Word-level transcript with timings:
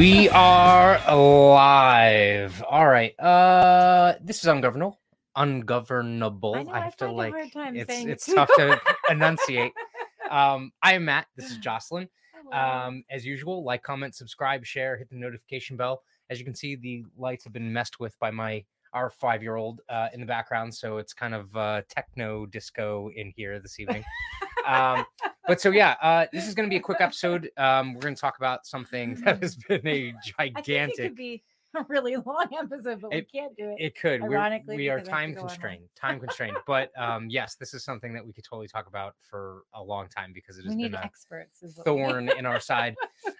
We 0.00 0.30
are 0.30 0.98
live. 1.14 2.64
All 2.66 2.88
right. 2.88 3.12
Uh 3.20 4.14
this 4.22 4.38
is 4.38 4.46
ungovernable. 4.46 4.98
Ungovernable. 5.36 6.54
I 6.56 6.62
know, 6.62 6.70
I 6.70 6.80
have 6.80 6.96
to 6.96 7.12
like 7.12 7.34
it's 7.54 7.92
it's 8.06 8.24
too. 8.24 8.34
tough 8.34 8.48
to 8.56 8.80
enunciate. 9.10 9.72
Um 10.30 10.72
I 10.82 10.94
am 10.94 11.04
Matt. 11.04 11.26
This 11.36 11.50
is 11.50 11.58
Jocelyn. 11.66 12.08
Um 12.50 13.04
as 13.10 13.26
usual, 13.26 13.62
like, 13.62 13.82
comment, 13.82 14.14
subscribe, 14.14 14.64
share, 14.64 14.96
hit 14.96 15.10
the 15.10 15.16
notification 15.16 15.76
bell. 15.76 16.02
As 16.30 16.38
you 16.38 16.46
can 16.46 16.54
see, 16.54 16.76
the 16.76 17.04
lights 17.18 17.44
have 17.44 17.52
been 17.52 17.70
messed 17.70 18.00
with 18.00 18.18
by 18.20 18.30
my 18.30 18.64
our 18.94 19.10
five-year-old 19.10 19.82
uh, 19.88 20.08
in 20.14 20.20
the 20.20 20.26
background, 20.26 20.74
so 20.74 20.96
it's 20.96 21.12
kind 21.12 21.34
of 21.34 21.54
uh, 21.54 21.82
techno 21.88 22.46
disco 22.46 23.10
in 23.14 23.32
here 23.36 23.60
this 23.60 23.78
evening. 23.78 24.02
um, 24.66 25.04
but 25.46 25.60
so 25.60 25.70
yeah, 25.70 25.96
uh, 26.02 26.26
this 26.32 26.46
is 26.48 26.54
going 26.54 26.68
to 26.68 26.70
be 26.72 26.76
a 26.76 26.80
quick 26.80 27.00
episode. 27.00 27.50
Um, 27.56 27.94
we're 27.94 28.00
going 28.00 28.14
to 28.14 28.20
talk 28.20 28.36
about 28.38 28.66
something 28.66 29.14
that 29.24 29.42
has 29.42 29.56
been 29.56 29.86
a 29.86 30.14
I 30.38 30.50
think 30.52 30.58
it 30.58 30.64
gigantic. 30.64 30.96
could 30.96 31.16
be 31.16 31.42
a 31.76 31.84
really 31.88 32.16
long 32.16 32.46
episode, 32.58 33.00
but 33.00 33.12
It- 33.12 33.28
we 33.32 33.38
can't 33.40 33.56
do 33.56 33.70
it. 33.70 33.76
It 33.78 33.96
could. 33.96 34.22
We're, 34.22 34.30
Ironically, 34.36 34.74
we 34.76 34.88
are 34.88 34.96
because 34.98 35.08
I 35.08 35.20
have 35.20 35.20
time 35.20 35.34
constrained. 35.36 35.84
Time 35.96 36.18
constrained. 36.18 36.56
But 36.66 36.90
um, 36.98 37.30
yes, 37.30 37.54
this 37.54 37.74
is 37.74 37.84
something 37.84 38.12
that 38.12 38.26
we 38.26 38.32
could 38.32 38.42
totally 38.42 38.66
talk 38.66 38.88
about 38.88 39.14
for 39.22 39.62
a 39.74 39.80
long 39.82 40.08
time 40.08 40.32
because 40.34 40.58
it 40.58 40.64
has 40.64 40.74
been 40.74 40.92
a 40.94 40.98
experts. 40.98 41.62
Is 41.62 41.76
what 41.76 41.86
we 41.86 42.02
need. 42.02 42.08
thorn 42.08 42.28
in 42.36 42.44
our 42.44 42.58
side. 42.70 42.96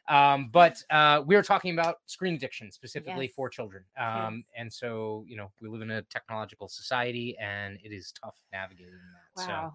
Um, 0.09 0.49
but 0.53 0.81
uh, 0.91 1.23
we 1.27 1.35
are 1.35 1.43
talking 1.43 1.73
about 1.77 1.97
screen 2.07 2.35
addiction 2.35 2.71
specifically 2.71 3.27
Yes. 3.27 3.35
for 3.35 3.49
children. 3.49 3.83
Um, 3.99 4.45
and 4.57 4.73
so 4.73 5.25
you 5.27 5.37
know 5.37 5.51
we 5.61 5.69
live 5.69 5.83
in 5.83 5.91
a 5.91 6.03
technological 6.03 6.69
society, 6.69 7.37
and 7.41 7.79
it 7.83 7.89
is 7.93 8.13
tough 8.13 8.37
navigating 8.53 8.93
that. 8.95 9.49
Wow. 9.49 9.73
So, 9.73 9.75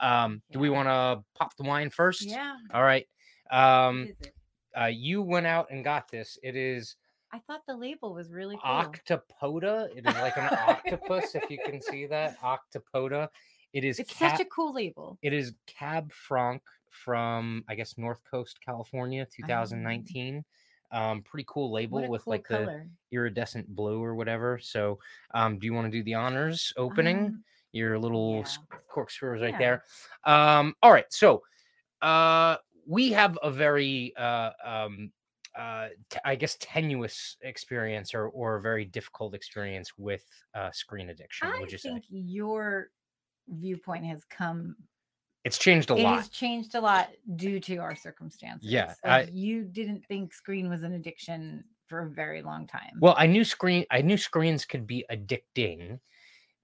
um, 0.00 0.42
do 0.52 0.58
we 0.58 0.70
want 0.70 0.88
to 0.88 1.22
pop 1.38 1.56
the 1.56 1.62
wine 1.64 1.90
first? 1.90 2.22
Yeah. 2.22 2.56
All 2.72 2.82
right. 2.82 3.06
Um, 3.50 4.08
uh, 4.80 4.86
you 4.86 5.22
went 5.22 5.46
out 5.46 5.68
and 5.70 5.82
got 5.84 6.08
this. 6.10 6.38
It 6.42 6.56
is 6.56 6.96
I 7.32 7.38
thought 7.38 7.60
the 7.66 7.76
label 7.76 8.12
was 8.14 8.32
really 8.32 8.56
cool. 8.62 8.70
Octopoda. 8.72 9.88
It 9.96 10.06
is 10.06 10.14
like 10.16 10.36
an 10.36 10.48
octopus, 10.68 11.34
if 11.34 11.48
you 11.50 11.58
can 11.64 11.80
see 11.80 12.06
that. 12.06 12.36
Octopoda. 12.40 13.28
It 13.72 13.84
is 13.84 14.00
It's 14.00 14.12
ca- 14.12 14.30
such 14.30 14.40
a 14.40 14.44
cool 14.46 14.72
label. 14.74 15.16
it 15.22 15.32
is 15.32 15.54
Cab 15.66 16.12
Franc 16.12 16.62
from 16.90 17.64
I 17.68 17.76
guess 17.76 17.96
North 17.96 18.20
Coast, 18.28 18.58
California, 18.64 19.26
2019. 19.36 20.44
Um, 20.92 21.22
pretty 21.22 21.44
cool 21.48 21.70
label 21.70 22.08
with 22.08 22.24
cool 22.24 22.32
like 22.32 22.48
the 22.48 22.88
iridescent 23.12 23.68
blue 23.68 24.02
or 24.02 24.16
whatever. 24.16 24.58
So, 24.60 24.98
um, 25.32 25.58
do 25.60 25.66
you 25.66 25.72
want 25.72 25.86
to 25.86 25.90
do 25.96 26.02
the 26.02 26.14
honors 26.14 26.72
opening? 26.76 27.18
Um, 27.26 27.44
Your 27.72 27.98
little 27.98 28.36
yeah. 28.36 28.40
s- 28.42 28.58
corkscrew 28.88 29.36
is 29.36 29.42
right 29.42 29.54
Yeah. 29.58 29.58
there. 29.58 29.84
Um, 30.24 30.74
all 30.82 30.92
right, 30.92 31.06
so 31.10 31.42
uh, 32.02 32.56
we 32.86 33.12
have 33.12 33.38
a 33.42 33.50
very 33.50 34.14
uh, 34.16 34.52
um, 34.64 35.12
uh, 35.56 35.88
t- 36.10 36.18
I 36.24 36.36
guess 36.36 36.56
tenuous 36.60 37.36
experience 37.42 38.14
or 38.14 38.28
or 38.28 38.56
a 38.56 38.62
very 38.62 38.84
difficult 38.84 39.34
experience 39.34 39.92
with 39.98 40.24
uh, 40.54 40.70
screen 40.72 41.10
addiction. 41.10 41.48
I 41.48 41.60
would 41.60 41.72
you 41.72 41.78
say 41.78 41.90
think 41.90 42.04
your 42.08 42.90
viewpoint 43.48 44.04
has 44.06 44.24
come. 44.24 44.76
it's 45.44 45.58
changed 45.58 45.90
a 45.90 45.94
It 45.94 46.02
lot? 46.02 46.16
has 46.16 46.28
changed 46.28 46.74
a 46.74 46.80
lot 46.80 47.10
due 47.36 47.60
to 47.60 47.76
our 47.78 47.96
circumstances. 47.96 48.70
Yeah, 48.70 48.94
Like, 49.04 49.28
I- 49.28 49.30
you 49.32 49.64
didn't 49.64 50.04
think 50.06 50.32
screen 50.34 50.68
was 50.68 50.82
an 50.82 50.92
addiction 50.92 51.64
for 51.86 52.00
a 52.06 52.10
very 52.10 52.42
long 52.42 52.66
time. 52.66 52.98
Well, 53.00 53.14
I 53.16 53.26
knew 53.26 53.44
screen 53.44 53.84
I 53.90 54.02
knew 54.02 54.16
screens 54.16 54.64
could 54.64 54.86
be 54.86 55.04
addicting. 55.10 56.00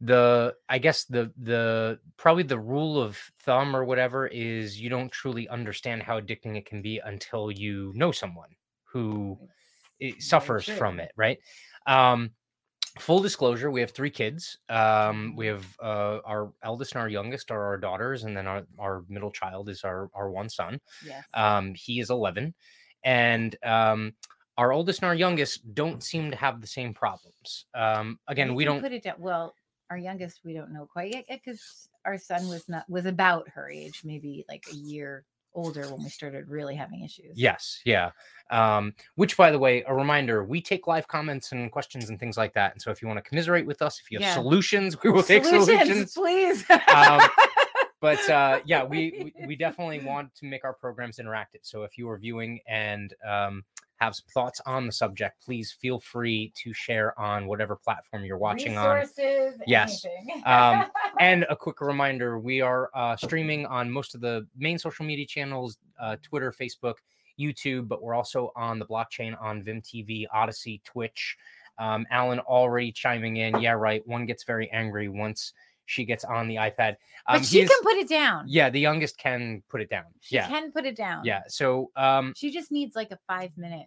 The 0.00 0.54
I 0.68 0.78
guess 0.78 1.04
the 1.04 1.32
the 1.40 1.98
probably 2.18 2.42
the 2.42 2.58
rule 2.58 3.00
of 3.00 3.18
thumb 3.40 3.74
or 3.74 3.84
whatever 3.84 4.26
is 4.26 4.78
you 4.78 4.90
don't 4.90 5.10
truly 5.10 5.48
understand 5.48 6.02
how 6.02 6.20
addicting 6.20 6.56
it 6.56 6.66
can 6.66 6.82
be 6.82 7.00
until 7.04 7.50
you 7.50 7.92
know 7.94 8.12
someone 8.12 8.50
who 8.84 9.38
suffers 10.18 10.68
from 10.68 11.00
it, 11.00 11.12
right? 11.16 11.38
Um 11.86 12.32
full 12.98 13.20
disclosure, 13.20 13.70
we 13.70 13.80
have 13.80 13.90
three 13.92 14.10
kids. 14.10 14.58
Um 14.68 15.34
we 15.34 15.46
have 15.46 15.64
uh 15.82 16.18
our 16.26 16.52
eldest 16.62 16.92
and 16.94 17.00
our 17.00 17.08
youngest 17.08 17.50
are 17.50 17.64
our 17.64 17.78
daughters 17.78 18.24
and 18.24 18.36
then 18.36 18.46
our 18.46 18.64
our 18.78 19.02
middle 19.08 19.30
child 19.30 19.68
is 19.70 19.82
our 19.82 20.10
our 20.12 20.30
one 20.30 20.50
son. 20.50 20.78
yes. 21.04 21.24
Um, 21.32 21.74
he 21.74 22.00
is 22.00 22.10
11, 22.10 22.54
and 23.04 23.56
um, 23.64 24.12
our 24.58 24.72
oldest 24.72 25.00
and 25.00 25.08
our 25.08 25.14
youngest 25.14 25.74
don't 25.74 26.02
seem 26.02 26.30
to 26.30 26.36
have 26.36 26.60
the 26.60 26.66
same 26.66 26.92
problems. 26.94 27.66
Um, 27.74 28.18
again, 28.28 28.54
we 28.54 28.64
can 28.64 28.74
don't. 28.74 28.82
put 28.82 28.92
it 28.92 29.02
down. 29.04 29.16
Well, 29.18 29.54
our 29.90 29.98
youngest 29.98 30.40
we 30.44 30.52
don't 30.54 30.72
know 30.72 30.86
quite 30.86 31.12
yet 31.12 31.24
because 31.28 31.88
our 32.04 32.18
son 32.18 32.48
was 32.48 32.68
not 32.68 32.88
was 32.88 33.06
about 33.06 33.48
her 33.48 33.70
age, 33.70 34.02
maybe 34.04 34.44
like 34.48 34.64
a 34.72 34.76
year 34.76 35.24
older 35.54 35.88
when 35.88 36.04
we 36.04 36.10
started 36.10 36.48
really 36.48 36.74
having 36.74 37.02
issues. 37.02 37.32
Yes, 37.34 37.80
yeah. 37.84 38.10
Um, 38.50 38.94
which, 39.16 39.36
by 39.36 39.50
the 39.50 39.58
way, 39.58 39.82
a 39.86 39.94
reminder: 39.94 40.44
we 40.44 40.60
take 40.60 40.86
live 40.86 41.08
comments 41.08 41.52
and 41.52 41.72
questions 41.72 42.10
and 42.10 42.20
things 42.20 42.36
like 42.36 42.52
that. 42.54 42.72
And 42.72 42.80
so, 42.80 42.90
if 42.90 43.02
you 43.02 43.08
want 43.08 43.18
to 43.22 43.28
commiserate 43.28 43.66
with 43.66 43.82
us, 43.82 43.98
if 43.98 44.10
you 44.10 44.18
have 44.18 44.22
Yeah. 44.22 44.34
solutions, 44.34 44.96
we 45.02 45.10
will 45.10 45.22
take 45.22 45.44
solutions. 45.44 46.12
please. 46.12 46.64
Um, 46.94 47.22
but 48.00 48.28
uh, 48.28 48.60
yeah, 48.64 48.84
we, 48.84 49.32
we 49.38 49.46
we 49.46 49.56
definitely 49.56 50.04
want 50.04 50.34
to 50.36 50.46
make 50.46 50.64
our 50.64 50.74
programs 50.74 51.16
interactive. 51.18 51.62
So 51.62 51.82
if 51.82 51.98
you 51.98 52.08
are 52.10 52.18
viewing 52.18 52.60
and 52.68 53.14
um, 53.26 53.64
have 53.96 54.14
some 54.14 54.26
thoughts 54.32 54.60
on 54.66 54.86
the 54.86 54.92
subject, 54.92 55.42
please 55.42 55.72
feel 55.72 55.98
free 55.98 56.52
to 56.56 56.72
share 56.72 57.18
on 57.18 57.46
whatever 57.46 57.76
platform 57.76 58.24
you're 58.24 58.38
watching 58.38 58.76
on. 58.76 58.96
Resources, 58.96 59.60
Yes. 59.66 60.04
Um, 60.44 60.86
and 61.18 61.46
a 61.48 61.56
quick 61.56 61.80
reminder 61.80 62.38
we 62.38 62.60
are 62.60 62.90
uh, 62.94 63.16
streaming 63.16 63.66
on 63.66 63.90
most 63.90 64.14
of 64.14 64.20
the 64.20 64.46
main 64.56 64.78
social 64.78 65.04
media 65.04 65.26
channels 65.26 65.78
uh, 66.00 66.16
twitter 66.22 66.52
facebook 66.52 66.94
youtube 67.38 67.88
but 67.88 68.02
we're 68.02 68.14
also 68.14 68.52
on 68.54 68.78
the 68.78 68.84
blockchain 68.86 69.40
on 69.40 69.62
vimtv 69.62 70.26
odysee 70.34 70.80
twitch 70.84 71.36
um, 71.78 72.06
alan 72.10 72.38
already 72.40 72.92
chiming 72.92 73.38
in 73.38 73.58
yeah 73.60 73.72
right 73.72 74.06
one 74.06 74.26
gets 74.26 74.44
very 74.44 74.70
angry 74.70 75.08
once 75.08 75.52
she 75.86 76.04
gets 76.04 76.24
on 76.24 76.46
the 76.48 76.56
ipad 76.56 76.96
um, 77.28 77.38
but 77.38 77.44
she 77.44 77.60
can 77.66 77.82
put 77.82 77.96
it 77.96 78.08
down. 78.08 78.44
yeah 78.46 78.68
the 78.70 78.78
youngest 78.80 79.16
can 79.18 79.62
put 79.68 79.80
it 79.80 79.88
down 79.88 80.04
She 80.20 80.36
yeah 80.36 80.46
can 80.48 80.70
put 80.72 80.84
it 80.84 80.96
down. 80.96 81.24
yeah 81.24 81.42
so 81.48 81.90
um 81.96 82.32
She 82.36 82.50
just 82.52 82.70
needs 82.70 82.94
like 82.94 83.10
a 83.12 83.18
five 83.26 83.50
minute, 83.56 83.86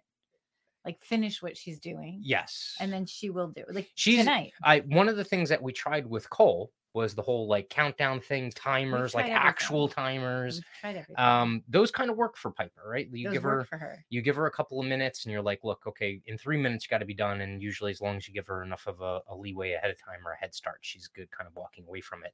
like 0.85 1.01
finish 1.03 1.41
what 1.41 1.57
she's 1.57 1.79
doing, 1.79 2.19
yes 2.23 2.75
and 2.79 2.91
then 2.91 3.05
she 3.05 3.29
will 3.29 3.47
do 3.49 3.61
it. 3.67 3.75
Like 3.75 3.89
She's- 3.95 4.23
tonight. 4.25 4.53
I 4.63 4.79
one 4.79 5.09
of 5.09 5.17
the 5.17 5.23
things 5.23 5.49
that 5.49 5.61
we 5.61 5.71
tried 5.73 6.05
with 6.07 6.29
Cole 6.29 6.71
was 6.95 7.13
the 7.13 7.21
whole 7.21 7.47
like 7.47 7.69
countdown 7.69 8.19
thing, 8.19 8.49
timers, 8.55 9.13
like 9.13 9.25
everything. 9.25 9.43
actual 9.47 9.87
timers. 9.87 10.55
We've 10.55 10.63
tried 10.81 10.89
everything. 10.97 11.15
Um, 11.23 11.63
those 11.69 11.91
kind 11.91 12.09
of 12.09 12.17
work 12.17 12.35
for 12.35 12.49
Piper, 12.49 12.81
right? 12.89 13.07
You 13.13 13.25
Those 13.25 13.33
give 13.33 13.43
her 13.43 13.67
her. 13.69 14.03
you 14.09 14.21
give 14.23 14.35
her 14.37 14.47
a 14.47 14.51
couple 14.51 14.79
of 14.79 14.87
minutes 14.87 15.23
and 15.25 15.31
you're 15.31 15.43
like, 15.43 15.59
look, 15.63 15.85
okay, 15.85 16.19
in 16.25 16.35
three 16.37 16.57
minutes 16.57 16.85
you 16.85 16.89
got 16.89 16.97
to 16.97 17.05
be 17.05 17.13
done. 17.13 17.41
And 17.41 17.61
usually 17.61 17.91
as 17.91 18.01
long 18.01 18.17
as 18.17 18.27
you 18.27 18.33
give 18.33 18.47
her 18.47 18.63
enough 18.63 18.87
of 18.87 19.01
a, 19.01 19.21
a 19.29 19.35
leeway 19.35 19.73
ahead 19.73 19.91
of 19.91 19.97
time 20.03 20.25
or 20.25 20.31
a 20.31 20.37
head 20.37 20.55
start, 20.55 20.79
she's 20.81 21.07
good 21.07 21.29
kind 21.29 21.47
of 21.47 21.55
walking 21.55 21.85
away 21.87 22.01
from 22.01 22.23
it. 22.23 22.33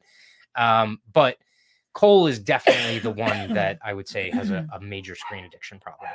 Um, 0.60 1.00
but 1.12 1.38
Cole 1.94 2.28
is 2.28 2.40
definitely 2.40 3.00
the 3.00 3.12
one 3.12 3.54
that 3.56 3.80
I 3.86 3.94
would 3.94 4.08
say 4.08 4.30
has 4.32 4.52
a, 4.52 4.66
a 4.74 4.80
major 4.80 5.16
screen 5.16 5.44
addiction 5.44 5.80
problem. 5.80 6.10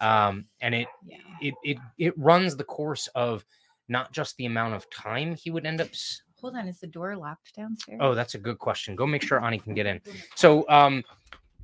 Um, 0.00 0.46
and 0.60 0.74
it 0.74 0.88
Yeah. 1.06 1.18
it 1.40 1.54
it 1.62 1.78
it 1.98 2.18
runs 2.18 2.56
the 2.56 2.64
course 2.64 3.06
of 3.14 3.44
not 3.88 4.12
just 4.12 4.36
the 4.36 4.46
amount 4.46 4.74
of 4.74 4.88
time 4.90 5.34
he 5.34 5.50
would 5.50 5.66
end 5.66 5.80
up 5.80 5.88
s- 5.88 6.22
Hold 6.40 6.56
on, 6.56 6.68
is 6.68 6.80
the 6.80 6.86
door 6.86 7.16
locked 7.16 7.54
downstairs? 7.54 7.98
Oh, 8.02 8.14
that's 8.14 8.34
a 8.34 8.38
good 8.38 8.58
question. 8.58 8.96
Go 8.96 9.06
make 9.06 9.22
sure 9.22 9.44
Ani 9.44 9.58
can 9.58 9.74
get 9.74 9.84
in. 9.86 10.00
So 10.36 10.66
um 10.70 11.04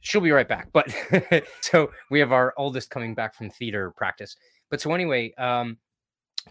she'll 0.00 0.20
be 0.20 0.32
right 0.32 0.48
back. 0.48 0.68
But 0.72 0.92
so 1.62 1.90
we 2.10 2.20
have 2.20 2.32
our 2.32 2.52
oldest 2.58 2.90
coming 2.90 3.14
back 3.14 3.34
from 3.34 3.48
theater 3.50 3.90
practice. 3.92 4.36
But 4.70 4.80
so 4.80 4.92
anyway, 4.92 5.32
um 5.34 5.78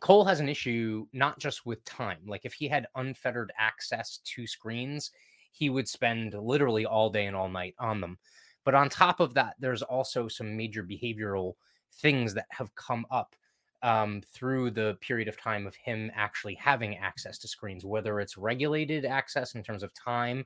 Cole 0.02 0.26
has 0.26 0.40
an 0.42 0.50
issue 0.50 1.06
not 1.14 1.40
just 1.40 1.66
with 1.66 1.84
time. 1.86 2.20
Like 2.26 2.46
if 2.46 2.54
he 2.54 2.68
had 2.68 2.88
unfettered 2.96 3.54
access 3.58 4.20
to 4.26 4.46
screens, 4.48 5.12
he 5.52 5.70
would 5.70 5.88
spend 5.88 6.34
literally 6.34 6.86
all 6.86 7.10
day 7.10 7.28
and 7.28 7.36
all 7.36 7.48
night 7.48 7.76
on 7.80 8.02
them. 8.02 8.18
But 8.66 8.76
on 8.76 8.90
top 8.90 9.20
of 9.22 9.36
that, 9.36 9.54
there's 9.60 9.84
also 9.84 10.28
some 10.28 10.58
major 10.58 10.84
behavioral 10.84 11.54
things 11.94 12.34
that 12.34 12.46
have 12.50 12.74
come 12.76 13.06
up 13.12 13.36
um, 13.84 14.22
through 14.34 14.72
the 14.72 14.98
period 15.02 15.28
of 15.28 15.40
time 15.40 15.68
of 15.68 15.76
him 15.76 16.12
actually 16.16 16.56
having 16.56 16.98
access 16.98 17.38
to 17.40 17.48
screens, 17.48 17.86
whether 17.86 18.20
it's 18.20 18.38
regulated 18.38 19.06
access 19.06 19.56
in 19.56 19.64
terms 19.64 19.84
of 19.84 19.94
time 19.94 20.46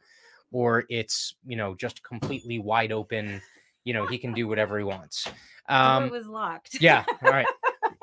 or 0.52 0.84
it's, 0.90 1.36
you 1.46 1.56
know, 1.56 1.76
just 1.76 2.04
completely 2.04 2.60
wide 2.60 2.92
open. 2.92 3.42
You 3.86 3.94
know, 3.94 4.06
he 4.06 4.18
can 4.18 4.34
do 4.34 4.48
whatever 4.48 4.78
he 4.78 4.84
wants. 4.84 5.28
Um, 5.70 6.10
was 6.10 6.28
locked. 6.28 6.82
yeah. 6.82 7.06
All 7.24 7.30
right. 7.32 7.48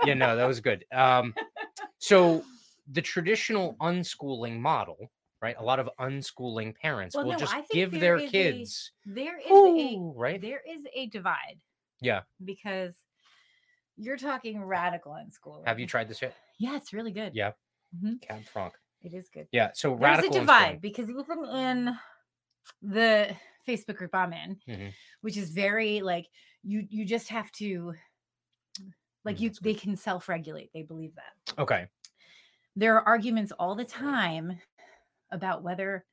Yeah, 0.05 0.15
no, 0.15 0.37
that 0.37 0.47
was 0.47 0.61
good. 0.61 0.85
Um, 0.93 1.35
so 1.99 2.45
the 2.93 3.03
traditional 3.03 3.77
unschooling 3.81 4.59
model, 4.59 5.11
right? 5.43 5.57
A 5.59 5.63
lot 5.65 5.79
of 5.81 5.91
unschooling 6.01 6.75
parents 6.77 7.15
Well, 7.17 7.25
will 7.27 7.33
no, 7.33 7.39
just 7.39 7.55
give 7.73 7.91
their 7.91 8.17
is 8.17 8.29
a- 8.29 8.33
kids, 8.33 8.93
there 9.05 9.39
is 9.39 9.51
"Ooh," 9.51 10.13
a 10.15 10.19
right? 10.19 10.41
there 10.41 10.63
is 10.69 10.83
a 10.95 11.07
divide. 11.07 11.59
Yeah. 12.01 12.23
Because 12.45 12.95
you're 13.97 14.17
talking 14.17 14.63
radical 14.63 15.13
unschooling. 15.13 15.67
Have 15.67 15.79
you 15.81 15.87
tried 15.87 16.09
this 16.09 16.23
yet? 16.23 16.35
Yeah, 16.59 16.77
it's 16.77 16.93
really 16.93 17.13
good. 17.13 17.35
Yeah. 17.35 17.53
Mhm. 17.97 18.21
Cab 18.23 18.45
Franc. 18.45 18.75
It 19.03 19.15
is 19.15 19.29
good. 19.29 19.47
Yeah. 19.53 19.71
So 19.75 19.91
There's 19.91 20.01
radical 20.01 20.37
a 20.37 20.41
divide 20.41 20.81
because 20.81 21.09
even 21.11 21.45
in 21.45 21.99
the 22.83 23.37
Facebook 23.67 23.97
group 23.97 24.15
I'm 24.15 24.33
in, 24.33 24.57
Mhm. 24.69 24.93
which 25.21 25.37
is 25.37 25.51
very 25.51 26.01
like 26.03 26.27
you 26.63 26.87
you 26.91 27.05
just 27.05 27.29
have 27.29 27.51
to 27.53 27.95
Like 29.25 29.39
Mm, 29.39 29.41
you 29.41 29.51
they 29.61 29.75
can 29.75 29.97
self-regulate. 29.97 30.73
They 30.73 30.83
believe 30.85 31.13
that. 31.17 31.59
Okay. 31.59 31.89
There 32.77 32.95
are 32.95 33.03
arguments 33.03 33.51
all 33.59 33.75
the 33.75 33.85
time 33.85 34.61
about 35.33 35.65
whether 35.65 36.05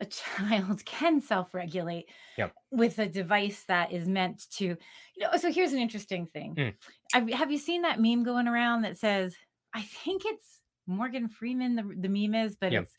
a 0.00 0.04
child 0.06 0.84
can 0.84 1.20
self-regulate 1.20 2.06
Yep. 2.38 2.52
with 2.70 2.98
a 2.98 3.06
device 3.06 3.64
that 3.68 3.92
is 3.92 4.06
meant 4.06 4.44
to 4.56 4.64
you 4.64 4.76
know 5.20 5.30
so 5.38 5.50
here's 5.50 5.72
an 5.72 5.78
interesting 5.78 6.26
thing 6.26 6.54
Mm. 6.54 6.74
Have, 7.12 7.30
have 7.30 7.50
you 7.52 7.58
seen 7.58 7.82
that 7.82 8.00
meme 8.00 8.22
going 8.24 8.46
around 8.48 8.82
that 8.82 8.98
says 8.98 9.34
i 9.74 9.82
think 9.82 10.22
it's 10.26 10.60
morgan 10.86 11.28
freeman 11.28 11.74
the, 11.76 11.82
the 11.98 12.08
meme 12.08 12.34
is 12.34 12.56
but 12.56 12.72
Yep. 12.72 12.82
it's 12.82 12.92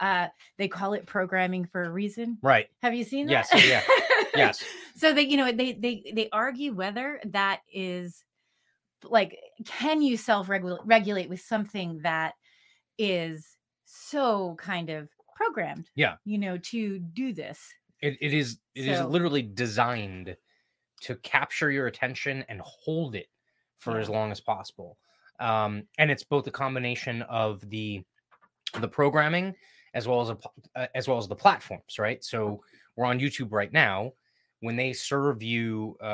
uh 0.00 0.26
they 0.58 0.68
call 0.68 0.94
it 0.94 1.06
programming 1.06 1.64
for 1.66 1.82
a 1.84 1.90
reason 1.90 2.38
Right. 2.42 2.66
have 2.82 2.94
you 2.94 3.04
seen 3.04 3.28
Yes, 3.28 3.50
that 3.50 3.64
yeah, 3.66 3.82
Yes. 4.34 4.64
so 4.96 5.12
they 5.12 5.22
you 5.22 5.36
know 5.36 5.52
they 5.52 5.72
they 5.74 6.12
they 6.14 6.28
argue 6.32 6.72
whether 6.74 7.20
that 7.26 7.60
is 7.72 8.24
like 9.04 9.38
can 9.66 10.02
you 10.02 10.16
self 10.16 10.48
regulate 10.48 11.28
with 11.28 11.40
something 11.40 12.00
that 12.02 12.34
is 12.98 13.56
so 13.84 14.54
kind 14.58 14.90
of 14.90 15.08
programmed 15.34 15.90
Yeah. 15.94 16.16
you 16.24 16.38
know 16.38 16.56
to 16.58 16.98
do 16.98 17.32
this 17.32 17.60
It, 18.00 18.18
it 18.20 18.32
is 18.34 18.58
it 18.74 18.86
is 18.86 18.98
So- 18.98 19.08
literally 19.08 19.42
designed 19.42 20.36
to 21.02 21.16
capture 21.16 21.70
your 21.70 21.86
attention 21.88 22.44
and 22.48 22.60
hold 22.64 23.14
it 23.14 23.26
for 23.78 23.98
as 23.98 24.08
long 24.08 24.30
as 24.30 24.40
possible. 24.40 24.96
Um, 25.40 25.88
and 25.98 26.08
it's 26.10 26.22
both 26.22 26.46
a 26.46 26.50
combination 26.52 27.22
of 27.22 27.68
the 27.68 28.04
the 28.80 28.86
programming 28.88 29.54
as 29.94 30.06
well 30.06 30.20
as 30.20 30.30
a 30.30 30.38
uh, 30.76 30.86
as 30.94 31.08
well 31.08 31.18
as 31.18 31.26
the 31.26 31.34
platforms, 31.34 31.98
right? 31.98 32.22
So 32.22 32.62
we're 32.96 33.06
on 33.06 33.18
YouTube 33.18 33.50
right 33.50 33.72
now. 33.72 34.12
When 34.60 34.76
they 34.76 34.92
serve 34.92 35.42
you 35.42 35.96
uh, 36.00 36.04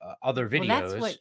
uh, 0.00 0.14
other 0.22 0.48
videos, 0.48 0.68
well, 0.68 0.80
that's 0.90 1.00
what 1.00 1.18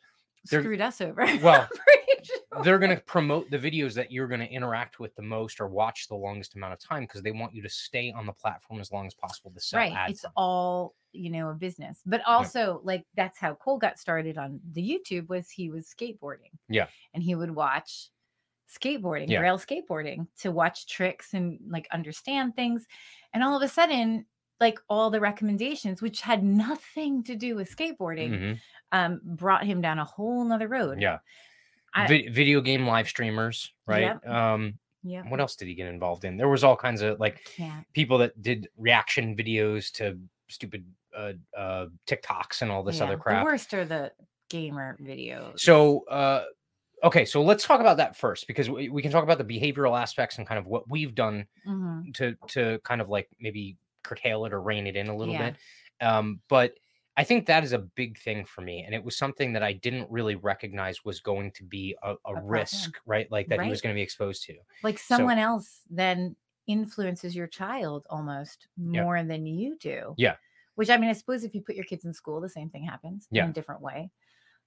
they're- 0.52 0.62
screwed 0.62 0.82
us 0.82 1.02
over 1.02 1.26
well. 1.42 1.68
they're 2.64 2.80
going 2.80 2.96
to 2.96 3.02
promote 3.04 3.50
the 3.52 3.58
videos 3.58 3.94
that 3.94 4.12
you're 4.12 4.28
going 4.28 4.40
to 4.40 4.50
interact 4.52 5.00
with 5.00 5.16
the 5.16 5.22
most 5.22 5.60
or 5.60 5.68
watch 5.68 6.08
the 6.08 6.16
longest 6.16 6.56
amount 6.56 6.74
of 6.74 6.80
time 6.80 7.04
because 7.04 7.22
they 7.22 7.32
want 7.32 7.54
you 7.54 7.62
to 7.62 7.70
stay 7.70 8.12
on 8.12 8.26
the 8.26 8.34
platform 8.34 8.80
as 8.80 8.92
long 8.92 9.06
as 9.08 9.14
possible 9.14 9.52
to 9.52 9.60
sell 9.60 9.80
right 9.80 9.94
ads. 9.94 10.14
it's 10.14 10.26
all 10.36 10.96
you 11.14 11.30
know 11.30 11.50
a 11.50 11.54
business 11.54 12.02
but 12.06 12.22
also 12.28 12.82
like 12.84 13.06
that's 13.16 13.40
how 13.40 13.54
cole 13.56 13.78
got 13.78 13.98
started 13.98 14.38
on 14.38 14.60
the 14.74 14.82
youtube 14.82 15.28
was 15.30 15.50
he 15.50 15.70
was 15.70 15.88
skateboarding 15.88 16.52
Yeah. 16.70 16.88
and 17.14 17.24
he 17.24 17.34
would 17.34 17.50
watch 17.56 18.10
skateboarding 18.70 19.30
Yeah. 19.30 19.40
rail 19.40 19.58
skateboarding 19.58 20.28
to 20.42 20.52
watch 20.52 20.88
tricks 20.88 21.34
and 21.34 21.60
like 21.70 21.88
understand 21.92 22.56
things 22.56 22.86
and 23.34 23.44
all 23.44 23.56
of 23.56 23.64
a 23.64 23.68
sudden 23.70 24.26
like 24.60 24.80
all 24.90 25.10
the 25.10 25.22
recommendations 25.22 26.02
which 26.02 26.20
had 26.22 26.44
nothing 26.44 27.24
to 27.24 27.36
do 27.36 27.56
with 27.56 27.74
skateboarding 27.76 28.32
Mhm. 28.32 28.60
um 28.92 29.22
brought 29.24 29.64
him 29.64 29.80
down 29.82 30.00
a 30.00 30.06
whole 30.06 30.44
nother 30.44 30.68
road 30.68 31.02
Yeah. 31.02 31.20
I- 32.04 32.08
Vi- 32.08 32.28
video 32.30 32.62
game 32.62 32.86
live 32.88 33.08
streamers, 33.08 33.72
right? 33.86 34.02
Yep. 34.24 34.28
Um, 34.28 34.80
yeah 35.04 35.22
what 35.30 35.40
else 35.40 35.56
did 35.56 35.68
he 35.68 35.76
get 35.76 35.88
involved 35.88 36.26
in? 36.26 36.38
There 36.38 36.50
was 36.50 36.64
all 36.64 36.76
kinds 36.76 37.02
of 37.02 37.20
like 37.20 37.50
yeah 37.58 37.82
people 37.94 38.18
that 38.20 38.42
did 38.42 38.68
reaction 38.78 39.36
videos 39.36 39.92
to 39.94 40.18
stupid 40.50 40.86
uh, 41.16 41.34
uh, 41.56 41.86
TikToks 42.08 42.62
and 42.62 42.72
all 42.72 42.84
this 42.84 43.00
other 43.02 43.18
crap. 43.18 43.42
the 43.44 43.46
worst 43.46 43.74
are 43.74 43.86
the 43.86 44.12
gamer 44.50 44.98
videos 45.02 45.60
So, 45.60 46.06
uh, 46.08 46.44
okay, 47.04 47.26
so 47.26 47.42
let's 47.42 47.64
talk 47.66 47.80
about 47.80 47.98
that 47.98 48.16
first 48.16 48.48
because 48.48 48.70
we, 48.70 48.90
we 48.90 49.02
can 49.02 49.12
talk 49.12 49.24
about 49.24 49.38
the 49.38 49.44
behavioral 49.44 50.00
aspects 50.00 50.38
and 50.38 50.48
kind 50.48 50.58
of 50.60 50.66
what 50.68 50.90
we've 50.90 51.14
done 51.16 51.46
Mhm. 51.68 52.14
to 52.16 52.36
to 52.50 52.80
kind 52.84 53.02
of 53.02 53.10
like 53.10 53.28
maybe 53.40 53.78
curtail 54.04 54.46
it 54.46 54.54
or 54.54 54.62
rein 54.62 54.88
it 54.88 54.96
in 54.96 55.08
a 55.08 55.16
little 55.16 55.34
Yeah. 55.34 55.52
bit. 55.52 55.56
Um, 56.02 56.40
but 56.50 56.74
I 57.18 57.24
think 57.24 57.48
that 57.48 57.64
is 57.64 57.74
a 57.74 57.80
big 57.80 58.18
thing 58.20 58.46
for 58.46 58.62
me, 58.62 58.84
and 58.86 58.94
it 58.94 59.04
was 59.04 59.18
something 59.18 59.52
that 59.54 59.64
I 59.64 59.74
didn't 59.74 60.10
really 60.12 60.36
recognize 60.36 61.04
was 61.04 61.20
going 61.20 61.52
to 61.54 61.64
be 61.64 61.96
a, 62.04 62.12
a, 62.12 62.16
problem. 62.32 62.46
risk, 62.46 63.00
right? 63.08 63.30
Like 63.32 63.48
that 63.48 63.60
he 63.62 63.70
was 63.70 63.82
going 63.82 63.94
to 63.94 63.98
be 63.98 64.04
exposed 64.04 64.44
to. 64.44 64.54
like 64.84 65.00
So- 65.00 65.18
someone 65.18 65.40
else 65.40 65.82
then 65.90 66.36
influences 66.68 67.36
your 67.36 67.48
child 67.48 68.06
almost 68.10 68.68
Yeah. 68.78 69.04
more 69.04 69.24
than 69.24 69.46
you 69.48 69.78
do. 69.80 70.14
Yeah. 70.18 70.36
Which 70.76 70.90
I 70.92 70.98
mean, 70.98 71.10
I 71.10 71.14
suppose 71.14 71.44
if 71.44 71.56
you 71.56 71.62
put 71.62 71.76
your 71.76 71.86
kids 71.86 72.06
in 72.06 72.14
school, 72.14 72.40
the 72.40 72.50
same 72.50 72.70
thing 72.70 72.84
happens 72.84 73.28
Yeah. 73.32 73.46
in 73.46 73.50
a 73.50 73.54
different 73.54 73.82
way. 73.82 74.12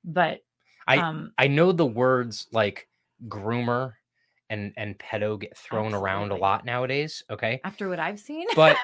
But 0.03 0.41
I 0.89 0.97
um 0.99 1.33
I 1.39 1.47
know 1.47 1.73
the 1.73 1.87
words 1.87 2.49
like 2.53 2.89
groomer 3.29 3.93
and 4.49 4.73
and 4.77 4.99
pedo 4.99 5.39
get 5.39 5.57
thrown 5.57 5.95
around 5.95 6.33
a 6.33 6.37
lot 6.37 6.65
nowadays. 6.65 7.23
Okay, 7.31 7.61
after 7.65 7.89
what 7.89 8.01
I've 8.01 8.19
seen, 8.19 8.47
but? 8.57 8.77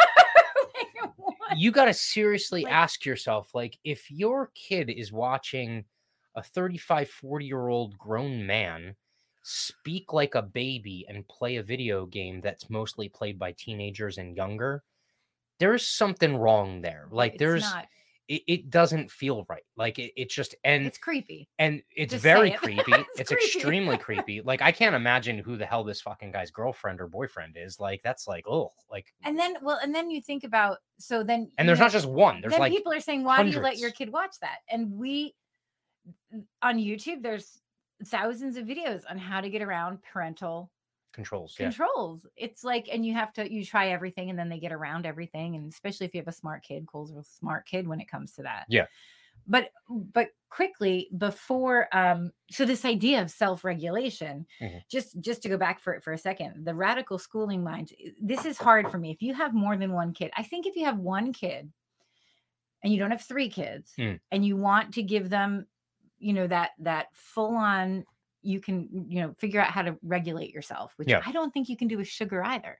You 1.56 1.70
got 1.70 1.86
to 1.86 1.94
seriously 1.94 2.62
Like- 2.62 2.72
ask 2.72 3.04
yourself 3.04 3.54
like 3.54 3.78
if 3.84 4.10
your 4.10 4.50
kid 4.54 4.90
is 4.90 5.12
watching 5.12 5.84
a 6.34 6.42
35 6.42 7.08
40 7.10 7.46
year 7.46 7.68
old 7.68 7.96
grown 7.98 8.46
man 8.46 8.94
speak 9.42 10.12
like 10.12 10.34
a 10.34 10.42
baby 10.42 11.06
and 11.08 11.26
play 11.28 11.56
a 11.56 11.62
video 11.62 12.04
game 12.06 12.40
that's 12.40 12.68
mostly 12.68 13.08
played 13.08 13.38
by 13.38 13.52
teenagers 13.52 14.18
and 14.18 14.36
younger 14.36 14.82
there's 15.58 15.86
something 15.86 16.36
wrong 16.36 16.82
there. 16.82 17.08
Like 17.10 17.38
there's 17.38 17.62
not, 17.62 17.86
it, 18.28 18.42
it 18.46 18.70
doesn't 18.70 19.10
feel 19.10 19.44
right 19.48 19.62
like 19.76 19.98
it, 19.98 20.12
it 20.16 20.28
just 20.30 20.54
and 20.64 20.84
it's 20.86 20.98
creepy. 20.98 21.48
and 21.58 21.82
it's 21.94 22.12
Just 22.12 22.22
very 22.22 22.50
it. 22.50 22.56
creepy 22.62 22.92
It's 22.92 23.20
it's, 23.20 23.28
creepy. 23.30 23.44
extremely 23.44 23.96
creepy 24.06 24.40
like 24.40 24.62
i 24.62 24.72
can't 24.72 24.94
imagine 24.94 25.38
who 25.38 25.56
the 25.56 25.66
hell 25.66 25.84
this 25.84 26.00
fucking 26.00 26.32
guy's 26.32 26.50
girlfriend 26.50 27.00
or 27.00 27.06
boyfriend 27.06 27.56
is 27.56 27.78
like 27.78 28.02
that's 28.02 28.26
like 28.26 28.46
oh 28.48 28.72
like 28.90 29.06
And 29.24 29.38
then 29.38 29.54
well, 29.62 29.78
and 29.82 29.94
then 29.94 30.10
you 30.10 30.20
think 30.20 30.44
about 30.44 30.78
so 30.98 31.22
then 31.22 31.50
and 31.58 31.68
there's 31.68 31.78
know, 31.78 31.84
not 31.86 31.92
just 31.92 32.06
one 32.06 32.40
there's 32.40 32.52
then 32.52 32.60
like 32.60 32.72
people 32.72 32.92
are 32.92 33.00
saying, 33.00 33.24
why 33.24 33.42
do 33.42 33.50
you 33.50 33.60
let 33.60 33.78
your 33.78 33.90
kid 33.90 34.12
watch 34.12 34.36
that? 34.40 34.58
And 34.70 34.92
we 34.92 35.34
on 36.62 36.78
YouTube, 36.78 37.22
there's 37.22 37.60
thousands 38.06 38.56
of 38.56 38.66
videos 38.66 39.02
on 39.10 39.18
how 39.18 39.40
to 39.40 39.48
get 39.48 39.62
around 39.62 39.98
parental 40.02 40.70
controls 41.16 41.56
yeah 41.58 41.66
controls. 41.70 42.26
It's 42.36 42.62
like, 42.62 42.88
and 42.92 43.04
you 43.04 43.12
have 43.14 43.32
to 43.32 43.52
you 43.52 43.64
try 43.64 43.88
everything, 43.88 44.30
and 44.30 44.38
then 44.38 44.48
they 44.48 44.60
get 44.60 44.72
around 44.72 45.04
everything. 45.06 45.56
And 45.56 45.72
especially 45.72 46.06
if 46.06 46.14
you 46.14 46.20
have 46.20 46.28
a 46.28 46.32
smart 46.32 46.62
kid, 46.62 46.86
Cole's 46.86 47.10
a 47.10 47.24
smart 47.24 47.66
kid 47.66 47.88
when 47.88 48.00
it 48.00 48.08
comes 48.08 48.32
to 48.34 48.42
that. 48.42 48.66
Yeah. 48.68 48.86
But 49.48 49.70
but 49.88 50.28
quickly 50.48 51.08
before 51.18 51.88
um 51.92 52.30
so 52.50 52.64
this 52.64 52.84
idea 52.84 53.20
of 53.22 53.30
self-regulation 53.30 54.46
Mhm. 54.60 54.80
just 54.88 55.20
just 55.20 55.42
to 55.42 55.48
go 55.48 55.56
back 55.58 55.80
for 55.80 55.92
it 55.94 56.02
for 56.04 56.12
a 56.12 56.18
second 56.18 56.64
the 56.64 56.74
radical 56.74 57.18
schooling 57.18 57.62
mind 57.64 57.92
this 58.22 58.44
is 58.46 58.56
hard 58.56 58.90
for 58.90 58.98
me 58.98 59.10
if 59.10 59.20
you 59.20 59.34
have 59.34 59.52
more 59.54 59.76
than 59.76 59.92
one 59.92 60.12
kid 60.14 60.30
i 60.36 60.42
think 60.44 60.66
if 60.66 60.76
you 60.76 60.84
have 60.84 60.98
one 60.98 61.32
kid 61.32 61.70
and 62.82 62.92
you 62.92 62.98
don't 62.98 63.10
have 63.10 63.22
three 63.22 63.48
kids 63.50 63.92
Mm. 63.98 64.20
and 64.30 64.46
you 64.46 64.56
want 64.56 64.94
to 64.94 65.02
give 65.02 65.28
them 65.30 65.66
you 66.18 66.32
know 66.32 66.46
that 66.46 66.70
that 66.78 67.08
full 67.12 67.54
on 67.56 68.04
you 68.46 68.60
can 68.60 68.88
you 69.08 69.20
know 69.22 69.34
figure 69.38 69.60
out 69.60 69.70
how 69.70 69.82
to 69.82 69.96
regulate 70.02 70.52
yourself 70.52 70.92
which 70.96 71.08
Yeah. 71.08 71.22
i 71.26 71.32
don't 71.32 71.52
think 71.52 71.68
you 71.68 71.76
can 71.76 71.88
do 71.88 71.96
with 71.98 72.08
sugar 72.08 72.42
either. 72.44 72.78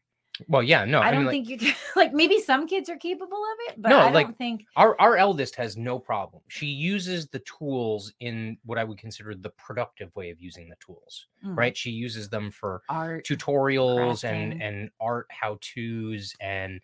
Well 0.49 0.62
yeah 0.62 0.85
no 0.85 1.00
i, 1.00 1.06
i, 1.08 1.11
don't 1.11 1.20
mean 1.20 1.26
like, 1.26 1.32
think 1.32 1.49
you 1.49 1.56
can 1.58 1.75
like 1.96 2.12
maybe 2.12 2.40
some 2.40 2.66
kids 2.66 2.90
are 2.90 2.96
capable 2.99 3.38
of 3.52 3.56
it 3.73 3.80
but 3.80 3.88
No, 3.88 4.00
i 4.00 4.04
don't 4.04 4.12
like, 4.12 4.37
think 4.37 4.64
our 4.76 4.94
our 5.00 5.16
eldest 5.16 5.56
has 5.56 5.76
no 5.78 5.99
problem. 5.99 6.42
She 6.49 6.66
uses 6.66 7.26
the 7.28 7.38
tools 7.40 8.12
in 8.20 8.58
what 8.66 8.78
i 8.78 8.85
would 8.85 8.99
consider 8.99 9.35
the 9.35 9.49
productive 9.50 10.14
way 10.14 10.28
of 10.30 10.38
using 10.40 10.68
the 10.68 10.76
tools 10.76 11.26
mm, 11.44 11.56
right? 11.56 11.75
She 11.76 11.90
uses 11.90 12.28
them 12.28 12.50
for 12.50 12.82
art 12.90 13.25
tutorials 13.25 14.25
and 14.25 14.52
crafting. 14.54 14.62
and 14.62 14.90
art 15.00 15.26
how 15.30 15.58
to's 15.62 16.35
and 16.40 16.80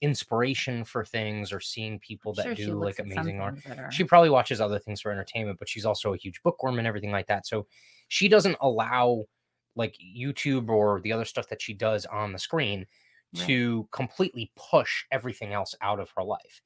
inspiration 0.00 0.84
for 0.84 1.04
things 1.04 1.52
or 1.52 1.60
seeing 1.60 1.98
people 1.98 2.32
that 2.34 2.44
Sure, 2.44 2.54
do 2.54 2.74
like 2.84 2.98
amazing 2.98 3.40
art. 3.40 3.58
she 3.90 4.04
probably 4.04 4.28
watches 4.30 4.60
other 4.60 4.78
things 4.78 5.00
for 5.00 5.10
entertainment 5.12 5.58
but 5.58 5.68
she's 5.68 5.86
also 5.86 6.12
a 6.14 6.16
huge 6.16 6.42
bookworm 6.42 6.78
and 6.78 6.86
everything 6.86 7.10
like 7.10 7.26
that 7.26 7.46
so 7.46 7.66
she 8.14 8.28
doesn't 8.28 8.56
allow 8.60 9.24
like 9.74 9.96
youtube 10.16 10.68
or 10.68 11.00
the 11.00 11.12
other 11.12 11.24
stuff 11.24 11.48
that 11.48 11.60
she 11.60 11.74
does 11.74 12.06
on 12.06 12.32
the 12.32 12.38
screen 12.38 12.86
Right. 13.36 13.46
to 13.48 13.88
completely 13.90 14.52
push 14.54 15.04
everything 15.10 15.52
else 15.52 15.74
out 15.80 15.98
of 15.98 16.08
her 16.16 16.22
life 16.22 16.62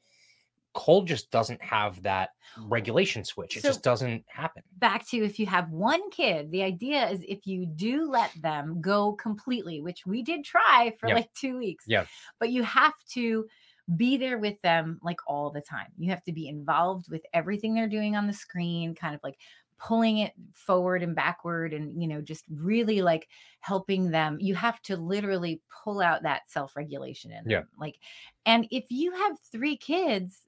cole 0.75 1.03
just 1.03 1.31
doesn't 1.31 1.63
have 1.63 2.03
that 2.03 2.29
regulation 2.67 3.25
switch 3.25 3.57
it 3.57 3.63
So- 3.63 3.71
just 3.71 3.83
doesn't 3.83 4.23
happen 4.29 4.63
back 4.77 5.09
to 5.09 5.17
if 5.25 5.39
you 5.39 5.47
have 5.47 5.71
one 5.71 6.11
kid, 6.11 6.51
the 6.51 6.63
idea 6.63 7.09
is 7.09 7.25
if 7.27 7.47
you 7.47 7.65
do 7.65 8.09
let 8.11 8.31
them 8.41 8.81
go 8.83 9.15
completely, 9.15 9.81
which 9.81 10.05
we 10.07 10.23
did 10.23 10.45
try 10.45 10.95
for 11.01 11.09
Yeah. 11.09 11.15
like 11.15 11.33
two 11.33 11.57
weeks. 11.59 11.85
Yeah. 11.89 12.05
But 12.39 12.51
you 12.51 12.63
have 12.63 12.95
to 13.15 13.49
be 13.97 14.19
there 14.19 14.39
with 14.39 14.61
them 14.63 15.01
like 15.03 15.19
all 15.27 15.51
the 15.51 15.63
time. 15.63 15.91
You 15.97 16.11
have 16.11 16.23
to 16.25 16.33
be 16.33 16.47
involved 16.47 17.11
with 17.11 17.25
everything 17.33 17.75
they're 17.75 17.89
doing 17.89 18.15
on 18.15 18.27
the 18.27 18.33
screen, 18.35 18.95
kind 18.95 19.15
of 19.15 19.21
like 19.25 19.39
pulling 19.79 20.19
it 20.19 20.33
forward 20.53 21.03
and 21.03 21.15
backward 21.15 21.73
and 21.73 22.01
you 22.03 22.09
know 22.09 22.21
just 22.21 22.45
really 22.51 23.01
like 23.03 23.29
helping 23.61 24.11
them 24.11 24.37
you 24.41 24.55
have 24.55 24.81
to 24.83 24.97
literally 24.97 25.61
pull 25.85 26.01
out 26.01 26.23
that 26.25 26.43
self-regulation 26.49 27.31
in 27.33 27.45
Yeah. 27.49 27.61
them 27.61 27.69
like 27.79 27.97
and 28.45 28.67
if 28.71 28.87
you 28.91 29.13
have 29.13 29.39
three 29.53 29.77
kids 29.77 30.41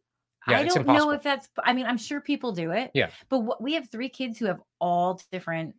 Yeah, 0.49 0.59
i 0.59 0.65
don't 0.65 0.87
know 0.87 1.11
if 1.11 1.23
that's 1.23 1.49
i 1.65 1.73
mean 1.73 1.87
i'm 1.87 1.99
sure 1.99 2.21
people 2.21 2.53
do 2.53 2.73
it 2.73 2.91
Yeah. 2.93 3.11
but 3.29 3.39
what, 3.41 3.63
we 3.63 3.75
have 3.75 3.89
three 3.89 4.09
kids 4.09 4.39
who 4.39 4.47
have 4.47 4.61
all 4.81 5.21
different 5.31 5.75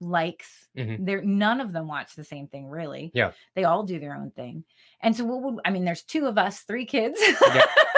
likes. 0.00 0.68
Mhm. 0.76 1.06
They're 1.06 1.22
none 1.22 1.60
of 1.60 1.72
them 1.72 1.86
watch 1.86 2.14
the 2.14 2.24
same 2.24 2.46
thing 2.48 2.68
really. 2.68 3.10
Yeah. 3.14 3.30
They 3.54 3.64
all 3.64 3.84
do 3.84 3.98
their 4.00 4.14
own 4.14 4.32
thing. 4.32 4.64
And 5.00 5.16
so 5.16 5.24
what 5.24 5.40
would 5.42 5.60
I 5.64 5.70
mean 5.70 5.84
there's 5.84 6.02
two 6.02 6.26
of 6.26 6.36
us, 6.36 6.60
three 6.60 6.84
kids. 6.84 7.16
I 7.20 7.66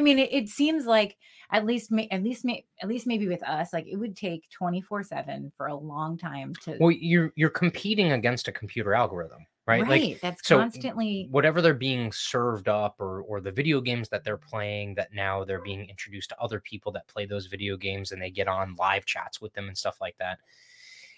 I 0.00 0.02
mean, 0.02 0.18
it, 0.18 0.32
it 0.32 0.48
seems 0.48 0.86
like 0.86 1.18
at 1.52 1.66
least, 1.66 1.92
ma- 1.92 2.06
at 2.10 2.22
least, 2.22 2.42
ma- 2.42 2.54
at 2.82 2.88
least 2.88 3.06
maybe 3.06 3.28
with 3.28 3.42
us, 3.42 3.70
like 3.74 3.86
it 3.86 3.96
would 3.96 4.16
take 4.16 4.48
twenty 4.48 4.80
four 4.80 5.02
seven 5.02 5.52
for 5.58 5.66
a 5.66 5.74
long 5.74 6.16
time 6.16 6.54
to. 6.64 6.78
Well, 6.80 6.90
you're 6.90 7.34
you're 7.36 7.50
competing 7.50 8.12
against 8.12 8.48
a 8.48 8.52
computer 8.52 8.94
algorithm, 8.94 9.44
right? 9.66 9.86
Like 9.86 10.18
That's 10.22 10.46
so 10.48 10.56
constantly. 10.56 11.28
whatever 11.30 11.60
they're 11.60 11.74
being 11.74 12.12
served 12.12 12.66
up 12.66 12.98
or 12.98 13.20
or 13.20 13.42
the 13.42 13.52
video 13.52 13.82
games 13.82 14.08
that 14.08 14.24
they're 14.24 14.38
playing 14.38 14.94
that 14.94 15.12
now 15.12 15.44
they're 15.44 15.60
being 15.60 15.86
introduced 15.90 16.30
to 16.30 16.40
other 16.40 16.60
people 16.60 16.90
that 16.92 17.06
play 17.06 17.26
those 17.26 17.44
video 17.44 17.76
games 17.76 18.12
and 18.12 18.22
they 18.22 18.30
get 18.30 18.48
on 18.48 18.74
live 18.76 19.04
chats 19.04 19.38
with 19.38 19.52
them 19.52 19.68
and 19.68 19.76
stuff 19.76 20.00
like 20.00 20.16
that 20.16 20.38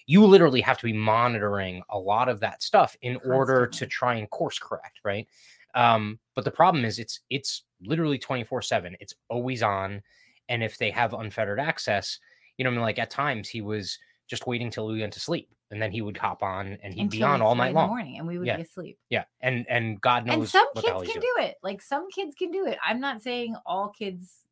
you 0.07 0.27
literally 0.27 0.61
have 0.61 0.77
to 0.79 0.85
be 0.85 0.93
monitoring 0.93 1.81
a 1.91 1.99
lot 1.99 2.29
of 2.29 2.41
that 2.41 2.61
stuff 2.61 2.97
in 3.03 3.17
order 3.25 3.69
to 3.69 3.87
try 3.87 4.15
and 4.15 4.29
course 4.31 4.59
correct 4.59 4.99
right 5.05 5.29
um 5.77 6.19
but 6.35 6.45
the 6.45 6.51
problem 6.51 6.85
is 6.85 6.99
it's 6.99 7.21
it's 7.31 7.63
literally 7.85 8.19
24 8.19 8.63
7 8.63 8.97
it's 9.01 9.15
always 9.29 9.63
on 9.63 10.03
and 10.49 10.63
if 10.63 10.79
they 10.79 10.91
have 10.91 11.13
unfettered 11.15 11.61
access 11.61 12.19
you 12.59 12.65
know 12.65 12.71
I 12.71 12.73
mean, 12.75 12.83
like 12.83 12.99
at 12.99 13.11
times 13.11 13.49
he 13.49 13.61
was 13.61 13.99
just 14.29 14.47
waiting 14.47 14.71
till 14.71 14.87
we 14.87 15.01
went 15.01 15.13
to 15.15 15.21
sleep 15.21 15.49
and 15.71 15.81
then 15.81 15.91
he 15.91 16.03
would 16.03 16.17
hop 16.19 16.43
on 16.43 16.79
and 16.83 16.93
he'd 16.93 17.11
be 17.11 17.23
on 17.23 17.41
all 17.41 17.55
night 17.55 17.73
long 17.75 17.89
morning, 17.89 18.19
and 18.19 18.27
we 18.29 18.37
would 18.39 18.47
Yeah. 18.47 18.57
be 18.57 18.63
asleep. 18.63 18.99
yeah, 19.09 19.25
and 19.41 19.65
and 19.71 19.99
God 20.01 20.27
knows 20.27 20.35
and 20.37 20.49
some 20.49 20.67
kids 20.75 21.11
can 21.13 21.21
do 21.21 21.35
it. 21.41 21.57
Like 21.63 21.81
some 21.81 22.09
kids 22.11 22.35
can 22.39 22.51
do 22.51 22.67
it. 22.67 22.77
I'm 22.85 23.01
not 23.01 23.23
saying 23.23 23.57
all 23.65 23.89
kids, 23.89 24.45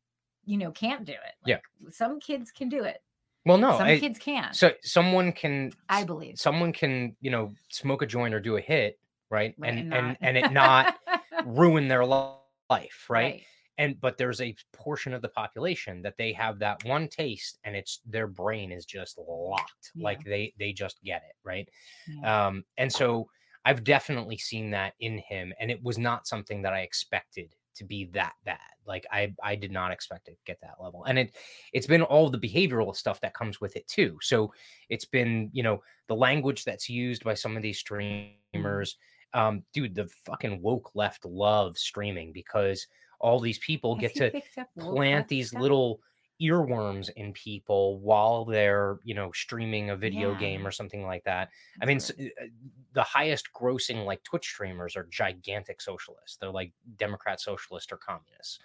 you 0.45 0.57
know, 0.57 0.71
can't 0.71 1.05
do 1.05 1.11
it. 1.13 1.33
Yeah. 1.45 1.59
Some 1.89 2.19
kids 2.19 2.51
can 2.51 2.69
do 2.69 2.83
it. 2.83 3.01
Well, 3.45 3.59
no, 3.59 3.77
some 3.77 3.87
I- 3.87 3.99
kids 3.99 4.17
can't. 4.17 4.55
so 4.55 4.71
someone 4.81 5.31
can 5.31 5.71
I 5.89 6.03
believe. 6.05 6.39
someone 6.39 6.73
can 6.73 7.15
you 7.21 7.29
know 7.29 7.53
smoke 7.69 8.01
a 8.01 8.07
joint 8.07 8.33
or 8.33 8.39
do 8.39 8.57
a 8.57 8.61
hit, 8.61 8.99
right, 9.29 9.53
Right, 9.59 9.73
and 9.73 9.93
and 9.93 9.93
and 9.93 10.17
and 10.21 10.37
it 10.37 10.51
not 10.51 10.97
ruin 11.45 11.87
their 11.87 12.03
li- 12.03 12.33
life, 12.71 13.05
right? 13.09 13.23
right. 13.23 13.43
And 13.77 13.99
but 13.99 14.17
there's 14.17 14.41
a 14.41 14.55
portion 14.73 15.13
of 15.13 15.21
the 15.21 15.29
population 15.29 16.01
that 16.03 16.17
they 16.17 16.33
have 16.33 16.59
that 16.59 16.83
one 16.85 17.07
taste, 17.07 17.59
and 17.63 17.75
it's 17.75 18.01
their 18.05 18.27
brain 18.27 18.71
is 18.71 18.85
just 18.85 19.17
locked, 19.17 19.91
Yeah. 19.95 20.03
like 20.03 20.23
they 20.23 20.53
they 20.59 20.71
just 20.73 21.01
get 21.03 21.23
it, 21.29 21.35
right? 21.43 21.67
Yeah. 22.07 22.47
Um, 22.47 22.65
and 22.77 22.91
so 22.91 23.29
I've 23.65 23.83
definitely 23.83 24.37
seen 24.37 24.71
that 24.71 24.93
in 24.99 25.17
him, 25.19 25.53
and 25.59 25.71
it 25.71 25.81
was 25.83 25.97
not 25.97 26.27
something 26.27 26.61
that 26.63 26.73
I 26.73 26.81
expected 26.81 27.55
to 27.73 27.83
be 27.85 28.05
that 28.19 28.33
bad. 28.43 28.59
Like 28.85 29.05
I 29.11 29.33
I 29.41 29.55
did 29.55 29.71
not 29.71 29.91
expect 29.91 30.25
to 30.25 30.33
get 30.45 30.59
that 30.61 30.75
level. 30.83 31.05
And 31.05 31.17
it 31.17 31.35
it's 31.73 31.87
been 31.87 32.01
all 32.03 32.29
the 32.29 32.37
behavioral 32.37 32.93
stuff 32.95 33.21
that 33.21 33.33
comes 33.33 33.61
with 33.61 33.75
it 33.77 33.87
too. 33.87 34.17
So 34.21 34.53
it's 34.89 35.05
been, 35.05 35.49
you 35.53 35.63
know, 35.63 35.81
the 36.07 36.15
language 36.15 36.65
that's 36.65 36.89
used 36.89 37.23
by 37.23 37.33
some 37.35 37.55
of 37.55 37.63
these 37.63 37.79
streamers. 37.79 38.97
Um, 39.33 39.63
dude, 39.73 39.95
the 39.95 40.07
fucking 40.25 40.61
woke 40.61 40.91
left 40.93 41.25
love 41.25 41.77
streaming 41.77 42.31
because 42.33 42.87
all 43.19 43.39
these 43.39 43.59
people 43.59 43.95
Has 43.95 44.01
get 44.01 44.15
to 44.15 44.31
picked 44.31 44.57
up 44.57 44.67
woke 44.75 44.95
plant 44.95 45.27
these 45.27 45.49
stuff? 45.49 45.61
little 45.61 46.01
earworms 46.41 47.09
in 47.17 47.31
people 47.33 47.99
while 47.99 48.45
they're 48.45 48.97
you 49.03 49.13
know 49.13 49.31
streaming 49.31 49.91
a 49.91 49.95
video 49.95 50.31
Yeah. 50.33 50.39
game 50.39 50.65
or 50.65 50.71
something 50.71 51.03
like 51.05 51.23
that 51.25 51.49
i 51.83 51.85
mean 51.85 51.97
s- 51.97 52.11
weird. 52.17 52.31
uh, 52.41 52.45
the 52.93 53.03
highest 53.03 53.49
grossing 53.53 54.05
like 54.05 54.23
twitch 54.23 54.45
streamers 54.47 54.95
are 54.95 55.03
gigantic 55.11 55.79
socialists 55.81 56.37
they're 56.37 56.49
like 56.49 56.73
democrat 56.97 57.39
socialist 57.39 57.91
or 57.91 57.97
communists 57.97 58.57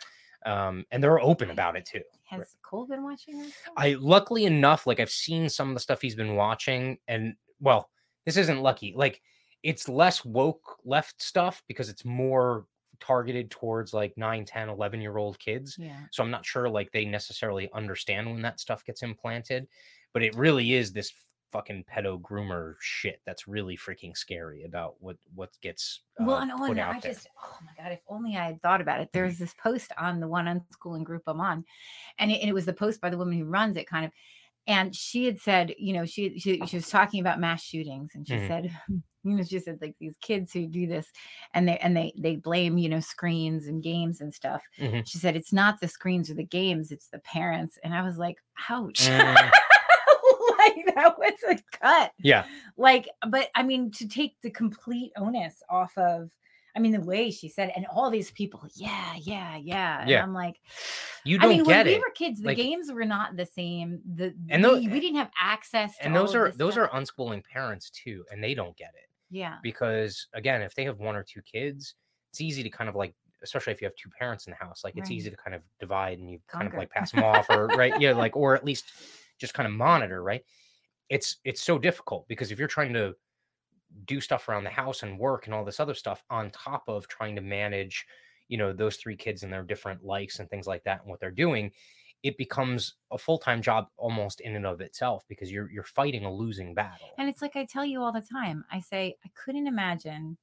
um 0.46 0.86
and 0.90 1.04
they're 1.04 1.20
open 1.20 1.50
about 1.50 1.76
it 1.76 1.84
too 1.84 2.00
has 2.24 2.56
Cole 2.62 2.86
been 2.86 3.02
watching 3.02 3.42
this? 3.42 3.52
i 3.76 3.92
luckily 4.00 4.46
enough 4.46 4.86
like 4.86 4.98
i've 4.98 5.10
seen 5.10 5.46
some 5.50 5.68
of 5.68 5.74
the 5.74 5.80
stuff 5.80 6.00
he's 6.00 6.14
been 6.14 6.34
watching 6.34 6.96
and 7.08 7.34
well 7.60 7.90
this 8.24 8.38
isn't 8.38 8.62
lucky 8.62 8.94
like 8.96 9.20
it's 9.62 9.88
less 9.88 10.24
woke 10.24 10.76
left 10.84 11.22
stuff 11.22 11.62
because 11.68 11.88
it's 11.88 12.04
more 12.04 12.66
targeted 13.00 13.50
towards 13.50 13.92
like 13.92 14.16
9 14.16 14.44
10 14.44 14.68
11 14.70 15.00
year 15.00 15.18
old 15.18 15.38
kids 15.38 15.76
yeah. 15.78 16.00
so 16.10 16.22
i'm 16.22 16.30
not 16.30 16.46
sure 16.46 16.68
like 16.68 16.90
they 16.92 17.04
necessarily 17.04 17.68
understand 17.74 18.26
when 18.26 18.40
that 18.40 18.58
stuff 18.58 18.84
gets 18.84 19.02
implanted 19.02 19.66
but 20.14 20.22
it 20.22 20.34
really 20.34 20.72
is 20.72 20.92
this 20.92 21.12
fucking 21.52 21.84
pedo 21.84 22.20
groomer 22.20 22.74
shit 22.80 23.20
that's 23.24 23.46
really 23.46 23.76
freaking 23.76 24.16
scary 24.16 24.64
about 24.64 24.94
what 25.00 25.16
what 25.34 25.50
gets 25.62 26.02
uh, 26.20 26.24
well, 26.24 26.38
and, 26.38 26.50
oh, 26.50 26.58
put 26.58 26.70
and 26.70 26.80
out 26.80 26.96
I 26.96 27.00
there. 27.00 27.12
just, 27.12 27.28
oh 27.42 27.56
my 27.64 27.82
God, 27.82 27.92
if 27.92 28.00
only 28.08 28.36
I 28.36 28.46
had 28.46 28.62
thought 28.62 28.80
about 28.80 29.00
it. 29.00 29.10
There's 29.12 29.38
this 29.38 29.54
post 29.54 29.92
on 29.98 30.20
the 30.20 30.28
one 30.28 30.46
unschooling 30.46 31.04
group 31.04 31.22
I'm 31.26 31.40
on, 31.40 31.64
and 32.18 32.30
it, 32.30 32.40
and 32.40 32.50
it 32.50 32.52
was 32.52 32.66
the 32.66 32.72
post 32.72 33.00
by 33.00 33.10
the 33.10 33.18
woman 33.18 33.38
who 33.38 33.44
runs 33.44 33.76
it, 33.76 33.86
kind 33.86 34.04
of. 34.04 34.12
And 34.66 34.94
she 34.94 35.24
had 35.26 35.40
said, 35.40 35.74
you 35.78 35.92
know, 35.92 36.04
she 36.04 36.38
she, 36.38 36.60
she 36.66 36.76
was 36.76 36.88
talking 36.88 37.20
about 37.20 37.40
mass 37.40 37.62
shootings, 37.62 38.12
and 38.14 38.26
she 38.26 38.34
Mhm. 38.34 38.48
said, 38.48 38.64
you 39.24 39.34
know, 39.36 39.42
she 39.42 39.58
said 39.60 39.78
like 39.80 39.94
these 40.00 40.16
kids 40.20 40.52
who 40.52 40.66
do 40.66 40.86
this, 40.86 41.06
and 41.54 41.68
they 41.68 41.78
and 41.78 41.96
they 41.96 42.12
they 42.18 42.36
blame 42.36 42.78
you 42.78 42.88
know 42.88 43.00
screens 43.00 43.66
and 43.66 43.82
games 43.82 44.20
and 44.20 44.34
stuff. 44.34 44.62
Mhm. 44.78 45.06
She 45.06 45.18
said 45.18 45.36
it's 45.36 45.52
not 45.52 45.80
the 45.80 45.88
screens 45.88 46.30
or 46.30 46.34
the 46.34 46.44
games, 46.44 46.90
it's 46.92 47.08
the 47.08 47.20
parents. 47.20 47.78
And 47.84 47.94
I 47.94 48.02
was 48.02 48.18
like, 48.18 48.36
ouch. 48.68 49.00
Mm. 49.00 49.50
like 50.58 50.94
that 50.94 51.14
was 51.18 51.32
a 51.50 51.58
cut 51.78 52.10
yeah 52.18 52.44
like 52.76 53.08
but 53.28 53.48
i 53.54 53.62
mean 53.62 53.90
to 53.90 54.08
take 54.08 54.36
the 54.42 54.50
complete 54.50 55.12
onus 55.16 55.62
off 55.68 55.96
of 55.98 56.30
i 56.76 56.78
mean 56.78 56.92
the 56.92 57.00
way 57.00 57.30
she 57.30 57.48
said 57.48 57.68
it, 57.70 57.74
and 57.76 57.86
all 57.92 58.10
these 58.10 58.30
people 58.30 58.60
yeah 58.74 59.14
yeah 59.20 59.56
yeah 59.56 60.00
and 60.02 60.10
Yeah. 60.10 60.22
i'm 60.22 60.34
like 60.34 60.60
you 61.24 61.38
don't 61.38 61.46
I 61.50 61.54
mean 61.54 61.64
get 61.64 61.66
when 61.66 61.86
it 61.88 61.90
we 61.94 61.98
were 61.98 62.10
kids 62.14 62.40
the 62.40 62.46
like- 62.48 62.56
games 62.58 62.92
were 62.92 63.04
not 63.04 63.36
the 63.36 63.46
same 63.46 64.00
the 64.14 64.34
And 64.50 64.62
tho- 64.64 64.74
we, 64.78 64.88
we 64.88 65.00
didn't 65.00 65.16
have 65.16 65.30
access 65.40 65.96
to 65.98 66.04
and 66.04 66.14
those 66.14 66.34
are 66.34 66.52
those 66.52 66.74
stuff. 66.74 66.90
are 66.92 67.00
unschooling 67.00 67.42
parents 67.44 67.90
too 67.90 68.24
and 68.30 68.42
they 68.44 68.54
don't 68.54 68.76
get 68.76 68.90
it 68.94 69.08
yeah 69.30 69.56
because 69.62 70.28
again 70.34 70.62
if 70.62 70.74
they 70.74 70.84
have 70.84 70.98
one 70.98 71.16
or 71.16 71.24
two 71.24 71.40
kids 71.42 71.94
it's 72.30 72.40
easy 72.40 72.62
to 72.62 72.70
kind 72.70 72.88
of 72.88 72.94
like 72.94 73.14
especially 73.42 73.72
if 73.72 73.80
you 73.80 73.86
have 73.86 73.94
two 73.96 74.10
parents 74.18 74.46
in 74.46 74.50
the 74.52 74.56
house 74.64 74.82
like 74.84 74.94
it's 74.96 75.08
Right. 75.10 75.16
easy 75.16 75.30
to 75.30 75.36
kind 75.36 75.54
of 75.54 75.62
divide 75.80 76.18
and 76.18 76.30
you 76.30 76.38
kind 76.48 76.66
of 76.66 76.74
like 76.74 76.90
pass 76.90 77.10
them 77.12 77.24
off 77.24 77.46
or 77.50 77.66
right 77.68 78.00
yeah 78.00 78.12
like 78.24 78.36
or 78.36 78.54
at 78.54 78.64
least 78.64 78.84
just 79.38 79.52
kind 79.54 79.66
of 79.66 79.72
monitor 79.72 80.22
right 80.22 80.42
it's 81.08 81.36
it's 81.44 81.62
so 81.62 81.78
difficult 81.78 82.26
because 82.28 82.50
if 82.50 82.58
you're 82.58 82.66
trying 82.68 82.92
to 82.92 83.14
do 84.04 84.20
stuff 84.20 84.48
around 84.48 84.64
the 84.64 84.70
house 84.70 85.02
and 85.02 85.18
work 85.18 85.46
and 85.46 85.54
all 85.54 85.64
this 85.64 85.80
other 85.80 85.94
stuff 85.94 86.22
on 86.30 86.50
top 86.50 86.84
of 86.88 87.08
trying 87.08 87.36
to 87.36 87.42
manage 87.42 88.06
you 88.48 88.56
know 88.58 88.72
those 88.72 88.96
three 88.96 89.16
kids 89.16 89.42
and 89.42 89.52
their 89.52 89.62
different 89.62 90.04
likes 90.04 90.38
and 90.38 90.48
things 90.50 90.66
like 90.66 90.84
that 90.84 91.00
and 91.00 91.08
what 91.10 91.20
they're 91.20 91.30
doing 91.30 91.72
it 92.22 92.36
becomes 92.38 92.94
a 93.12 93.18
full-time 93.18 93.62
job 93.62 93.86
almost 93.96 94.40
in 94.40 94.56
and 94.56 94.66
of 94.66 94.80
itself 94.80 95.24
because 95.28 95.50
you're 95.52 95.70
you're 95.70 95.82
fighting 95.84 96.24
a 96.24 96.32
losing 96.32 96.74
battle 96.74 97.10
and 97.18 97.28
it's 97.28 97.42
like 97.42 97.56
i 97.56 97.64
tell 97.64 97.84
you 97.84 98.02
all 98.02 98.12
the 98.12 98.20
time 98.20 98.64
i 98.70 98.80
say 98.80 99.16
i 99.24 99.30
couldn't 99.34 99.66
imagine 99.66 100.36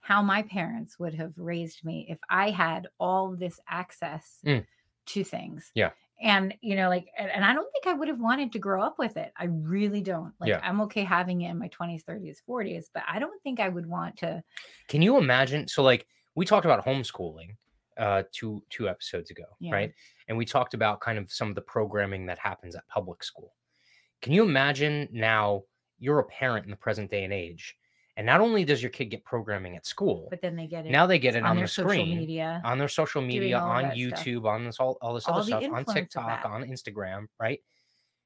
how 0.00 0.22
my 0.22 0.42
parents 0.42 0.98
would 0.98 1.14
have 1.14 1.32
raised 1.36 1.84
me 1.84 2.06
if 2.08 2.18
i 2.30 2.50
had 2.50 2.88
all 2.98 3.36
this 3.36 3.60
access 3.68 4.40
Mm. 4.44 4.66
to 5.06 5.24
things 5.24 5.72
Yeah. 5.74 5.92
And 6.20 6.54
you 6.60 6.76
know 6.76 6.88
like 6.88 7.06
and, 7.18 7.30
and 7.30 7.44
i 7.44 7.52
don't 7.54 7.70
think 7.72 7.86
i 7.86 7.92
would 7.92 8.08
have 8.08 8.20
wanted 8.20 8.52
to 8.52 8.58
grow 8.58 8.82
up 8.82 8.98
with 8.98 9.16
it 9.16 9.32
i 9.36 9.44
really 9.44 10.00
don't 10.02 10.32
like 10.40 10.48
Yeah. 10.48 10.60
i'm 10.62 10.80
okay 10.82 11.02
having 11.04 11.40
it 11.42 11.50
in 11.50 11.58
my 11.58 11.68
20s 11.68 12.04
30s 12.04 12.38
40s 12.48 12.86
but 12.92 13.02
i 13.08 13.18
don't 13.18 13.42
think 13.42 13.58
i 13.60 13.68
would 13.68 13.86
want 13.86 14.16
to 14.18 14.42
Can 14.88 15.02
you 15.02 15.16
imagine? 15.18 15.68
So, 15.68 15.82
like, 15.82 16.06
we 16.34 16.44
talked 16.44 16.64
about 16.66 16.84
homeschooling 16.84 17.56
uh, 17.96 18.22
two 18.32 18.62
two 18.70 18.88
episodes 18.88 19.30
ago, 19.30 19.44
Yeah. 19.60 19.72
right? 19.72 19.92
And 20.28 20.38
we 20.38 20.44
talked 20.44 20.74
about 20.74 21.00
kind 21.00 21.18
of 21.18 21.30
some 21.32 21.48
of 21.48 21.54
the 21.54 21.62
programming 21.62 22.26
that 22.26 22.38
happens 22.38 22.74
at 22.76 22.86
public 22.88 23.22
school. 23.24 23.54
Can 24.22 24.32
you 24.32 24.44
imagine 24.44 25.08
now? 25.12 25.64
You're 25.98 26.20
a 26.20 26.24
parent 26.24 26.64
in 26.64 26.70
the 26.70 26.76
present 26.78 27.10
day 27.10 27.24
and 27.24 27.32
age, 27.32 27.76
and 28.20 28.26
not 28.26 28.40
only 28.42 28.64
does 28.66 28.82
your 28.82 28.90
kid 28.90 29.06
get 29.06 29.24
programming 29.24 29.76
at 29.76 29.86
school, 29.86 30.26
but 30.30 30.42
then 30.42 30.54
they 30.54 30.66
get 30.66 30.84
it 30.84 30.90
now 30.92 31.06
they 31.06 31.18
get 31.18 31.34
it 31.34 31.42
on 31.42 31.50
on, 31.50 31.56
their 31.56 31.64
the 31.64 31.68
social 31.68 31.90
screen, 31.90 32.18
media 32.18 32.60
on 32.66 32.78
their 32.78 32.88
social 32.88 33.22
media, 33.22 33.58
on 33.58 33.82
that 33.84 33.96
stuff. 33.96 34.20
YouTube, 34.20 34.44
on 34.44 34.64
this 34.66 34.78
all, 34.78 34.98
all 35.00 35.14
this 35.14 35.26
All 35.26 35.36
other 35.36 35.46
stuff, 35.46 35.64
on 35.72 35.84
TikTok, 35.86 36.44
on 36.44 36.62
Instagram, 36.64 37.28
right? 37.40 37.60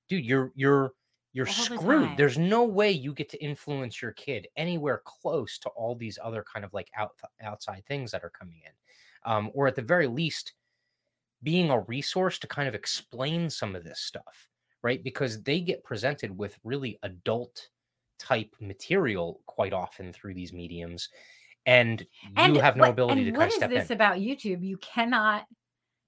Dude, 0.08 0.24
you're 0.24 0.52
you're 0.56 0.92
you're 1.32 1.46
All 1.46 1.52
screwed. 1.52 2.08
time. 2.08 2.16
There's 2.16 2.38
no 2.38 2.64
way 2.64 2.90
you 2.90 3.12
get 3.14 3.28
to 3.30 3.42
influence 3.42 4.02
your 4.02 4.12
kid 4.12 4.48
anywhere 4.56 5.02
close 5.04 5.58
to 5.60 5.68
all 5.70 5.94
these 5.94 6.18
other 6.22 6.44
kind 6.44 6.64
of 6.64 6.74
like 6.74 6.90
out 6.96 7.12
outside 7.40 7.84
things 7.86 8.10
that 8.10 8.24
are 8.24 8.30
coming 8.30 8.60
in, 8.64 8.72
um, 9.30 9.50
or 9.54 9.66
at 9.68 9.76
the 9.76 9.82
very 9.82 10.06
least, 10.08 10.54
being 11.42 11.70
a 11.70 11.80
resource 11.80 12.38
to 12.40 12.46
kind 12.48 12.68
of 12.68 12.74
explain 12.74 13.50
some 13.50 13.76
of 13.76 13.84
this 13.84 14.00
stuff, 14.00 14.48
right? 14.82 15.02
Because 15.04 15.42
they 15.42 15.60
get 15.60 15.84
presented 15.84 16.36
with 16.36 16.58
really 16.64 16.98
adult 17.02 17.68
type 18.18 18.54
material 18.60 19.40
quite 19.46 19.72
often 19.72 20.12
through 20.12 20.34
these 20.34 20.52
mediums, 20.52 21.08
and 21.66 22.06
you 22.36 22.60
have 22.60 22.76
no 22.76 22.82
what- 22.82 22.90
ability 22.90 23.22
and 23.22 23.26
to 23.26 23.32
kind 23.32 23.38
what 23.38 23.46
of 23.48 23.48
is 23.52 23.56
step 23.56 23.70
this 23.70 23.90
in. 23.90 23.94
about 23.96 24.16
youtube 24.18 24.62
you 24.62 24.76
cannot 24.78 25.46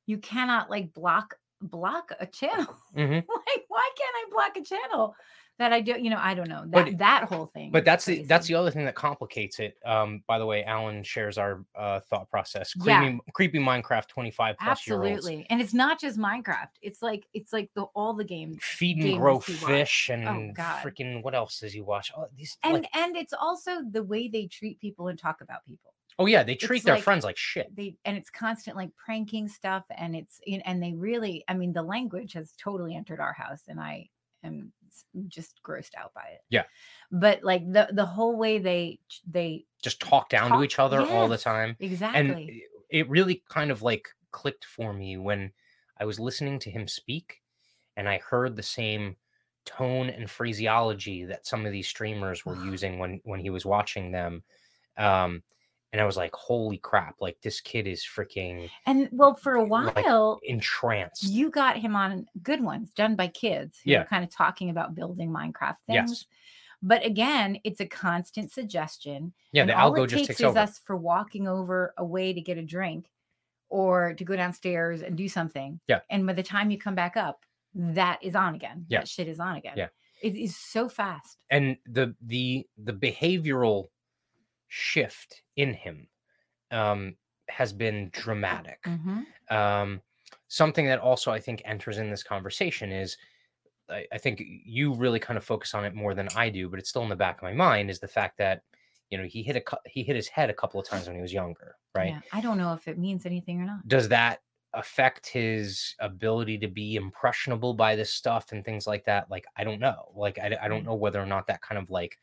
you 0.07 0.19
cannot 0.19 0.69
like 0.71 0.93
block 0.93 1.35
block 1.63 2.13
a 2.21 2.27
channel 2.27 2.77
Mhm. 2.95 3.15
like 3.47 3.65
why 3.69 3.91
can't 3.97 4.15
i 4.17 4.25
block 4.31 4.57
a 4.57 4.63
channel 4.63 5.15
that 5.59 5.73
i 5.73 5.81
do 5.81 5.97
you 5.99 6.11
know 6.11 6.19
i 6.21 6.35
don't 6.35 6.49
know 6.49 6.65
that 6.69 6.85
But- 6.87 6.99
that 6.99 7.25
whole 7.25 7.47
thing 7.47 7.71
but 7.71 7.85
that's 7.85 8.05
the 8.05 8.23
that's 8.25 8.47
the 8.47 8.55
other 8.55 8.71
thing 8.71 8.85
that 8.85 8.95
complicates 8.95 9.59
it 9.59 9.77
um 9.85 10.23
by 10.27 10.39
the 10.39 10.47
way 10.47 10.63
alan 10.65 11.03
shares 11.03 11.39
our 11.39 11.65
uh 11.75 12.01
thought 12.01 12.29
process 12.31 12.75
Yeah. 12.85 12.99
creepy 13.01 13.21
creepy 13.33 13.59
minecraft 13.59 14.09
25 14.09 14.57
plus 14.61 14.87
year 14.87 14.97
olds 15.03 15.09
absolutely 15.09 15.47
and 15.51 15.61
it's 15.61 15.75
not 15.75 16.01
just 16.01 16.19
minecraft 16.19 16.69
it's 16.83 17.03
like 17.03 17.27
it's 17.33 17.53
like 17.53 17.71
the 17.75 17.83
all 17.95 18.13
the 18.15 18.25
games 18.25 18.59
feed 18.63 18.97
and 18.99 19.07
games 19.07 19.19
grow 19.19 19.39
he 19.41 19.53
watched. 19.55 19.65
fish 19.67 20.11
and 20.11 20.27
Oh, 20.59 20.63
freaking 20.83 21.23
what 21.23 21.35
else 21.35 21.61
does 21.61 21.73
he 21.73 21.81
watch 21.81 22.13
oh 22.17 22.27
these 22.37 22.57
and 22.63 22.75
like, 22.75 22.89
and 22.97 23.17
it's 23.17 23.33
also 23.33 23.83
the 23.91 24.03
way 24.03 24.29
they 24.29 24.47
treat 24.47 24.81
people 24.81 25.09
and 25.09 25.19
talk 25.19 25.41
about 25.41 25.65
people 25.65 25.93
Oh 26.19 26.25
yeah, 26.25 26.43
they 26.43 26.55
treat 26.55 26.79
It's 26.79 26.87
their 26.87 26.95
like- 26.95 27.05
friends 27.05 27.25
like 27.25 27.37
shit. 27.37 27.77
they 27.77 27.95
and 28.07 28.17
it's 28.17 28.31
constant 28.31 28.75
like 28.75 28.89
pranking 28.97 29.49
stuff 29.49 29.85
and 29.91 30.17
it's 30.17 30.41
and 30.65 30.83
they 30.83 30.95
really 30.95 31.45
i 31.47 31.53
mean 31.53 31.75
the 31.75 31.83
language 31.83 32.33
has 32.33 32.53
totally 32.57 32.95
entered 32.97 33.21
our 33.21 33.35
house 33.35 33.61
and 33.69 33.79
i 33.79 34.09
am 34.43 34.73
s- 34.97 35.05
just 35.29 35.63
grossed 35.63 35.95
out 35.97 36.13
by 36.15 36.25
it 36.35 36.43
Yeah. 36.51 36.65
but 37.11 37.43
like 37.43 37.65
the 37.73 37.89
the 37.93 38.07
whole 38.07 38.37
way 38.37 38.59
they 38.59 38.99
they 39.27 39.67
Just 39.83 40.01
talk 40.01 40.29
down 40.29 40.51
to 40.53 40.63
each 40.65 40.79
other 40.79 41.01
all 41.03 41.29
the 41.29 41.39
time. 41.39 41.77
exactly 41.81 42.21
and 42.21 42.31
it- 42.51 42.71
it 42.89 43.09
really 43.09 43.43
kind 43.49 43.71
of 43.71 43.83
like 43.83 44.09
clicked 44.31 44.65
for 44.65 44.93
me 44.93 45.17
when 45.17 45.53
I 45.99 46.05
was 46.05 46.21
listening 46.21 46.59
to 46.61 46.71
him 46.71 46.87
speak 46.89 47.43
and 47.97 48.09
I 48.09 48.19
heard 48.19 48.55
the 48.57 48.63
same 48.63 49.17
tone 49.65 50.09
and 50.11 50.31
phraseology 50.31 51.25
that 51.25 51.47
some 51.47 51.67
of 51.67 51.73
these 51.73 51.89
streamers 51.89 52.45
were 52.47 52.55
using 52.65 52.99
when 53.01 53.21
when 53.25 53.41
he 53.41 53.51
was 53.51 53.67
watching 53.67 54.13
them 54.13 54.45
um 54.97 55.43
and 55.97 56.03
I 56.03 56.07
was 56.07 56.17
like 56.17 56.35
holy 56.35 56.79
crap 56.79 57.17
like 57.21 57.39
this 57.43 57.61
kid 57.61 57.87
is 57.87 58.05
freaking 58.05 58.69
and 58.85 59.09
well 59.13 59.35
for 59.35 59.55
a 59.55 59.65
eh, 59.65 59.69
like, 59.69 59.97
while 60.05 60.39
entranced 60.45 61.25
you 61.25 61.51
got 61.51 61.77
him 61.79 61.97
on 61.97 62.27
good 62.43 62.63
ones 62.63 62.91
done 62.91 63.17
by 63.17 63.29
kids 63.29 63.79
who 63.83 63.93
Yeah. 63.93 64.05
kind 64.05 64.23
of 64.23 64.31
talking 64.31 64.71
about 64.71 64.95
building 64.95 65.31
minecraft 65.31 65.79
things 65.87 66.11
yes 66.11 66.25
but 66.83 67.05
again 67.05 67.59
it's 67.65 67.81
a 67.81 67.87
constant 67.87 68.53
suggestion 68.53 69.33
yeah 69.53 69.63
and 69.63 69.71
the 69.71 69.79
all 69.79 69.93
algo 69.93 70.05
it 70.05 70.09
just 70.09 70.19
takes 70.19 70.29
takes 70.29 70.41
is 70.41 70.45
over 70.47 70.59
us 70.59 70.79
for 70.79 70.97
walking 70.97 71.49
over 71.49 71.95
a 71.97 72.05
way 72.05 72.33
to 72.33 72.41
get 72.41 72.59
a 72.59 72.63
drink 72.63 73.11
or 73.69 74.15
to 74.15 74.25
go 74.25 74.37
downstairs 74.37 75.03
and 75.03 75.17
do 75.17 75.29
something. 75.29 75.81
Yeah. 75.89 76.01
And 76.11 76.27
by 76.27 76.35
the 76.35 76.43
time 76.43 76.71
you 76.71 76.79
come 76.79 76.95
back 76.95 77.17
up, 77.17 77.41
that 77.75 78.19
is 78.23 78.35
on 78.37 78.55
again. 78.55 78.87
Yeah. 78.89 79.01
That 79.01 79.09
shit 79.09 79.29
is 79.29 79.41
on 79.41 79.57
again. 79.57 79.75
Yeah. 79.77 79.89
It 80.23 80.35
is 80.35 80.57
so 80.57 80.89
fast. 80.89 81.39
and 81.51 81.77
the 81.87 82.15
the 82.23 82.67
the 82.79 82.93
behavioral 82.93 83.89
shift 84.77 85.43
in 85.57 85.73
him 85.73 86.07
um 86.71 87.17
has 87.49 87.73
been 87.73 88.11
dramatic 88.13 88.83
Mhm. 88.85 89.25
um, 89.51 90.03
something 90.49 90.87
that 90.87 90.99
also 91.01 91.31
I 91.33 91.41
think 91.41 91.63
enters 91.65 91.99
in 91.99 92.11
this 92.11 92.23
conversation 92.23 92.93
is 92.93 93.17
I, 93.89 94.07
I 94.13 94.19
think 94.19 94.43
you 94.45 94.95
really 94.95 95.21
kind 95.21 95.37
of 95.39 95.45
focus 95.45 95.75
on 95.75 95.85
it 95.85 95.95
more 95.95 96.15
than 96.15 96.29
I 96.37 96.51
do, 96.51 96.69
but 96.69 96.79
it's 96.81 96.89
still 96.91 97.05
in 97.05 97.09
the 97.09 97.17
back 97.17 97.37
of 97.39 97.43
my 97.45 97.53
mind 97.53 97.89
is 97.91 98.01
the 98.01 98.09
fact 98.09 98.37
that 98.39 98.63
you 99.11 99.19
know 99.19 99.25
he 99.25 99.43
hit 99.43 99.57
a 99.57 99.63
he 99.89 100.03
hit 100.03 100.17
his 100.17 100.29
head 100.29 100.51
a 100.51 100.55
couple 100.55 100.81
of 100.81 100.87
times 100.89 101.07
when 101.07 101.17
he 101.17 101.23
was 101.23 101.33
younger, 101.33 101.77
right? 101.95 102.09
Yeah. 102.11 102.21
I 102.33 102.41
don't 102.41 102.59
know 102.59 102.73
if 102.75 102.89
it 102.89 102.99
means 102.99 103.25
anything 103.27 103.61
or 103.61 103.65
not. 103.67 103.87
Does 103.89 104.09
that 104.09 104.43
affect 104.75 105.27
his 105.29 105.95
ability 106.01 106.59
to 106.59 106.69
be 106.69 106.97
impressionable 106.97 107.73
by 107.75 107.97
this 107.97 108.13
stuff 108.13 108.53
and 108.53 108.65
things 108.65 108.87
like 108.87 109.05
that? 109.07 109.31
Like 109.31 109.47
I 109.57 109.65
don't 109.65 109.81
know. 109.81 110.13
Like 110.17 110.39
I, 110.39 110.57
I 110.61 110.69
don't 110.69 110.85
know 110.85 110.97
whether 110.97 111.21
or 111.23 111.27
not 111.27 111.47
that 111.47 111.63
kind 111.63 111.79
of 111.79 111.89
like 111.91 112.19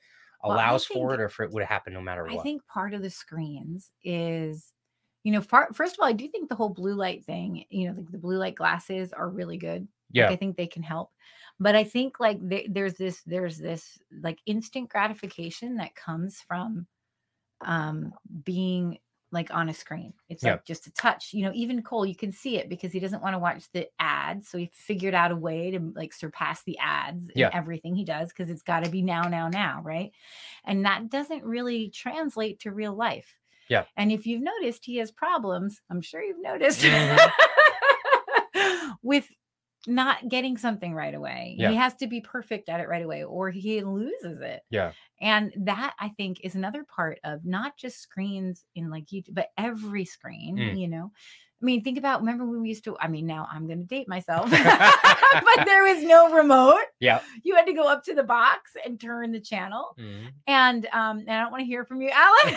Well, 0.48 0.58
allows 0.58 0.86
for 0.86 1.14
it 1.14 1.22
or 1.22 1.26
if 1.26 1.40
it 1.40 1.52
would 1.52 1.64
happen 1.66 1.94
no 1.94 2.02
matter 2.02 2.28
what. 2.28 2.32
I 2.32 2.38
think 2.38 2.66
part 2.68 2.94
of 2.94 3.02
the 3.02 3.10
screens 3.10 3.92
is, 4.04 4.74
you 5.24 5.32
know, 5.32 5.42
far, 5.42 5.72
first 5.74 5.96
of 5.96 6.00
all, 6.00 6.08
I 6.08 6.14
do 6.14 6.28
think 6.28 6.50
the 6.50 6.56
whole 6.56 6.70
blue 6.70 6.94
light 6.96 7.26
thing, 7.26 7.66
you 7.70 7.88
know, 7.90 7.96
like 7.98 8.12
the 8.12 8.18
blue 8.18 8.38
light 8.38 8.56
glasses 8.56 9.12
are 9.14 9.30
really 9.30 9.58
good. 9.58 9.88
yeah, 10.12 10.30
Like, 10.30 10.36
I 10.36 10.36
think 10.36 10.56
they 10.56 10.68
can 10.68 10.84
help. 10.84 11.12
But 11.60 11.76
I 11.76 11.84
think 11.84 12.20
like 12.20 12.38
they, 12.42 12.68
there's 12.70 12.96
this, 12.96 13.24
there's 13.24 13.58
this 13.58 13.98
like 14.22 14.40
instant 14.46 14.90
gratification 14.90 15.76
that 15.76 15.96
comes 15.96 16.42
from 16.42 16.88
um 17.66 18.14
being 18.44 19.00
like 19.34 19.54
on 19.54 19.68
a 19.68 19.74
screen. 19.74 20.14
It's 20.30 20.44
like 20.44 20.64
just 20.64 20.88
a 20.88 20.94
touch. 20.94 21.34
You 21.34 21.44
know, 21.44 21.52
even 21.54 21.82
Cole, 21.82 22.06
you 22.06 22.16
can 22.16 22.32
see 22.32 22.58
it 22.58 22.70
because 22.70 22.92
he 22.94 23.00
doesn't 23.00 23.22
want 23.22 23.34
to 23.34 23.40
watch 23.40 23.64
the 23.74 23.90
ads. 24.00 24.48
So 24.48 24.58
he 24.58 24.70
figured 24.72 25.14
out 25.14 25.32
a 25.32 25.36
way 25.36 25.72
to 25.72 25.80
like 25.96 26.14
surpass 26.14 26.64
the 26.64 26.78
ads 26.78 27.30
Yeah. 27.36 27.48
in 27.48 27.56
everything 27.56 27.96
he 27.96 28.06
does 28.06 28.30
because 28.30 28.50
it's 28.50 28.62
got 28.62 28.86
to 28.86 28.90
be 28.92 29.02
now, 29.02 29.24
now, 29.24 29.50
now, 29.50 29.82
right? 29.84 30.12
And 30.64 30.86
that 30.86 31.10
doesn't 31.10 31.44
really 31.44 31.90
translate 31.90 32.60
to 32.62 32.72
real 32.72 32.94
life. 32.94 33.36
Yeah. 33.70 33.86
And 33.98 34.12
if 34.12 34.28
you've 34.28 34.44
noticed 34.44 34.86
he 34.86 34.98
has 34.98 35.10
problems, 35.12 35.82
I'm 35.90 36.02
sure 36.02 36.22
you've 36.22 36.42
noticed 36.42 36.82
Mhm. 36.82 37.32
with 39.02 39.28
not 39.88 40.30
getting 40.30 40.58
something 40.58 40.94
right 40.94 41.14
away. 41.14 41.56
Yeah. 41.58 41.70
He 41.70 41.76
has 41.76 41.94
to 41.96 42.08
be 42.08 42.22
perfect 42.22 42.70
at 42.70 42.80
it 42.80 42.88
right 42.88 43.04
away 43.04 43.24
or 43.24 43.50
he 43.52 43.82
loses 43.84 44.40
it. 44.42 44.62
yeah, 44.70 44.94
And 45.22 45.54
that 45.66 45.94
I 46.00 46.10
think 46.10 46.40
is 46.44 46.56
another 46.56 46.84
part 46.84 47.20
of 47.24 47.46
not 47.46 47.78
just 47.78 48.00
screens 48.02 48.66
in 48.76 48.90
like 48.90 49.08
YouTube, 49.08 49.34
but 49.34 49.50
every 49.58 50.06
screen, 50.06 50.58
Mm. 50.58 50.80
you 50.80 50.88
know. 50.88 51.12
I 51.64 51.66
mean, 51.66 51.82
think 51.82 51.98
about 51.98 52.20
remember 52.20 52.46
when 52.46 52.62
we 52.62 52.68
used 52.68 52.84
to, 52.84 52.98
I 53.00 53.08
mean, 53.08 53.26
now 53.26 53.48
I'm 53.50 53.68
gonna 53.70 53.84
date 53.86 54.10
myself, 54.10 54.52
but 54.52 54.60
there 55.66 55.84
was 55.86 56.04
no 56.04 56.30
remote. 56.34 56.82
yeah. 57.00 57.22
You 57.44 57.56
had 57.56 57.66
to 57.68 57.74
go 57.74 57.88
up 57.88 58.04
to 58.04 58.14
the 58.14 58.22
box 58.24 58.72
and 58.86 59.00
turn 59.00 59.32
the 59.32 59.40
channel. 59.40 59.96
Mhm. 59.98 60.28
And 60.46 60.86
um, 60.88 61.20
and 61.20 61.32
I 61.32 61.40
don't 61.42 61.52
want 61.52 61.62
to 61.62 61.66
hear 61.66 61.86
from 61.86 62.02
you, 62.02 62.12
Alan. 62.14 62.56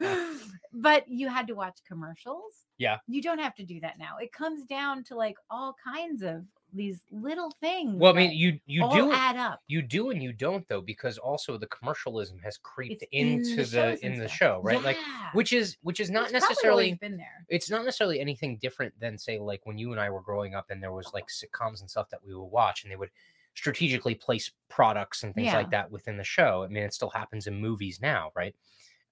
but 0.74 1.08
you 1.08 1.28
had 1.28 1.46
to 1.46 1.54
watch 1.54 1.78
commercials. 1.88 2.52
Yeah. 2.76 2.98
You 3.08 3.22
don't 3.22 3.38
have 3.38 3.54
to 3.54 3.64
do 3.64 3.80
that 3.80 3.98
now. 3.98 4.18
It 4.20 4.32
comes 4.32 4.64
down 4.64 5.02
to 5.04 5.16
like 5.16 5.38
all 5.50 5.74
kinds 5.82 6.22
of 6.22 6.44
these 6.76 7.00
little 7.10 7.50
things. 7.60 7.94
well, 7.96 8.12
I 8.12 8.16
mean, 8.16 8.32
you 8.32 8.58
you 8.66 8.88
do 8.92 9.12
add 9.12 9.36
up. 9.36 9.60
you 9.66 9.82
do 9.82 10.10
and 10.10 10.22
you 10.22 10.32
don't 10.32 10.66
though 10.68 10.80
because 10.80 11.18
also 11.18 11.56
the 11.58 11.66
commercialism 11.66 12.38
has 12.44 12.56
creeped 12.58 13.02
It's 13.02 13.10
in 13.12 13.28
into 13.40 13.56
the 13.64 13.98
the, 14.00 14.06
in 14.06 14.18
the 14.18 14.28
stuff. 14.28 14.36
show 14.38 14.60
right 14.62 14.82
like 14.82 14.98
which 15.32 15.52
is 15.52 15.76
which 15.82 16.00
is 16.00 16.10
not 16.10 16.24
It's 16.24 16.32
necessarily 16.34 16.94
been 16.94 17.16
there. 17.16 17.44
it's 17.48 17.70
not 17.70 17.84
necessarily 17.84 18.20
anything 18.20 18.58
different 18.58 18.92
than 19.00 19.16
say 19.18 19.38
like 19.38 19.60
when 19.64 19.78
you 19.78 19.92
and 19.92 20.00
I 20.00 20.10
were 20.10 20.20
growing 20.22 20.54
up 20.54 20.70
and 20.70 20.82
there 20.82 20.92
was 20.92 21.10
like 21.14 21.26
sitcoms 21.28 21.80
and 21.80 21.90
stuff 21.90 22.08
that 22.10 22.20
we 22.24 22.34
would 22.34 22.44
watch 22.44 22.82
and 22.84 22.92
they 22.92 22.96
would 22.96 23.10
strategically 23.54 24.14
place 24.14 24.50
products 24.68 25.22
and 25.22 25.34
things 25.34 25.46
Yeah. 25.46 25.56
like 25.56 25.70
that 25.70 25.90
within 25.90 26.18
the 26.18 26.24
show 26.24 26.62
i 26.62 26.66
mean 26.68 26.82
it 26.82 26.92
still 26.92 27.08
happens 27.08 27.46
in 27.46 27.58
movies 27.58 28.00
now 28.02 28.30
right 28.36 28.54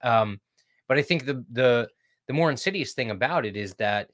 um 0.03 0.39
but 0.87 0.99
i 0.99 1.03
think 1.03 1.25
the 1.25 1.43
the 1.53 1.89
the 2.27 2.35
more 2.35 2.51
insidious 2.51 2.93
thing 2.93 3.11
about 3.11 3.47
it 3.47 3.57
is 3.57 3.73
that 3.77 4.11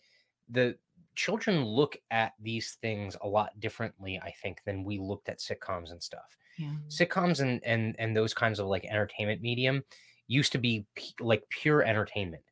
the 0.48 0.76
children 1.16 1.64
look 1.64 1.96
at 2.10 2.32
these 2.40 2.74
things 2.82 3.16
a 3.22 3.28
lot 3.28 3.58
differently 3.60 4.18
i 4.22 4.32
think 4.42 4.62
than 4.64 4.84
we 4.84 4.98
looked 4.98 5.28
at 5.28 5.38
sitcoms 5.40 5.90
and 5.92 6.02
stuff 6.02 6.36
Yeah. 6.56 6.74
sitcoms 6.88 7.40
and 7.40 7.62
and 7.64 7.96
and 7.98 8.16
those 8.16 8.34
kinds 8.34 8.58
of 8.58 8.66
like 8.66 8.84
entertainment 8.84 9.42
medium 9.42 9.82
used 10.28 10.52
to 10.52 10.58
be 10.58 10.86
p- 10.94 11.14
like 11.20 11.44
pure 11.50 11.82
entertainment 11.82 12.44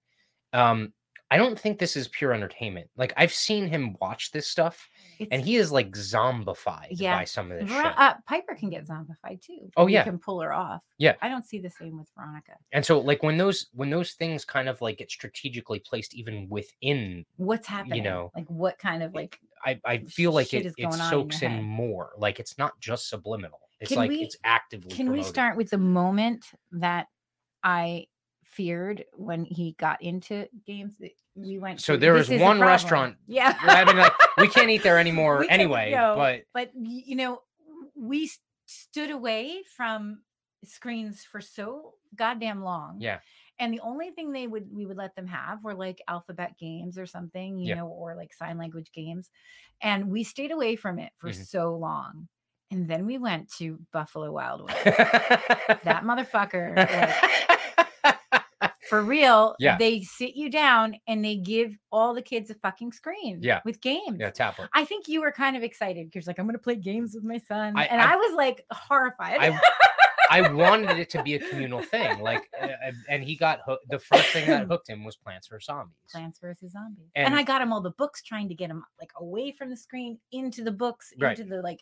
um 0.52 0.92
i 1.30 1.36
don't 1.36 1.58
think 1.58 1.78
this 1.78 1.96
is 1.96 2.08
pure 2.08 2.32
entertainment 2.32 2.88
like 2.96 3.12
i've 3.16 3.32
seen 3.32 3.66
him 3.66 3.96
watch 4.00 4.30
this 4.32 4.46
stuff 4.48 4.88
and 5.30 5.42
he 5.42 5.56
is 5.56 5.72
like 5.72 5.90
zombified 5.92 6.86
Yeah. 6.90 7.18
by 7.18 7.24
some 7.24 7.50
of 7.50 7.58
this 7.58 7.68
Ver- 7.68 7.82
shit 7.82 7.92
uh, 7.98 8.14
Piper 8.26 8.54
can 8.54 8.70
get 8.70 8.86
zombified 8.86 9.42
too. 9.42 9.68
Oh, 9.76 9.88
You 9.88 9.94
yeah. 9.94 10.04
can 10.04 10.16
pull 10.18 10.40
her 10.40 10.52
off. 10.52 10.80
Yeah. 10.98 11.14
I 11.20 11.28
don't 11.28 11.44
see 11.44 11.58
the 11.58 11.70
same 11.70 11.98
with 11.98 12.08
Veronica. 12.16 12.52
and 12.72 12.84
so 12.86 13.00
like 13.00 13.22
when 13.24 13.36
those 13.36 13.66
when 13.74 13.90
those 13.90 14.12
things 14.12 14.44
kind 14.44 14.68
of 14.68 14.80
like 14.80 14.98
get 14.98 15.10
strategically 15.10 15.80
placed 15.80 16.14
even 16.14 16.48
within 16.48 17.24
What's 17.36 17.66
happening? 17.66 17.96
You 17.98 18.02
know, 18.04 18.30
like 18.36 18.46
what 18.48 18.78
kind 18.78 19.02
of 19.02 19.12
like 19.12 19.40
i 19.64 19.80
i 19.84 19.98
feel 19.98 20.30
like 20.30 20.54
it, 20.54 20.66
it 20.78 20.84
on 20.84 20.92
in 20.92 20.98
soaks 21.00 21.42
in 21.42 21.60
more 21.64 22.10
like 22.16 22.38
it's 22.38 22.56
not 22.58 22.78
just 22.78 23.08
subliminal 23.08 23.58
it's 23.80 23.88
Can 23.88 23.98
like 23.98 24.10
we- 24.10 24.22
it's 24.22 24.36
actively 24.44 24.92
Can 24.94 25.10
we 25.10 25.24
start 25.24 25.56
with 25.56 25.70
the 25.70 25.78
moment 25.78 26.44
that 26.70 27.08
I 27.64 28.06
feared 28.58 29.04
when 29.14 29.44
he 29.44 29.76
got 29.78 30.02
into 30.02 30.48
games 30.66 30.94
that 30.98 31.12
we 31.36 31.58
went 31.58 31.80
So 31.80 31.92
to? 31.94 31.98
there 32.00 32.20
the 32.24 32.38
one 32.38 32.60
restaurant- 32.60 33.16
Yeah. 33.28 33.54
like 33.64 34.12
we 34.36 34.48
can't 34.54 34.68
eat 34.68 34.82
there 34.82 34.98
anymore 34.98 35.46
anyway 35.48 35.92
go, 35.92 36.14
but 36.16 36.42
but 36.52 36.70
you 36.74 37.14
know 37.14 37.40
we 37.94 38.28
stood 38.66 39.10
away 39.10 39.62
from 39.76 40.22
screens 40.64 41.22
for 41.24 41.40
so 41.40 41.94
goddamn 42.16 42.62
long 42.64 42.96
yeah 43.00 43.20
and 43.60 43.72
the 43.72 43.80
only 43.80 44.10
thing 44.10 44.32
they 44.32 44.46
would 44.48 44.66
we 44.72 44.86
would 44.86 44.96
let 44.96 45.14
them 45.14 45.26
have 45.28 45.62
were 45.62 45.74
like 45.74 46.02
alphabet 46.08 46.52
games 46.58 46.98
or 46.98 47.06
something 47.06 47.58
you 47.58 47.68
Yeah. 47.68 47.74
know 47.76 47.86
or 47.86 48.16
like 48.16 48.32
sign 48.34 48.58
language 48.58 48.90
games 48.92 49.30
and 49.80 50.08
we 50.10 50.24
stayed 50.24 50.50
away 50.50 50.74
from 50.74 50.98
it 50.98 51.12
for 51.18 51.30
Mhm. 51.30 51.46
so 51.46 51.76
long 51.76 52.26
and 52.72 52.88
then 52.88 53.06
we 53.06 53.18
went 53.18 53.50
to 53.58 53.78
buffalo 53.92 54.32
wild 54.32 54.62
west 54.66 54.84
that 54.84 56.02
motherfucker 56.10 56.74
like, 56.76 58.14
for 58.88 59.02
real 59.02 59.54
Yeah. 59.58 59.76
they 59.78 60.02
sit 60.02 60.34
you 60.34 60.50
down 60.50 60.96
and 61.06 61.24
they 61.24 61.36
give 61.36 61.76
all 61.92 62.14
the 62.14 62.22
kids 62.22 62.50
a 62.50 62.54
fucking 62.54 62.92
screen 62.92 63.38
Yeah. 63.42 63.60
with 63.64 63.80
games 63.80 64.16
yeah 64.20 64.30
tablet 64.30 64.68
I 64.74 64.84
think 64.84 65.08
you 65.08 65.20
were 65.20 65.32
kind 65.32 65.56
of 65.56 65.62
excited 65.62 66.10
because 66.10 66.26
like 66.26 66.38
I'm 66.38 66.46
gonna 66.46 66.58
play 66.58 66.76
games 66.76 67.14
with 67.14 67.24
my 67.24 67.38
son, 67.38 67.74
I- 67.76 67.84
and 67.84 68.00
I- 68.00 68.14
I, 68.14 68.16
was 68.16 68.34
like 68.34 68.64
horrified. 68.72 69.38
I 69.40 69.60
I 70.30 70.52
wanted 70.52 70.98
it 70.98 71.08
to 71.10 71.22
be 71.22 71.34
a 71.36 71.38
communal 71.38 71.80
thing. 71.82 72.20
Like, 72.20 72.42
uh, 72.60 72.68
and 73.08 73.24
he 73.24 73.34
got 73.34 73.60
hooked. 73.64 73.88
The 73.88 73.98
first 73.98 74.26
thing 74.28 74.46
that 74.48 74.66
hooked 74.66 74.86
him 74.88 75.02
was 75.04 75.16
Plants 75.16 75.48
vs 75.48 75.64
Zombies. 75.66 75.94
Plants 76.12 76.38
vs 76.38 76.72
Zombies, 76.72 77.08
and, 77.14 77.28
And- 77.28 77.34
I 77.36 77.42
got 77.42 77.62
him 77.62 77.72
all 77.72 77.80
the 77.80 77.92
books, 77.92 78.22
trying 78.22 78.48
to 78.50 78.54
get 78.54 78.68
him 78.70 78.84
like 79.00 79.10
away 79.18 79.52
from 79.52 79.70
the 79.70 79.76
screen 79.76 80.18
into 80.32 80.62
the 80.62 80.70
books, 80.72 81.12
Right. 81.18 81.38
into 81.38 81.48
the 81.56 81.62
like 81.62 81.80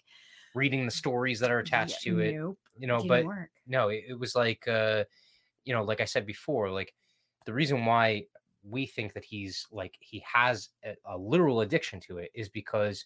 Reading 0.54 0.84
the 0.86 0.90
stories 0.92 1.40
that 1.40 1.50
are 1.50 1.58
attached 1.58 2.06
yeah, 2.06 2.12
to 2.12 2.20
it, 2.20 2.34
Nope, 2.36 2.58
you 2.78 2.86
know. 2.86 2.96
didn't 2.98 3.08
But 3.08 3.24
work. 3.26 3.50
no, 3.66 3.88
it, 3.88 4.04
it 4.10 4.18
was 4.18 4.34
like, 4.36 4.66
uh, 4.68 5.04
you 5.66 5.74
know, 5.74 5.84
like 5.84 6.00
I 6.00 6.06
said 6.06 6.24
before, 6.24 6.70
like 6.70 6.94
the 7.44 7.52
reason 7.52 7.84
why 7.84 8.24
we 8.68 8.86
think 8.86 9.12
that 9.12 9.24
he's 9.24 9.66
like 9.70 9.96
he 10.00 10.24
has 10.32 10.70
a, 10.84 10.94
a 11.04 11.18
literal 11.18 11.60
addiction 11.60 12.00
to 12.00 12.18
it 12.18 12.30
is 12.34 12.48
because 12.48 13.04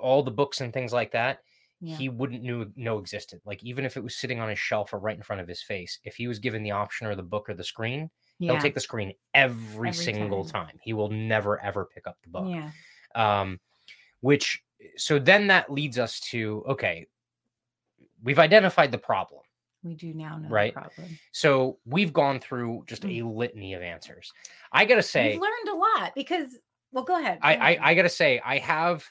all 0.00 0.22
the 0.22 0.30
books 0.30 0.60
and 0.60 0.72
things 0.72 0.92
like 0.92 1.10
that. 1.12 1.40
Yeah. 1.80 1.96
he 1.96 2.08
wouldn't 2.08 2.42
knew, 2.42 2.72
know 2.76 2.98
existed. 2.98 3.40
Like 3.44 3.62
even 3.62 3.84
if 3.84 3.98
it 3.98 4.02
was 4.02 4.16
sitting 4.16 4.40
on 4.40 4.48
his 4.48 4.58
shelf 4.58 4.94
or 4.94 4.98
right 4.98 5.16
in 5.16 5.22
front 5.22 5.42
of 5.42 5.48
his 5.48 5.60
face, 5.60 5.98
if 6.04 6.14
he 6.14 6.28
was 6.28 6.38
given 6.38 6.62
the 6.62 6.70
option 6.70 7.06
or 7.06 7.14
the 7.14 7.22
book 7.22 7.50
or 7.50 7.54
the 7.54 7.64
screen, 7.64 8.08
yeah. 8.38 8.52
he'll 8.52 8.60
take 8.60 8.74
the 8.74 8.80
screen 8.80 9.12
every, 9.34 9.88
Every 9.88 9.92
single 9.92 10.44
time. 10.46 10.68
time. 10.68 10.78
He 10.80 10.94
will 10.94 11.10
never 11.10 11.60
ever 11.60 11.84
pick 11.84 12.06
up 12.06 12.16
the 12.22 12.30
book. 12.30 12.46
yeah. 12.48 12.70
Um, 13.14 13.60
which 14.20 14.62
so 14.96 15.18
then 15.18 15.48
that 15.48 15.70
leads 15.70 15.98
us 15.98 16.20
to 16.20 16.64
okay, 16.68 17.06
we've 18.22 18.38
identified 18.38 18.90
the 18.90 18.98
problem. 18.98 19.42
We 19.84 19.94
do 19.94 20.14
now 20.14 20.38
know 20.38 20.48
Right. 20.48 20.74
the 20.74 20.80
problem. 20.80 21.18
So 21.32 21.78
we've 21.84 22.12
gone 22.12 22.40
through 22.40 22.84
just 22.86 23.04
a 23.04 23.08
mm. 23.08 23.36
litany 23.36 23.74
of 23.74 23.82
answers. 23.82 24.32
I 24.72 24.84
gotta 24.86 25.02
say, 25.02 25.32
We've 25.32 25.42
learned 25.42 25.68
a 25.68 25.74
lot 25.76 26.12
because 26.14 26.58
well, 26.90 27.04
go 27.04 27.18
ahead. 27.18 27.38
I, 27.42 27.54
go 27.54 27.60
I 27.62 27.70
ahead. 27.70 27.78
I 27.82 27.94
gotta 27.94 28.08
say, 28.08 28.40
I 28.44 28.58
have 28.58 29.04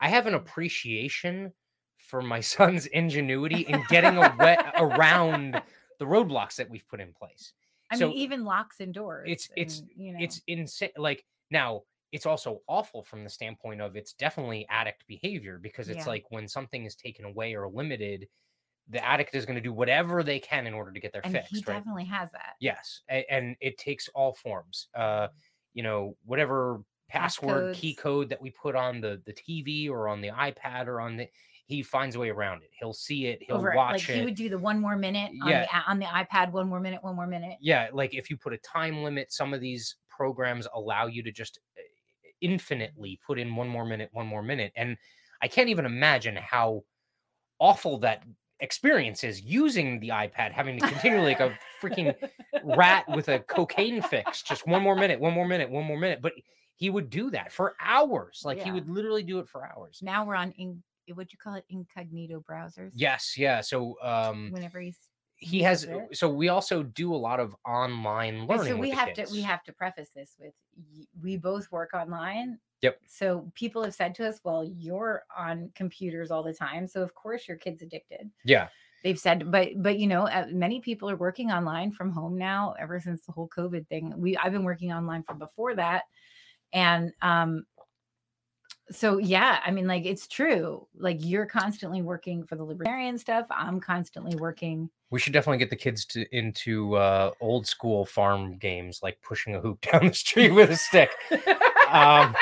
I 0.00 0.08
have 0.08 0.26
an 0.26 0.34
appreciation 0.34 1.52
for 1.98 2.22
my 2.22 2.40
son's 2.54 2.86
ingenuity 2.86 3.62
in 3.62 3.82
getting 3.88 4.16
away, 4.16 4.56
around 4.78 5.60
the 5.98 6.04
roadblocks 6.04 6.56
that 6.56 6.68
we've 6.70 6.86
put 6.88 7.00
in 7.00 7.12
place. 7.12 7.52
I 7.90 7.96
so 7.96 8.08
mean, 8.08 8.16
even 8.18 8.44
locks 8.44 8.80
and 8.80 8.92
doors. 8.92 9.28
it's- 9.28 9.48
it's- 9.56 9.80
and, 9.80 9.90
you 9.96 10.12
know, 10.12 10.18
It's 10.20 10.40
insane. 10.46 10.90
Like 10.96 11.24
now, 11.50 11.82
it's 12.12 12.26
also 12.26 12.60
awful 12.68 13.02
from 13.02 13.24
the 13.24 13.30
standpoint 13.30 13.80
of 13.80 13.96
it's 13.96 14.12
definitely 14.14 14.66
addict 14.70 15.06
behavior 15.06 15.58
because 15.58 15.88
it's 15.88 15.98
Yeah. 15.98 16.08
like 16.08 16.24
when 16.30 16.48
something 16.48 16.84
is 16.84 16.94
taken 16.96 17.24
away 17.24 17.54
or 17.54 17.68
limited, 17.68 18.28
the 18.88 19.04
addict 19.04 19.34
is 19.34 19.44
going 19.46 19.56
to 19.56 19.60
do 19.62 19.72
whatever 19.72 20.22
they 20.22 20.38
can 20.38 20.66
in 20.66 20.74
order 20.74 20.92
to 20.92 21.00
get 21.00 21.12
their 21.12 21.22
and 21.24 21.32
fix. 21.32 21.48
he 21.50 21.56
right? 21.66 21.76
definitely 21.78 22.04
has 22.04 22.30
that. 22.32 22.54
Yes, 22.60 23.02
a- 23.10 23.26
and 23.32 23.56
it 23.60 23.78
takes 23.78 24.08
all 24.14 24.32
forms. 24.34 24.88
Uh, 24.94 25.28
you 25.74 25.82
know, 25.82 26.16
whatever 26.24 26.82
password 27.08 27.74
key 27.76 27.94
code 27.94 28.28
that 28.28 28.40
we 28.40 28.50
put 28.50 28.74
on 28.74 29.00
the 29.00 29.22
the 29.26 29.32
TV 29.32 29.88
or 29.88 30.08
on 30.08 30.20
the 30.20 30.28
iPad 30.28 30.86
or 30.86 31.00
on 31.00 31.16
the, 31.16 31.28
he 31.66 31.82
finds 31.82 32.16
a 32.16 32.18
way 32.20 32.30
around 32.30 32.62
it. 32.62 32.70
He'll 32.78 32.92
see 32.92 33.26
it. 33.26 33.42
He'll 33.42 33.56
Over 33.56 33.72
watch 33.74 33.92
like 34.08 34.08
it. 34.08 34.18
he 34.18 34.24
would 34.24 34.34
do 34.36 34.48
the 34.48 34.58
one 34.58 34.80
more 34.80 34.96
minute 34.96 35.32
on, 35.42 35.48
Yeah. 35.48 35.66
the, 35.66 35.90
on 35.90 35.98
the 35.98 36.06
iPad, 36.06 36.52
one 36.52 36.68
more 36.68 36.80
minute, 36.80 37.02
one 37.02 37.14
more 37.16 37.26
minute. 37.26 37.58
yeah, 37.60 37.88
like 37.92 38.14
if 38.14 38.30
you 38.30 38.36
put 38.36 38.52
a 38.52 38.58
time 38.58 39.02
limit, 39.02 39.32
some 39.32 39.52
of 39.54 39.60
these 39.60 39.96
programs 40.08 40.66
allow 40.74 41.06
you 41.06 41.22
to 41.24 41.32
just 41.32 41.58
uh, 41.76 41.82
infinitely 42.40 43.18
put 43.26 43.38
in 43.38 43.54
one 43.56 43.68
more 43.68 43.84
minute, 43.84 44.08
one 44.12 44.26
more 44.26 44.42
minute, 44.42 44.72
and 44.76 44.96
I 45.42 45.48
can't 45.48 45.68
even 45.68 45.84
imagine 45.86 46.36
how 46.36 46.82
awful 47.58 47.98
that 47.98 48.22
experience 48.60 49.22
is 49.24 49.40
using 49.42 50.00
the 50.00 50.08
iPad, 50.10 50.52
having 50.52 50.78
to 50.78 50.86
continually 50.88 51.34
like 51.34 51.40
a 51.40 51.56
freaking 51.82 52.14
rat 52.64 53.04
with 53.08 53.28
a 53.28 53.40
cocaine 53.40 54.00
fix. 54.02 54.42
Just 54.42 54.66
one 54.66 54.82
more 54.82 54.96
minute, 54.96 55.20
one 55.20 55.32
more 55.34 55.46
minute, 55.46 55.68
one 55.70 55.84
more 55.84 55.98
minute. 55.98 56.20
But 56.22 56.32
he 56.76 56.90
would 56.90 57.10
do 57.10 57.30
that 57.30 57.52
for 57.52 57.74
hours. 57.80 58.42
Like 58.44 58.62
he 58.62 58.70
would 58.70 58.88
literally 58.88 59.22
do 59.22 59.38
it 59.38 59.48
for 59.48 59.66
hours. 59.66 60.00
now 60.02 60.24
we're 60.24 60.34
on 60.34 60.52
in, 60.52 60.82
what 61.14 61.32
you 61.32 61.38
call 61.38 61.54
it 61.54 61.64
incognito 61.70 62.42
browsers. 62.48 62.90
Yes, 62.94 63.34
yeah. 63.36 63.60
So 63.60 63.96
um 64.02 64.50
Whenever 64.52 64.80
he's 64.80 64.98
he 65.38 65.60
has 65.62 65.84
it. 65.84 65.98
so 66.16 66.28
we 66.30 66.48
also 66.48 66.82
do 66.82 67.14
a 67.14 67.16
lot 67.16 67.40
of 67.40 67.54
online 67.66 68.36
And 68.36 68.48
learning. 68.48 68.72
so 68.72 68.76
we 68.78 68.90
have 68.90 69.10
kids. 69.14 69.30
to 69.30 69.36
we 69.36 69.42
have 69.42 69.62
to 69.64 69.72
preface 69.72 70.08
this 70.16 70.34
with 70.40 70.54
we 71.22 71.36
both 71.36 71.70
work 71.70 71.90
online 71.94 72.58
Yep. 72.82 73.00
so 73.06 73.50
people 73.54 73.82
have 73.82 73.94
said 73.94 74.14
to 74.16 74.28
us 74.28 74.40
well 74.44 74.62
you're 74.64 75.24
on 75.36 75.70
computers 75.74 76.30
all 76.30 76.42
the 76.42 76.52
time 76.52 76.86
so 76.86 77.02
of 77.02 77.14
course 77.14 77.48
your 77.48 77.56
kid's 77.56 77.82
addicted 77.82 78.30
Yeah. 78.44 78.68
they've 79.02 79.18
said 79.18 79.50
but 79.50 79.68
but 79.78 79.98
you 79.98 80.06
know 80.06 80.26
uh, 80.28 80.46
many 80.50 80.80
people 80.80 81.08
are 81.10 81.16
working 81.16 81.50
online 81.50 81.90
from 81.90 82.10
home 82.10 82.36
now 82.36 82.74
ever 82.78 83.00
since 83.00 83.22
the 83.22 83.32
whole 83.32 83.48
covid 83.48 83.88
thing 83.88 84.12
we 84.16 84.36
i've 84.36 84.52
been 84.52 84.64
working 84.64 84.92
online 84.92 85.22
from 85.22 85.38
before 85.38 85.74
that 85.74 86.04
and 86.72 87.12
um 87.22 87.64
so 88.90 89.18
yeah 89.18 89.58
i 89.64 89.70
mean 89.70 89.86
like 89.88 90.04
it's 90.04 90.28
true 90.28 90.86
like 90.96 91.16
you're 91.20 91.46
constantly 91.46 92.02
working 92.02 92.44
for 92.44 92.54
the 92.56 92.62
libertarian 92.64 93.18
stuff 93.18 93.46
i'm 93.50 93.80
constantly 93.80 94.36
working 94.36 94.88
We 95.10 95.18
should 95.18 95.32
definitely 95.32 95.58
get 95.58 95.70
the 95.70 95.76
kids 95.76 96.04
to 96.06 96.24
into 96.36 96.94
uh 96.94 97.30
old 97.40 97.66
school 97.66 98.04
farm 98.06 98.58
games 98.58 99.00
like 99.02 99.20
pushing 99.22 99.54
a 99.56 99.60
hoop 99.60 99.80
down 99.90 100.06
the 100.06 100.14
street 100.14 100.50
with 100.52 100.70
a 100.70 100.76
stick. 100.76 101.10
Um, 101.90 102.34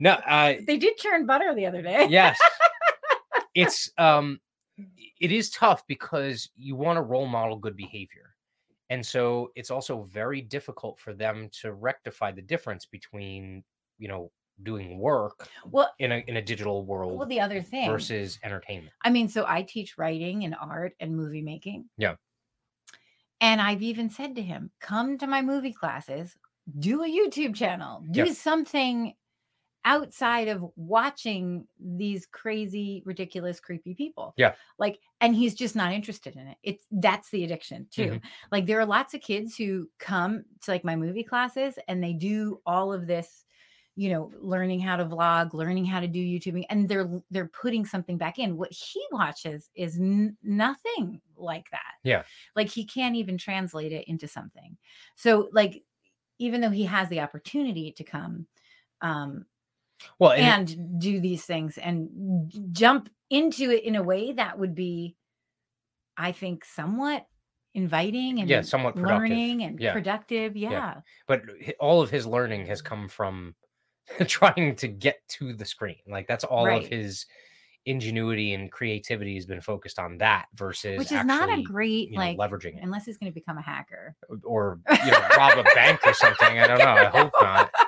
No, 0.00 0.12
uh 0.12 0.54
they 0.66 0.76
did 0.76 0.96
churn 0.96 1.26
butter 1.26 1.54
the 1.54 1.66
other 1.66 1.82
day 1.82 2.06
yes 2.08 2.38
it's 3.54 3.90
um 3.98 4.40
it 5.20 5.32
is 5.32 5.50
tough 5.50 5.84
because 5.86 6.48
you 6.54 6.76
want 6.76 6.96
to 6.96 7.02
role 7.02 7.26
model 7.26 7.56
good 7.56 7.76
behavior 7.76 8.34
and 8.90 9.04
so 9.04 9.50
it's 9.56 9.70
also 9.70 10.04
very 10.04 10.40
difficult 10.40 10.98
for 10.98 11.12
them 11.12 11.48
to 11.60 11.72
rectify 11.72 12.30
the 12.30 12.42
difference 12.42 12.86
between 12.86 13.64
you 13.98 14.08
know 14.08 14.30
doing 14.62 14.98
work 14.98 15.48
well 15.66 15.92
in 15.98 16.12
a 16.12 16.24
in 16.26 16.36
a 16.36 16.42
digital 16.42 16.84
world 16.84 17.18
well 17.18 17.28
the 17.28 17.40
other 17.40 17.60
thing 17.62 17.88
versus 17.88 18.38
entertainment 18.44 18.92
I 19.02 19.10
mean, 19.10 19.28
so 19.28 19.44
I 19.46 19.62
teach 19.62 19.96
writing 19.96 20.44
and 20.44 20.54
art 20.60 20.94
and 21.00 21.16
movie 21.16 21.42
making. 21.42 21.88
Yeah. 21.96 22.16
And 23.40 23.60
I've 23.60 23.82
even 23.82 24.10
said 24.10 24.34
to 24.36 24.42
him, 24.42 24.70
come 24.80 25.16
to 25.18 25.26
my 25.26 25.40
movie 25.42 25.72
classes, 25.72 26.36
do 26.78 27.04
a 27.04 27.08
YouTube 27.08 27.54
channel, 27.54 28.04
do 28.10 28.24
Yep. 28.26 28.36
something 28.36 29.14
outside 29.88 30.48
of 30.48 30.64
watching 30.76 31.66
these 31.80 32.26
crazy, 32.26 33.02
ridiculous, 33.06 33.58
creepy 33.58 33.94
people. 33.94 34.34
Yeah. 34.36 34.54
Like, 34.78 35.00
and 35.22 35.34
he's 35.34 35.54
just 35.54 35.74
not 35.74 35.92
interested 35.92 36.36
in 36.36 36.46
it. 36.46 36.58
It's 36.62 36.86
that's 36.90 37.30
the 37.30 37.42
addiction 37.44 37.88
too. 37.90 38.10
Mhm. 38.10 38.22
Like, 38.52 38.66
there 38.66 38.78
are 38.78 38.86
lots 38.86 39.14
of 39.14 39.22
kids 39.22 39.56
who 39.56 39.88
come 39.98 40.44
to 40.62 40.70
like 40.70 40.84
my 40.84 40.94
movie 40.94 41.24
classes 41.24 41.78
and 41.88 42.04
they 42.04 42.12
do 42.12 42.60
all 42.66 42.92
of 42.92 43.06
this 43.06 43.46
you 43.96 44.10
know 44.10 44.30
learning 44.40 44.78
how 44.78 44.96
to 44.96 45.04
vlog 45.04 45.52
learning 45.54 45.84
how 45.84 45.98
to 45.98 46.06
do 46.06 46.20
youtubing 46.20 46.64
and 46.70 46.88
they're 46.88 47.10
they're 47.32 47.48
putting 47.48 47.84
something 47.84 48.16
back 48.16 48.38
in 48.38 48.56
what 48.56 48.70
he 48.70 49.02
watches 49.10 49.70
is 49.74 49.98
n- 49.98 50.36
nothing 50.44 51.20
like 51.36 51.68
that 51.72 51.94
Yeah. 52.04 52.22
like 52.54 52.68
he 52.68 52.84
can't 52.84 53.16
even 53.16 53.36
translate 53.38 53.90
it 53.90 54.06
into 54.06 54.28
something 54.28 54.76
so 55.16 55.48
like 55.52 55.82
even 56.38 56.60
though 56.60 56.70
he 56.70 56.84
has 56.84 57.08
the 57.08 57.18
opportunity 57.20 57.90
to 57.90 58.04
come 58.04 58.46
um 59.00 59.46
well 60.18 60.32
and, 60.32 60.70
and 60.70 61.00
do 61.00 61.20
these 61.20 61.44
things 61.44 61.78
and 61.78 62.50
jump 62.72 63.08
into 63.30 63.70
it 63.70 63.84
in 63.84 63.96
a 63.96 64.02
way 64.02 64.32
that 64.32 64.58
would 64.58 64.74
be 64.74 65.16
i 66.16 66.32
think 66.32 66.64
somewhat 66.64 67.26
inviting 67.74 68.40
and 68.40 68.48
yeah 68.48 68.62
somewhat 68.62 68.94
productive. 68.94 69.20
learning 69.20 69.62
and 69.62 69.80
yeah. 69.80 69.92
productive 69.92 70.56
yeah. 70.56 70.94
but 71.26 71.42
all 71.80 72.00
of 72.00 72.10
his 72.10 72.26
learning 72.26 72.66
has 72.66 72.80
come 72.80 73.08
from 73.08 73.54
trying 74.26 74.76
to 74.76 74.88
get 74.88 75.16
to 75.28 75.52
the 75.52 75.64
screen. 75.64 75.96
Like 76.06 76.26
that's 76.26 76.44
all 76.44 76.68
of 76.68 76.86
his 76.86 77.26
ingenuity 77.86 78.52
and 78.52 78.70
creativity 78.70 79.34
has 79.34 79.46
been 79.46 79.60
focused 79.62 79.98
on 79.98 80.18
that 80.18 80.46
versus 80.54 80.98
which 80.98 81.12
is 81.12 81.24
not 81.24 81.48
a 81.48 81.62
great 81.62 82.10
you 82.10 82.16
know, 82.16 82.22
like 82.22 82.36
leveraging 82.36 82.76
it. 82.76 82.80
unless 82.82 83.06
he's 83.06 83.16
going 83.16 83.30
to 83.30 83.34
become 83.34 83.56
a 83.56 83.62
hacker. 83.62 84.14
Or 84.44 84.78
you 84.90 85.10
know 85.10 85.20
rob 85.36 85.56
a 85.56 85.62
bank 85.74 86.00
or 86.04 86.12
something 86.12 86.58
i 86.58 86.66
don't 86.66 86.78
know 86.78 86.84
i 86.84 87.04
hope 87.04 87.32
not 87.40 87.70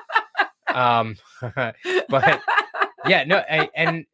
um 0.75 1.15
but 2.09 2.41
yeah 3.07 3.23
no 3.25 3.37
I, 3.37 3.69
and 3.75 4.05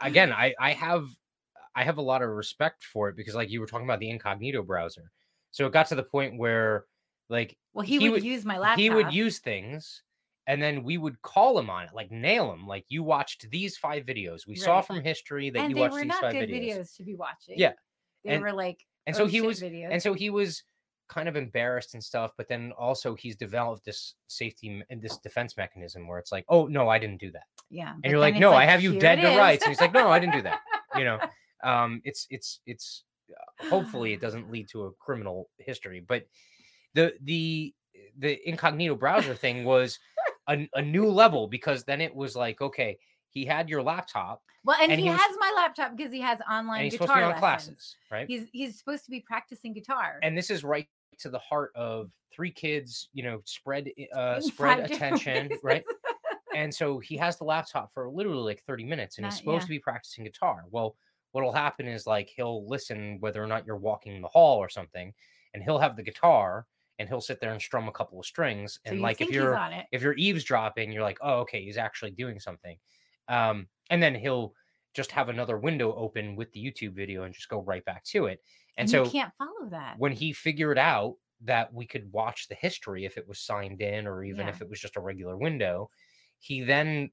again 0.00 0.32
i 0.32 0.54
i 0.58 0.72
have 0.72 1.06
i 1.74 1.84
have 1.84 1.98
a 1.98 2.02
lot 2.02 2.22
of 2.22 2.28
respect 2.30 2.84
for 2.84 3.08
it 3.08 3.16
because 3.16 3.34
like 3.34 3.50
you 3.50 3.60
were 3.60 3.66
talking 3.66 3.86
about 3.86 4.00
the 4.00 4.10
incognito 4.10 4.62
browser. 4.62 5.10
So 5.52 5.66
it 5.66 5.72
got 5.72 5.86
to 5.88 5.94
the 5.94 6.02
point 6.02 6.38
where 6.38 6.86
like 7.28 7.56
well 7.74 7.84
he, 7.84 7.98
He 7.98 8.08
would, 8.08 8.16
would- 8.22 8.24
use 8.24 8.44
my 8.44 8.58
laptop 8.58 8.78
he 8.78 8.90
would 8.90 9.12
use 9.12 9.38
things 9.38 10.02
and 10.46 10.60
then 10.60 10.82
we 10.82 10.98
would 10.98 11.20
call 11.22 11.58
him 11.58 11.70
on 11.70 11.84
it 11.84 11.90
like 11.94 12.10
nail 12.10 12.52
him 12.52 12.66
like 12.66 12.84
you 12.88 13.02
watched 13.02 13.48
these 13.50 13.76
five 13.76 14.04
videos. 14.04 14.46
We 14.46 14.56
saw 14.56 14.80
from 14.80 15.00
history 15.02 15.50
that 15.50 15.58
and 15.60 15.70
you 15.70 15.74
they 15.76 15.80
watched 15.82 15.92
were 15.94 16.00
these 16.00 16.08
not 16.08 16.20
five 16.22 16.32
good 16.32 16.48
videos. 16.48 16.78
videos. 16.78 16.96
to 16.96 17.02
be 17.04 17.14
watching. 17.14 17.54
Yeah, 17.58 17.72
they 18.24 18.30
and- 18.32 18.42
were 18.42 18.52
like 18.52 18.80
and 19.06 19.14
so 19.16 19.24
oh 19.24 19.26
he 19.26 19.38
shit 19.38 19.46
was 19.46 19.60
videos. 19.60 19.88
and 19.92 20.02
so 20.02 20.14
he 20.14 20.30
was 20.30 20.62
kind 21.14 21.28
of 21.28 21.36
embarrassed 21.36 21.92
and 21.94 22.02
stuff 22.02 22.30
but 22.38 22.48
then 22.48 22.72
also 22.78 23.14
he's 23.14 23.36
developed 23.36 23.84
this 23.84 24.14
safety 24.28 24.82
and 24.90 25.02
this 25.02 25.18
defense 25.18 25.56
mechanism 25.56 26.06
where 26.08 26.18
it's 26.18 26.32
like 26.32 26.44
oh 26.48 26.66
no 26.66 26.88
i 26.88 26.98
didn't 26.98 27.20
do 27.20 27.30
that. 27.30 27.46
Yeah 27.70 27.92
and 28.02 28.10
you're 28.10 28.20
like 28.28 28.36
no 28.36 28.52
i 28.52 28.64
have 28.64 28.82
you 28.82 28.98
dead 28.98 29.16
to 29.20 29.36
rights. 29.38 29.62
And 29.64 29.70
he's 29.72 29.80
like 29.80 29.92
no 29.92 30.10
i 30.10 30.18
didn't 30.18 30.34
do 30.34 30.42
that. 30.42 30.60
You 31.00 31.04
know 31.04 31.18
um 31.64 32.00
it's 32.04 32.26
it's 32.28 32.60
it's 32.66 33.04
uh, 33.30 33.68
hopefully 33.74 34.12
it 34.12 34.20
doesn't 34.20 34.50
lead 34.50 34.68
to 34.72 34.78
a 34.84 34.92
criminal 35.06 35.48
history 35.58 36.00
but 36.00 36.26
the 36.94 37.14
the 37.22 37.74
the 38.18 38.32
incognito 38.48 38.94
browser 38.94 39.34
thing 39.34 39.64
was 39.64 39.98
a, 40.48 40.68
a 40.74 40.82
new 40.82 41.06
level 41.08 41.48
because 41.48 41.84
then 41.84 42.00
it 42.02 42.14
was 42.14 42.36
like 42.36 42.60
okay 42.60 42.98
he 43.30 43.46
had 43.46 43.70
your 43.70 43.82
laptop 43.82 44.42
well 44.64 44.76
and, 44.82 44.92
and 44.92 45.00
he, 45.00 45.06
he 45.06 45.10
was- 45.12 45.20
has 45.20 45.36
my 45.40 45.52
laptop 45.56 45.96
because 45.96 46.12
he 46.12 46.20
has 46.20 46.38
online 46.50 46.82
and 46.82 46.92
he's 46.92 47.00
guitar 47.00 47.06
supposed 47.06 47.16
to 47.16 47.30
be 47.30 47.34
on 47.36 47.40
lessons. 47.42 47.76
classes 47.76 47.96
right? 48.12 48.26
He's 48.28 48.44
he's 48.52 48.78
supposed 48.78 49.04
to 49.06 49.10
be 49.10 49.20
practicing 49.20 49.72
guitar. 49.72 50.18
And 50.22 50.36
this 50.36 50.50
is 50.50 50.62
right 50.62 50.86
to 51.18 51.30
the 51.30 51.38
heart 51.38 51.72
of 51.74 52.10
three 52.32 52.50
kids 52.50 53.08
you 53.12 53.22
know 53.22 53.40
spread 53.44 53.88
uh 54.14 54.40
spread 54.40 54.80
attention 54.90 55.50
right? 55.62 55.84
And 56.54 56.72
so 56.74 56.98
he 56.98 57.16
has 57.16 57.38
the 57.38 57.44
laptop 57.44 57.92
for 57.94 58.10
literally 58.10 58.42
like 58.42 58.62
30 58.66 58.84
minutes 58.84 59.16
and 59.16 59.26
he's 59.26 59.38
supposed 59.38 59.62
yeah. 59.62 59.66
to 59.66 59.70
be 59.70 59.78
practicing 59.78 60.24
guitar. 60.24 60.64
Well 60.70 60.96
what'll 61.32 61.52
happen 61.52 61.86
is 61.86 62.06
like 62.06 62.30
he'll 62.34 62.68
listen 62.68 63.16
whether 63.20 63.42
or 63.42 63.46
not 63.46 63.66
you're 63.66 63.76
walking 63.76 64.20
the 64.20 64.28
hall 64.28 64.58
or 64.58 64.68
something 64.68 65.12
and 65.54 65.62
he'll 65.62 65.78
have 65.78 65.96
the 65.96 66.02
guitar 66.02 66.66
and 66.98 67.08
he'll 67.08 67.22
sit 67.22 67.40
there 67.40 67.52
and 67.52 67.60
strum 67.60 67.88
a 67.88 67.92
couple 67.92 68.20
of 68.20 68.26
strings 68.26 68.74
so 68.74 68.80
and 68.90 68.96
you 68.96 69.02
like 69.02 69.20
if 69.22 69.30
you're 69.30 69.56
on 69.56 69.72
it. 69.72 69.86
if 69.92 70.02
you're 70.02 70.14
eavesdropping 70.16 70.92
you're 70.92 71.02
like 71.02 71.18
oh 71.22 71.40
okay 71.40 71.62
he's 71.62 71.78
actually 71.78 72.10
doing 72.10 72.38
something. 72.38 72.76
Um 73.28 73.66
and 73.90 74.02
then 74.02 74.14
he'll 74.14 74.54
just 74.94 75.10
have 75.10 75.28
another 75.28 75.58
window 75.58 75.94
open 75.94 76.36
with 76.36 76.52
the 76.52 76.62
YouTube 76.62 76.92
video 76.92 77.22
and 77.22 77.34
just 77.34 77.48
go 77.48 77.62
right 77.62 77.84
back 77.84 78.04
to 78.04 78.26
it. 78.26 78.40
And, 78.76 78.84
And, 78.84 78.90
so 78.90 79.04
you 79.04 79.10
can't 79.10 79.32
follow 79.38 79.68
that. 79.70 79.94
when 79.98 80.12
he 80.12 80.32
figured 80.32 80.78
out 80.78 81.16
that 81.44 81.72
we 81.74 81.86
could 81.86 82.10
watch 82.12 82.48
the 82.48 82.54
history 82.54 83.04
if 83.04 83.16
it 83.18 83.26
was 83.28 83.38
signed 83.40 83.80
in 83.82 84.06
or 84.06 84.24
even 84.24 84.46
Yeah. 84.46 84.52
if 84.52 84.60
it 84.62 84.68
was 84.70 84.80
just 84.80 84.96
a 84.96 85.00
regular 85.00 85.36
window, 85.36 85.90
he 86.38 86.62
then 86.62 87.10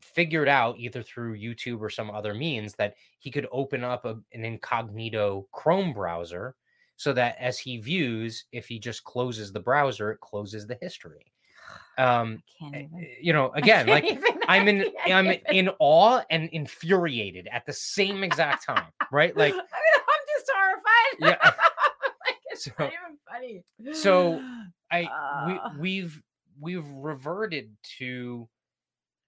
figured 0.00 0.48
out 0.48 0.76
either 0.78 1.02
through 1.02 1.38
YouTube 1.38 1.80
or 1.80 1.90
some 1.90 2.10
other 2.10 2.34
means 2.34 2.74
that 2.74 2.94
he 3.18 3.30
could 3.30 3.46
open 3.52 3.84
up 3.84 4.04
a, 4.04 4.18
an 4.32 4.44
incognito 4.44 5.46
Chrome 5.52 5.92
browser 5.92 6.54
so 6.96 7.12
that 7.12 7.36
as 7.38 7.58
he 7.58 7.78
views, 7.78 8.44
if 8.52 8.66
he 8.68 8.78
just 8.78 9.02
closes 9.04 9.52
the 9.52 9.60
browser, 9.60 10.10
it 10.12 10.20
closes 10.20 10.66
the 10.66 10.78
history. 10.80 11.26
Um, 11.98 12.42
Can't 12.58 12.74
even. 12.74 12.90
eh, 13.00 13.14
you 13.20 13.32
know, 13.34 13.50
again, 13.54 13.86
like 13.86 14.04
even- 14.04 14.24
I'm 14.48 14.66
in 14.66 14.86
I'm 15.04 15.26
even. 15.26 15.40
in 15.52 15.70
awe 15.78 16.22
and 16.30 16.48
infuriated 16.50 17.48
at 17.52 17.66
the 17.66 17.72
same 17.74 18.24
exact 18.24 18.64
time, 18.64 18.86
right? 19.12 19.36
Like 19.36 19.52
I 19.54 19.56
mean, 19.56 19.62
I'm 19.62 20.24
just 20.34 20.50
horrified. 20.54 21.01
Yeah. 21.18 21.36
like, 21.42 22.36
it's 22.50 22.64
So- 22.64 22.72
not 22.78 22.92
even 22.92 23.18
funny. 23.30 23.64
so 23.94 24.42
I 24.90 25.04
Uh. 25.04 25.70
we 25.74 25.80
we've 25.80 26.22
we've 26.60 26.86
reverted 26.88 27.74
to 27.98 28.48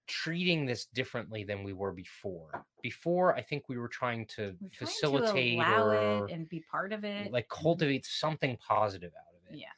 treating 0.07 0.65
this 0.67 0.85
differently 0.85 1.43
than 1.43 1.63
we 1.63 1.73
were 1.73 1.91
before. 1.91 2.63
Before, 2.83 3.35
I 3.35 3.41
think 3.41 3.67
we 3.67 3.77
were 3.79 3.87
trying 3.87 4.27
to 4.35 4.41
We're 4.61 4.69
trying 4.69 4.71
facilitate 4.71 5.57
or 5.59 6.27
it 6.27 6.31
and 6.31 6.47
be 6.47 6.63
part 6.71 6.93
of 6.93 7.03
it. 7.03 7.31
like 7.31 7.47
cultivate 7.49 8.05
something 8.05 8.55
positive 8.57 9.11
out 9.17 9.33
of 9.35 9.51
it. 9.53 9.59
Yeah. 9.59 9.71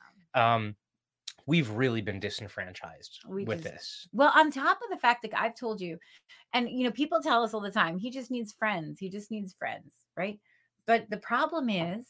Um, 0.56 0.76
we've 1.46 1.70
really 1.70 2.02
been 2.02 2.20
disenfranchised 2.20 3.22
We 3.26 3.46
with 3.46 3.64
just- 3.64 3.74
this. 3.74 4.08
Well, 4.12 4.34
on 4.36 4.52
top 4.52 4.80
of 4.84 4.90
the 4.90 4.98
fact 5.00 5.22
that 5.22 5.32
I've 5.40 5.56
told 5.56 5.80
you, 5.80 5.98
and 6.54 6.70
you 6.70 6.84
know, 6.84 6.92
people 6.92 7.22
tell 7.22 7.42
us 7.42 7.54
all 7.54 7.62
the 7.62 7.72
time, 7.72 7.98
he 7.98 8.12
just 8.12 8.30
needs 8.30 8.52
friends. 8.52 9.00
He 9.00 9.10
just 9.10 9.32
needs 9.32 9.54
friends, 9.58 9.94
right? 10.18 10.38
But 10.88 11.10
the 11.10 11.18
problem 11.18 11.70
is, 11.70 12.08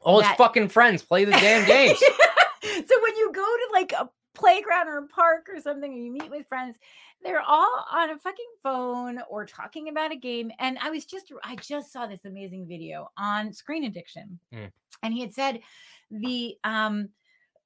All 0.00 0.20
his 0.20 0.28
that- 0.28 0.38
fucking 0.38 0.68
friends 0.68 1.02
play 1.02 1.24
the 1.24 1.32
damn 1.32 1.66
games. 1.66 1.98
so 2.62 3.02
when 3.02 3.16
you 3.16 3.32
go 3.34 3.44
to 3.44 3.68
like 3.72 3.92
a 3.92 4.08
playground 4.34 4.88
or 4.88 4.98
a 4.98 5.06
park 5.08 5.48
or 5.52 5.60
something 5.60 5.92
and 5.92 6.04
you 6.04 6.12
meet 6.12 6.30
with 6.30 6.46
friends, 6.48 6.76
they're 7.22 7.42
all 7.42 7.86
on 7.92 8.10
a 8.10 8.18
fucking 8.18 8.44
phone 8.62 9.20
or 9.28 9.44
talking 9.44 9.88
about 9.88 10.12
a 10.12 10.16
game. 10.16 10.50
And 10.58 10.78
I 10.80 10.90
was 10.90 11.04
just, 11.04 11.32
I 11.42 11.56
just 11.56 11.92
saw 11.92 12.06
this 12.06 12.24
amazing 12.24 12.66
video 12.68 13.10
on 13.18 13.52
screen 13.52 13.84
addiction. 13.84 14.38
Mm. 14.54 14.70
And 15.02 15.12
he 15.12 15.20
had 15.20 15.32
said 15.32 15.60
the, 16.10 16.56
um, 16.64 17.08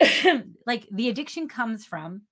like 0.66 0.86
the 0.90 1.08
addiction 1.08 1.48
comes 1.48 1.84
from 1.84 2.22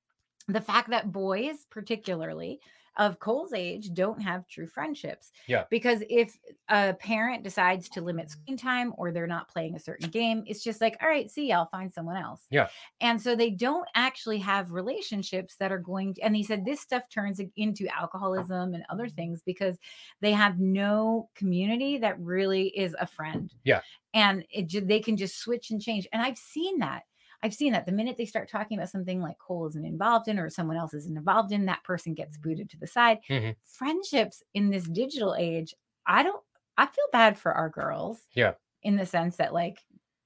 the 0.49 0.61
fact 0.61 0.91
that 0.91 1.13
boys, 1.13 1.67
particularly 1.71 2.61
of 2.97 3.19
Cole's 3.19 3.53
age, 3.53 3.93
don't 3.93 4.21
have 4.21 4.49
true 4.49 4.67
friendships. 4.67 5.31
Yeah. 5.47 5.65
Because 5.71 6.03
if 6.09 6.37
a 6.69 6.95
parent 6.95 7.43
decides 7.43 7.89
to 7.91 8.01
limit 8.01 8.31
screen 8.31 8.57
time 8.57 8.93
or 8.97 9.13
they're 9.13 9.27
not 9.27 9.49
playing 9.49 9.77
a 9.77 9.81
certain 9.81 10.11
game, 10.11 10.43
it's 10.47 10.63
just 10.63 10.81
like, 10.81 10.97
all 11.03 11.09
right, 11.09 11.31
see, 11.31 11.53
I'll 11.53 11.69
find 11.69 11.93
someone 11.93 12.17
else. 12.17 12.47
Yeah. 12.51 12.69
And 13.01 13.21
so 13.21 13.37
they 13.37 13.51
don't 13.51 13.89
actually 13.95 14.39
have 14.39 14.73
relationships 14.73 15.57
that 15.61 15.73
are 15.73 15.79
going 15.79 16.15
to, 16.15 16.23
and 16.23 16.35
he 16.35 16.43
said 16.43 16.65
this 16.65 16.81
stuff 16.81 17.09
turns 17.11 17.41
into 17.57 17.87
alcoholism 17.89 18.75
and 18.75 18.85
other 18.89 19.09
things 19.09 19.43
because 19.45 19.77
they 20.21 20.33
have 20.33 20.59
no 20.59 21.29
community 21.35 21.99
that 21.99 22.19
really 22.19 22.69
is 22.69 22.95
a 22.99 23.07
friend. 23.07 23.53
Yeah. 23.65 23.81
And 24.15 24.45
it 24.51 24.89
they 24.89 25.01
can 25.01 25.17
just 25.17 25.39
switch 25.39 25.71
and 25.71 25.81
change. 25.81 26.07
And 26.13 26.23
I've 26.23 26.39
seen 26.39 26.79
that. 26.79 27.03
I've 27.43 27.55
seen 27.55 27.73
that 27.73 27.87
the 27.87 27.93
minute 27.93 28.17
they 28.17 28.27
start 28.27 28.49
talking 28.49 28.79
about 28.79 28.91
something 28.91 29.21
like 29.21 29.39
Cole 29.39 29.67
isn't 29.67 29.85
involved 29.85 30.29
in 30.29 30.39
or 30.39 30.49
someone 30.51 30.77
else 30.77 30.95
isn't 30.95 31.17
involved 31.17 31.53
in, 31.53 31.67
that 31.67 31.85
person 31.85 32.15
gets 32.15 32.37
booted 32.37 32.71
to 32.71 32.79
the 32.79 32.87
side. 32.87 33.19
Mhm. 33.29 33.55
Friendships 33.65 34.43
in 34.55 34.71
this 34.71 34.85
digital 34.85 35.35
age, 35.39 35.75
I 36.07 36.23
don't, 36.23 36.43
I 36.77 36.87
feel 36.87 37.05
bad 37.13 37.39
for 37.39 37.53
our 37.53 37.69
girls. 37.69 38.21
Yeah. 38.35 38.55
In 38.83 38.97
the 38.97 39.07
sense 39.07 39.37
that, 39.37 39.53
like, 39.55 39.79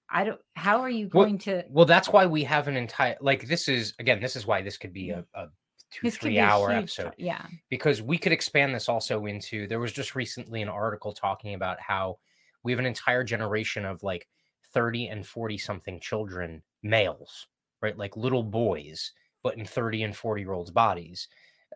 I 0.08 0.24
don't, 0.24 0.40
how 0.54 0.80
are 0.80 0.90
you 0.90 1.08
Well, 1.12 1.24
going 1.24 1.38
to, 1.38 1.64
Well, 1.68 1.84
that's 1.84 2.08
why 2.08 2.26
we 2.26 2.42
have 2.44 2.66
an 2.68 2.76
entire 2.76 3.16
like 3.20 3.46
this 3.46 3.68
is 3.68 3.94
again, 4.00 4.20
this 4.20 4.34
is 4.34 4.46
why 4.46 4.60
this 4.60 4.76
could 4.76 4.92
be 4.92 5.10
a, 5.10 5.24
a 5.34 5.46
two 5.92 6.00
this 6.08 6.16
three 6.16 6.38
hour 6.38 6.70
episode. 6.72 7.14
Yeah. 7.16 7.44
because 7.68 8.02
we 8.02 8.18
could 8.18 8.32
expand 8.32 8.74
this 8.74 8.88
also 8.88 9.26
into 9.26 9.66
there 9.68 9.78
was 9.80 9.92
just 9.92 10.14
recently 10.16 10.62
an 10.62 10.68
article 10.68 11.12
talking 11.12 11.54
about 11.54 11.80
how 11.80 12.18
we 12.64 12.72
have 12.72 12.78
an 12.80 12.86
entire 12.86 13.22
generation 13.24 13.84
of 13.84 14.02
like 14.02 14.28
30 14.72 15.08
and 15.08 15.26
40 15.26 15.58
something 15.58 16.00
children 16.00 16.62
males 16.82 17.46
right 17.82 17.96
like 17.98 18.16
little 18.16 18.42
boys 18.42 19.12
but 19.42 19.56
in 19.56 19.64
30 19.64 20.02
and 20.04 20.16
40 20.16 20.42
year 20.42 20.52
olds 20.52 20.70
bodies 20.70 21.28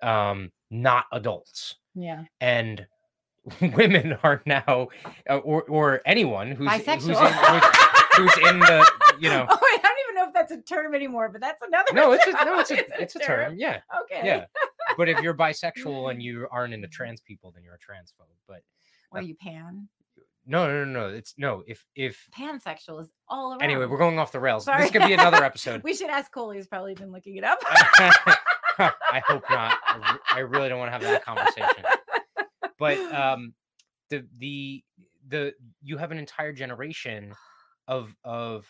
um 0.02 0.50
not 0.70 1.04
adults 1.12 1.76
Yeah. 1.94 2.24
and 2.40 2.86
women 3.60 4.16
are 4.22 4.42
now 4.46 4.88
uh, 5.28 5.36
or 5.38 5.62
or 5.64 6.00
anyone 6.06 6.50
who's 6.52 6.70
who's 6.72 6.86
in, 6.88 6.98
Bisexual. 6.98 7.30
who's, 7.30 8.16
who's 8.32 8.48
in 8.48 8.58
the 8.60 8.90
you 9.20 9.28
know 9.34 9.46
Oh, 9.48 9.58
I 9.60 9.78
don't 9.82 9.98
even 10.06 10.14
know 10.14 10.28
if 10.28 10.32
that's 10.34 10.52
a 10.52 10.62
term 10.62 10.94
anymore, 10.94 11.28
but 11.28 11.40
that's 11.42 11.62
another. 11.62 11.92
no 11.92 12.12
it's 12.12 12.26
a 12.26 12.32
no 12.44 12.58
it's 12.60 12.70
a 12.70 12.78
it 12.78 12.90
it's 12.98 13.16
a 13.16 13.18
term 13.18 13.54
yeah 13.58 13.80
Okay. 14.02 14.22
yeah 14.26 14.46
but 14.96 15.08
if 15.10 15.20
you're 15.20 15.34
bisexual 15.34 16.10
and 16.10 16.22
you 16.22 16.46
aren't 16.50 16.72
into 16.72 16.88
trans 16.88 17.20
people 17.20 17.50
then 17.54 17.62
you're 17.62 17.74
a 17.74 17.78
transphobe 17.78 18.32
but 18.48 18.62
Or 19.10 19.20
you 19.20 19.34
pan. 19.34 19.88
No, 20.46 20.66
no, 20.66 20.84
no, 20.84 21.08
no. 21.08 21.14
It's 21.14 21.34
no. 21.38 21.62
If 21.66 21.84
if 21.94 22.28
Pansexual 22.36 23.00
is 23.00 23.10
all 23.28 23.52
around. 23.52 23.62
anyway, 23.62 23.86
we're 23.86 23.98
going 23.98 24.18
off 24.18 24.32
the 24.32 24.40
rails. 24.40 24.64
Sorry. 24.64 24.82
This 24.82 24.90
could 24.90 25.06
be 25.06 25.14
another 25.14 25.42
episode. 25.44 25.82
we 25.82 25.94
should 25.94 26.10
ask 26.10 26.30
Cole. 26.30 26.50
He's 26.50 26.66
probably 26.66 26.94
been 26.94 27.12
looking 27.12 27.36
it 27.36 27.44
up. 27.44 27.58
I 27.66 29.22
hope 29.26 29.44
not. 29.48 29.78
I, 29.86 30.18
I 30.34 30.38
really 30.40 30.68
don't 30.68 30.78
want 30.78 30.88
to 30.88 30.92
have 30.92 31.02
that 31.02 31.24
conversation. 31.24 31.84
But 32.78 32.98
um, 33.12 33.54
the 34.10 34.24
the 34.38 34.84
the 35.28 35.54
you 35.82 35.96
have 35.96 36.12
an 36.12 36.18
entire 36.18 36.52
generation 36.52 37.32
of 37.88 38.14
of 38.24 38.66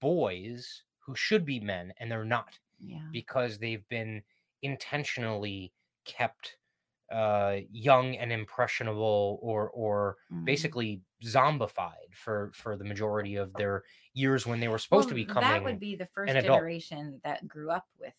boys 0.00 0.82
who 1.00 1.14
should 1.14 1.44
be 1.44 1.60
men 1.60 1.92
and 1.98 2.10
they're 2.10 2.24
not 2.24 2.58
yeah. 2.78 2.98
because 3.12 3.58
they've 3.58 3.86
been 3.88 4.22
intentionally 4.62 5.72
kept 6.04 6.56
uh 7.14 7.60
young 7.70 8.16
and 8.16 8.32
impressionable 8.32 9.38
or 9.42 9.70
or 9.70 10.16
Mhm. 10.32 10.44
basically 10.46 11.02
zombified 11.24 12.14
for 12.14 12.52
for 12.54 12.76
the 12.76 12.84
majority 12.84 13.36
of 13.36 13.56
their 13.56 13.84
years 14.14 14.46
when 14.46 14.60
they 14.60 14.68
were 14.68 14.78
supposed 14.78 15.08
to 15.08 15.14
be 15.14 15.24
coming 15.24 15.48
That 15.48 15.64
would 15.64 15.80
be 15.80 15.96
the 15.96 16.06
first 16.06 16.34
generation 16.40 17.20
that 17.24 17.46
grew 17.48 17.70
up 17.70 17.86
with 17.98 18.16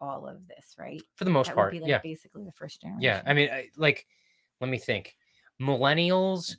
all 0.00 0.26
of 0.26 0.46
this, 0.48 0.76
right? 0.78 1.02
for 1.16 1.24
the 1.24 1.30
most 1.30 1.48
that 1.48 1.56
part 1.56 1.72
would 1.72 1.76
be 1.78 1.80
like 1.80 1.90
yeah 1.90 2.02
basically 2.02 2.44
the 2.44 2.52
first 2.52 2.80
generation. 2.80 3.02
yeah 3.02 3.22
i 3.26 3.34
mean 3.34 3.50
I, 3.50 3.68
like 3.76 4.06
let 4.60 4.70
me 4.70 4.78
think 4.78 5.16
millennials 5.60 6.56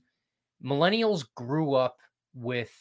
millennials 0.64 1.26
grew 1.36 1.74
up 1.74 2.00
with 2.34 2.72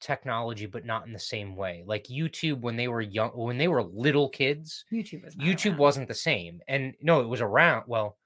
technology 0.00 0.66
but 0.66 0.84
not 0.84 1.06
in 1.06 1.12
the 1.12 1.18
same 1.18 1.56
way 1.56 1.82
like 1.86 2.04
youtube 2.04 2.60
when 2.60 2.76
they 2.76 2.88
were 2.88 3.00
young 3.00 3.30
when 3.30 3.58
they 3.58 3.68
were 3.68 3.82
little 3.82 4.28
kids 4.28 4.84
YouTube 4.90 5.24
was 5.24 5.36
youtube 5.36 5.70
around. 5.70 5.78
wasn't 5.78 6.08
the 6.08 6.14
same 6.14 6.60
and 6.68 6.94
no 7.00 7.20
it 7.20 7.26
was 7.28 7.40
around 7.40 7.84
well 7.88 8.18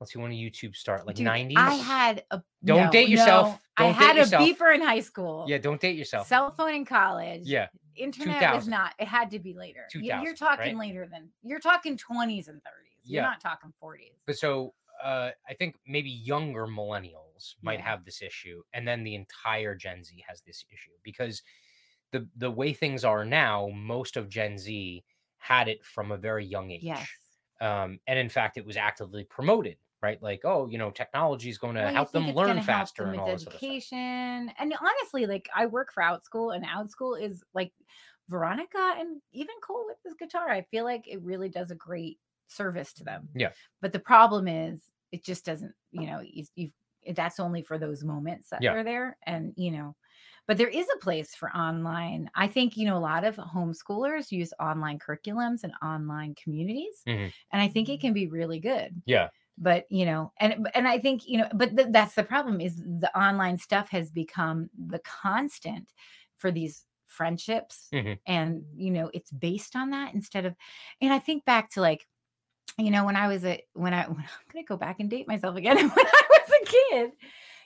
let's 0.00 0.12
see 0.12 0.18
when 0.18 0.30
did 0.30 0.36
youtube 0.38 0.74
start 0.74 1.06
like 1.06 1.16
90s 1.16 1.54
I 1.56 1.74
had 1.74 2.24
a 2.30 2.42
Don't 2.64 2.86
no, 2.86 2.90
date 2.90 3.08
yourself. 3.08 3.58
no, 3.78 3.86
Don't 3.86 3.94
I 4.00 4.04
had 4.04 4.16
yourself. 4.16 4.42
a 4.48 4.52
beeper 4.52 4.74
in 4.74 4.80
high 4.80 5.00
school. 5.00 5.44
yeah 5.48 5.58
don't 5.58 5.80
date 5.80 5.96
yourself 5.96 6.26
Cell 6.26 6.50
phone 6.56 6.74
in 6.74 6.84
college. 6.84 7.42
yeah 7.44 7.68
Internet 7.96 8.54
was 8.54 8.66
not. 8.66 8.94
It 8.98 9.08
had 9.08 9.30
to 9.32 9.38
be 9.38 9.52
later. 9.52 9.84
You're 9.92 10.34
talking 10.34 10.78
right? 10.78 10.88
later 10.88 11.06
than 11.10 11.28
you're 11.42 11.60
talking 11.60 11.98
20s 11.98 12.48
and 12.48 12.56
30s. 12.58 12.96
You're 13.04 13.22
Yeah. 13.22 13.28
not 13.28 13.40
talking 13.40 13.72
40s. 13.82 14.12
but 14.26 14.38
so 14.38 14.72
uh, 15.02 15.30
I 15.48 15.54
think 15.54 15.76
maybe 15.86 16.08
younger 16.10 16.66
millennials 16.66 17.54
might 17.62 17.78
Yeah. 17.80 17.86
have 17.90 18.04
this 18.06 18.22
issue, 18.22 18.62
and 18.72 18.86
then 18.88 19.02
the 19.04 19.14
entire 19.14 19.74
Gen 19.74 20.02
Z 20.04 20.22
has 20.26 20.40
this 20.42 20.64
issue 20.72 20.92
because 21.02 21.42
the 22.12 22.26
the 22.36 22.50
way 22.50 22.72
things 22.72 23.04
are 23.04 23.24
now, 23.24 23.68
most 23.74 24.16
of 24.16 24.28
Gen 24.30 24.56
Z 24.56 25.04
had 25.38 25.68
it 25.68 25.84
from 25.84 26.10
a 26.12 26.16
very 26.16 26.44
young 26.46 26.70
age. 26.70 26.82
Yes. 26.84 27.06
Um, 27.60 27.98
and 28.06 28.18
in 28.18 28.28
fact, 28.30 28.56
it 28.56 28.64
was 28.64 28.76
actively 28.78 29.24
promoted, 29.24 29.76
right? 30.02 30.22
Like, 30.22 30.42
oh, 30.44 30.66
you 30.68 30.78
know, 30.78 30.90
technology 30.90 31.48
is 31.50 31.58
going 31.58 31.76
to 31.76 31.82
Well, 31.82 31.92
help 31.92 32.12
them 32.12 32.32
learn 32.32 32.60
faster 32.60 33.04
them 33.04 33.10
and 33.10 33.20
all 33.20 33.32
this 33.32 33.46
education. 33.46 34.50
And 34.58 34.74
honestly, 34.80 35.26
like 35.26 35.48
I 35.54 35.66
work 35.66 35.92
for 35.92 36.02
OutSchool, 36.02 36.54
and 36.54 36.64
OutSchool 36.64 37.20
is 37.22 37.42
like 37.54 37.72
Veronica 38.28 38.94
and 38.98 39.22
even 39.32 39.54
Cole 39.62 39.86
with 39.86 39.96
his 40.04 40.14
guitar. 40.14 40.50
I 40.50 40.62
feel 40.62 40.84
like 40.84 41.08
it 41.08 41.22
really 41.22 41.48
does 41.48 41.70
a 41.70 41.74
great 41.74 42.18
service 42.48 42.92
to 42.94 43.04
them. 43.04 43.30
Yeah. 43.34 43.52
But 43.80 43.92
the 43.92 43.98
problem 44.00 44.46
is, 44.46 44.90
it 45.10 45.24
just 45.24 45.44
doesn't. 45.44 45.74
You 45.90 46.06
know, 46.06 46.20
you, 46.20 46.44
you 46.54 46.70
that's 47.14 47.40
only 47.40 47.62
for 47.62 47.78
those 47.78 48.04
moments 48.04 48.50
that 48.50 48.60
Yeah. 48.60 48.74
they're 48.74 48.84
there, 48.84 49.16
and 49.26 49.54
you 49.56 49.70
know. 49.70 49.96
But 50.46 50.58
there 50.58 50.68
is 50.68 50.88
a 50.94 50.98
place 50.98 51.34
for 51.34 51.54
online. 51.56 52.30
I 52.34 52.48
think 52.48 52.76
you 52.76 52.86
know 52.86 52.96
a 52.96 52.98
lot 52.98 53.24
of 53.24 53.36
homeschoolers 53.36 54.30
use 54.32 54.52
online 54.60 54.98
curriculums 54.98 55.64
and 55.64 55.72
online 55.82 56.34
communities, 56.34 57.06
Mhm. 57.06 57.32
and 57.52 57.62
I 57.62 57.68
think 57.68 57.88
it 57.88 58.00
can 58.00 58.12
be 58.12 58.26
really 58.28 58.60
good 58.60 59.02
Yeah. 59.06 59.30
But 59.60 59.84
you 59.90 60.04
know 60.06 60.32
and 60.40 60.66
and 60.74 60.88
i 60.88 60.98
think 60.98 61.28
you 61.28 61.38
know 61.38 61.46
but 61.54 61.76
th- 61.76 61.88
that's 61.90 62.14
the 62.14 62.24
problem 62.24 62.60
is 62.60 62.76
the 62.76 63.10
online 63.16 63.58
stuff 63.58 63.88
has 63.90 64.10
become 64.10 64.68
the 64.88 64.98
constant 65.00 65.88
for 66.38 66.50
these 66.50 66.84
friendships 67.06 67.88
Mhm. 67.92 68.18
and 68.26 68.64
you 68.74 68.90
know 68.90 69.10
it's 69.12 69.30
based 69.30 69.76
on 69.76 69.90
that 69.90 70.14
instead 70.14 70.46
of 70.46 70.54
and 71.00 71.12
i 71.12 71.18
think 71.18 71.44
back 71.44 71.70
to 71.70 71.80
like 71.80 72.06
you 72.78 72.90
know, 72.90 73.04
when 73.04 73.16
I 73.16 73.26
was 73.28 73.44
a 73.44 73.62
when 73.74 73.92
I 73.92 74.04
when 74.08 74.20
I'm 74.20 74.52
gonna 74.52 74.64
go 74.64 74.76
back 74.76 75.00
and 75.00 75.10
date 75.10 75.28
myself 75.28 75.56
again. 75.56 75.76
when 75.76 75.90
I 76.06 76.22
was 76.30 76.50
a 76.62 76.64
kid, 76.66 77.10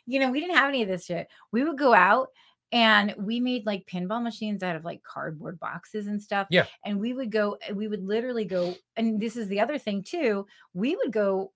you 0.07 0.19
know, 0.19 0.31
we 0.31 0.41
didn't 0.41 0.57
have 0.57 0.69
any 0.69 0.83
of 0.83 0.89
this 0.89 1.05
shit. 1.05 1.29
We 1.53 1.63
would 1.63 1.79
go 1.79 1.95
out 1.95 2.29
and 2.73 3.15
we 3.19 3.39
made 3.39 3.67
like 3.67 3.87
pinball 3.87 4.23
machines 4.23 4.63
out 4.63 4.77
of 4.77 4.85
like 4.85 5.03
cardboard 5.03 5.61
boxes 5.61 6.07
and 6.07 6.21
stuff. 6.21 6.49
Yeah. 6.51 6.67
And 6.85 6.99
we 6.99 7.13
would 7.13 7.31
go, 7.31 7.59
we 7.75 7.87
would 7.87 8.03
literally 8.03 8.45
go, 8.45 8.75
and 8.97 9.21
this 9.21 9.37
is 9.37 9.47
the 9.49 9.61
other 9.61 9.79
thing 9.79 10.03
too. 10.03 10.47
We 10.73 10.97
would 10.97 11.13
go 11.13 11.53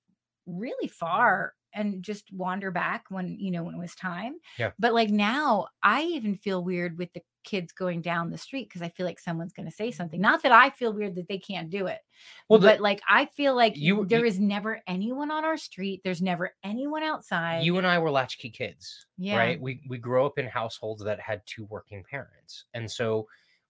really 0.48 0.88
far 0.88 1.54
and 1.74 2.02
just 2.02 2.32
wander 2.32 2.70
back 2.70 3.04
when 3.10 3.36
you 3.38 3.50
know 3.50 3.62
when 3.62 3.74
it 3.74 3.78
was 3.78 3.94
time. 3.94 4.36
Yeah. 4.58 4.70
But 4.78 4.94
like 4.94 5.10
now, 5.10 5.68
I 5.82 6.02
even 6.04 6.34
feel 6.36 6.64
weird 6.64 6.96
with 6.98 7.12
the 7.12 7.20
kids 7.44 7.72
going 7.72 8.00
down 8.02 8.30
the 8.30 8.36
street 8.38 8.68
because 8.68 8.82
I 8.82 8.88
feel 8.90 9.06
like 9.06 9.18
someone's 9.18 9.52
going 9.54 9.68
to 9.68 9.74
say 9.74 9.90
something. 9.90 10.20
Not 10.20 10.42
that 10.42 10.52
I 10.52 10.68
feel 10.70 10.92
weird 10.92 11.14
that 11.14 11.28
they 11.28 11.38
can't 11.38 11.70
do 11.70 11.86
it. 11.86 12.00
Well, 12.48 12.58
the- 12.58 12.68
but 12.68 12.80
like 12.80 13.00
I 13.08 13.26
feel 13.26 13.54
like 13.54 13.74
You- 13.76 14.04
there 14.06 14.20
you- 14.20 14.26
is 14.26 14.40
never 14.40 14.80
anyone 14.86 15.30
on 15.30 15.44
our 15.44 15.56
street. 15.58 16.00
There's 16.04 16.22
never 16.22 16.54
anyone 16.64 17.02
outside. 17.02 17.64
you 17.64 17.76
and 17.78 17.86
I 17.86 17.98
were 17.98 18.10
latchkey 18.10 18.50
kids, 18.50 19.06
yeah. 19.18 19.36
right? 19.36 19.60
We 19.60 19.82
we 19.88 19.98
grew 19.98 20.24
up 20.26 20.38
in 20.38 20.46
households 20.46 21.04
that 21.04 21.20
had 21.20 21.42
two 21.46 21.64
working 21.66 22.02
parents, 22.10 22.64
and 22.74 22.90
so 22.90 23.28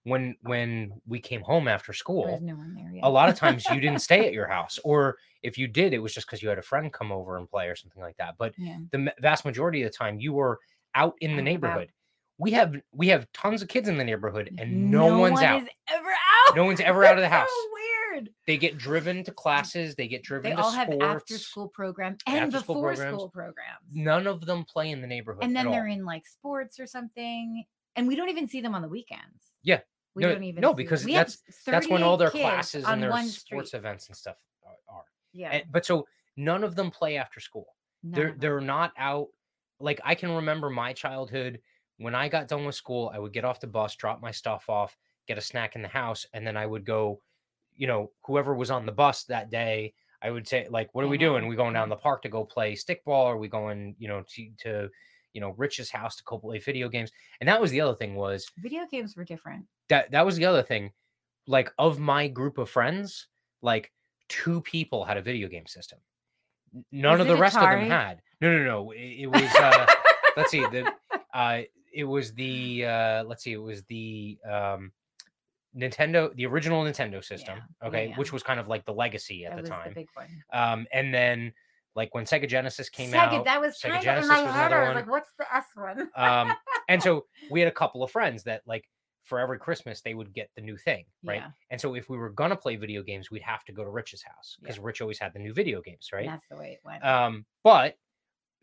when 0.09 0.37
when 0.43 0.93
we 1.07 1.21
came 1.21 1.41
home 1.43 1.69
after 1.69 1.93
There 1.93 1.97
school, 1.97 2.25
was 2.33 2.41
no 2.43 2.55
one 2.55 2.75
there 2.75 3.01
a 3.03 3.11
lot 3.11 3.29
of 3.29 3.35
times 3.37 3.65
you 3.71 3.81
didn't 3.81 4.01
stay 4.01 4.27
at 4.27 4.33
your 4.39 4.49
house, 4.49 4.79
or 4.85 5.17
if 5.43 5.57
you 5.59 5.69
did, 5.69 5.93
it 5.93 5.99
was 5.99 6.13
just 6.15 6.27
because 6.27 6.43
you 6.43 6.49
had 6.49 6.59
a 6.59 6.63
friend 6.63 6.93
come 6.93 7.13
over 7.13 7.37
and 7.37 7.49
play 7.49 7.69
or 7.69 7.77
something 7.77 8.03
like 8.03 8.17
that. 8.17 8.35
But 8.39 8.55
yeah. 8.59 8.79
the 8.93 9.13
vast 9.21 9.45
majority 9.45 9.83
of 9.83 9.91
the 9.91 9.97
time, 9.97 10.19
you 10.19 10.33
were 10.33 10.59
out 10.95 11.15
in 11.21 11.31
the 11.31 11.35
Out 11.35 11.39
and 11.39 11.49
about. 11.49 11.69
neighborhood. 11.69 11.93
We 12.39 12.51
have 12.53 12.75
we 12.93 13.09
have 13.09 13.27
tons 13.33 13.63
of 13.63 13.69
kids 13.69 13.89
in 13.89 13.97
the 13.99 14.05
neighborhood, 14.05 14.55
and 14.59 14.91
no, 14.91 15.19
one's 15.19 15.35
one 15.35 15.45
out. 15.45 15.63
Is 15.63 15.69
ever 15.93 16.09
out. 16.09 16.57
No 16.57 16.65
one's 16.65 16.81
ever 16.81 17.05
out 17.09 17.17
of 17.17 17.23
the 17.23 17.29
house. 17.29 17.49
So 17.49 17.69
weird. 18.15 18.31
They 18.47 18.57
get 18.57 18.79
driven 18.79 19.23
to 19.25 19.33
classes. 19.33 19.95
They 19.95 20.09
get 20.09 20.23
driven 20.23 20.51
They 20.51 20.57
to 20.57 20.63
all 20.63 20.71
have 20.71 20.89
after 21.01 21.37
school 21.39 21.69
program 21.69 22.17
and 22.27 22.51
before 22.53 22.83
programs. 22.95 23.15
school 23.17 23.29
programs. 23.29 23.81
None 23.93 24.27
of 24.27 24.47
them 24.47 24.65
play 24.65 24.91
in 24.91 25.01
the 25.01 25.07
neighborhood. 25.07 25.43
and 25.45 25.55
then 25.55 25.71
they're 25.71 25.87
all. 25.87 25.93
in 25.93 26.05
like 26.05 26.27
sports 26.27 26.79
or 26.81 26.87
something, 26.87 27.65
and 27.97 28.07
we 28.09 28.15
don't 28.17 28.29
even 28.29 28.47
see 28.49 28.61
them 28.61 28.75
on 28.75 28.83
the 28.83 28.89
weekends. 28.89 29.53
Yeah. 29.63 29.81
We 30.19 30.25
No, 30.25 30.33
don't 30.33 30.43
even 30.45 30.61
no, 30.61 30.75
because 30.75 31.05
We 31.05 31.15
that's- 31.15 31.39
that's 31.65 31.89
when 31.89 32.03
all 32.03 32.17
their 32.17 32.31
classes 32.31 32.85
and 32.85 33.01
their 33.03 33.11
sports 33.23 33.69
street. 33.71 33.79
events 33.79 34.09
and 34.09 34.17
stuff 34.17 34.37
are. 34.67 34.77
are. 34.89 35.05
Yeah, 35.33 35.51
And- 35.51 35.73
but 35.73 35.87
so 35.87 36.07
none 36.37 36.65
of 36.65 36.75
them 36.75 36.91
play 36.91 37.17
after 37.17 37.41
school. 37.41 37.77
none 38.03 38.13
they're 38.21 38.35
they're 38.37 38.61
not 38.61 38.93
out. 38.97 39.29
Like 39.81 40.01
I 40.05 40.15
can 40.15 40.33
remember 40.33 40.71
my 40.71 40.93
childhood 40.93 41.61
when 41.99 42.15
I 42.15 42.29
got 42.29 42.49
done 42.49 42.65
with 42.65 42.75
school, 42.75 43.11
I 43.13 43.19
would 43.19 43.33
get 43.33 43.45
off 43.45 43.61
the 43.61 43.67
bus, 43.67 43.95
drop 43.97 44.21
my 44.21 44.31
stuff 44.31 44.69
off, 44.69 44.97
get 45.27 45.39
a 45.39 45.41
snack 45.41 45.77
in 45.77 45.83
the 45.83 45.89
house, 45.89 46.27
and 46.33 46.47
then 46.47 46.57
I 46.57 46.67
would 46.67 46.85
go. 46.85 47.21
You 47.77 47.87
know, 47.87 48.11
whoever 48.27 48.55
was 48.55 48.73
on 48.73 48.87
the 48.87 48.93
bus 48.93 49.23
that 49.25 49.51
day, 49.51 49.95
I 50.21 50.31
would 50.31 50.49
say, 50.49 50.67
like, 50.69 50.93
"What 50.95 51.05
are 51.05 51.09
we 51.09 51.17
mm-hmm, 51.17 51.27
doing? 51.27 51.43
with 51.45 51.51
we 51.51 51.57
going 51.57 51.75
down 51.75 51.85
mm-hmm. 51.85 51.91
the 51.91 51.97
park 51.97 52.23
to 52.23 52.29
go 52.29 52.45
play 52.45 52.75
stickball? 52.75 53.27
Are 53.27 53.37
we 53.37 53.49
going, 53.49 53.95
you 53.99 54.09
know, 54.09 54.25
to 54.35 54.51
to, 54.65 54.91
you 55.33 55.41
know, 55.41 55.55
Rich's 55.57 55.91
house 55.91 56.17
to 56.17 56.25
go 56.25 56.39
play 56.39 56.59
video 56.59 56.89
games?" 56.89 57.11
And 57.41 57.49
that 57.49 57.61
was 57.61 57.71
the 57.71 57.81
other 57.81 57.95
thing 57.95 58.15
was 58.15 58.47
video 58.59 58.87
games 58.91 59.17
were 59.17 59.25
different. 59.25 59.67
that 59.89 60.11
that 60.11 60.25
was 60.27 60.37
the 60.37 60.45
other 60.45 60.63
thing 60.63 60.93
like 61.47 61.73
of 61.79 61.99
my 61.99 62.29
group 62.29 62.59
of 62.59 62.69
friends 62.69 63.27
like 63.63 63.91
two 64.29 64.61
people 64.61 65.05
had 65.05 65.17
a 65.17 65.23
video 65.23 65.49
game 65.49 65.67
system 65.67 65.99
none 66.93 67.13
Was 67.13 67.23
of 67.23 67.27
the 67.29 67.37
rest 67.37 67.57
of 67.57 67.63
them 67.63 67.89
had 67.89 68.21
no 68.41 68.57
no 68.57 68.63
no 68.65 68.91
it, 68.93 69.23
it 69.23 69.27
was 69.27 69.55
uh 69.55 69.87
let's 70.37 70.51
see 70.51 70.61
the 70.61 70.93
uh 71.33 71.63
it 71.93 72.05
was 72.05 72.35
the 72.35 72.85
uh 72.85 73.25
let's 73.25 73.43
see 73.43 73.53
it 73.53 73.63
was 73.63 73.83
the 73.85 74.39
um 74.49 74.93
nintendo 75.75 76.35
the 76.37 76.45
original 76.45 76.85
nintendo 76.85 77.25
system 77.25 77.59
yeah, 77.59 77.89
okay 77.89 78.09
yeah. 78.09 78.17
which 78.17 78.33
was 78.33 78.43
kind 78.43 78.61
of 78.61 78.69
like 78.69 78.85
the 78.85 78.93
legacy 78.93 79.47
at 79.47 79.57
that 79.57 79.65
the 79.65 79.71
time 79.71 79.89
the 79.89 79.95
big 79.95 80.09
one. 80.15 80.43
um 80.53 80.87
and 80.93 81.13
then 81.13 81.53
like 82.01 82.15
when 82.15 82.25
sega 82.25 82.49
genesis 82.49 82.89
came 82.89 83.11
Sega, 83.11 83.39
out 83.39 83.45
that 83.45 83.61
was 83.61 83.75
Sega 83.79 83.91
kind 83.91 83.95
of 83.95 84.01
in 84.01 84.05
Genesis 84.05 84.31
my 84.31 84.43
was 84.43 84.53
head. 84.55 84.73
I 84.73 84.87
was 84.89 84.95
like, 85.01 85.11
"What's 85.11 85.33
the 85.39 85.47
S 85.55 85.65
one?" 85.75 86.09
um 86.17 86.53
and 86.89 87.03
so 87.07 87.27
we 87.51 87.61
had 87.61 87.69
a 87.69 87.79
couple 87.83 88.03
of 88.03 88.11
friends 88.11 88.45
that 88.45 88.63
like 88.67 88.85
for 89.25 89.39
every 89.39 89.59
christmas 89.59 90.01
they 90.01 90.15
would 90.15 90.33
get 90.33 90.49
the 90.57 90.63
new 90.63 90.77
thing 90.79 91.05
right 91.23 91.43
Yeah. 91.45 91.51
and 91.71 91.79
so 91.81 91.95
if 91.95 92.09
we 92.09 92.17
were 92.17 92.31
gonna 92.31 92.57
play 92.57 92.77
video 92.77 93.03
games 93.03 93.31
we'd 93.31 93.43
have 93.43 93.63
to 93.67 93.73
go 93.73 93.85
to 93.85 93.91
rich's 93.91 94.23
house 94.23 94.57
because 94.61 94.79
rich 94.79 95.03
always 95.03 95.19
had 95.19 95.33
the 95.35 95.39
new 95.39 95.53
video 95.53 95.83
games 95.83 96.09
right 96.15 96.27
That's 96.27 96.47
the 96.51 96.57
way 96.57 96.71
it 96.73 96.81
went. 96.85 97.05
um 97.05 97.45
but 97.63 97.97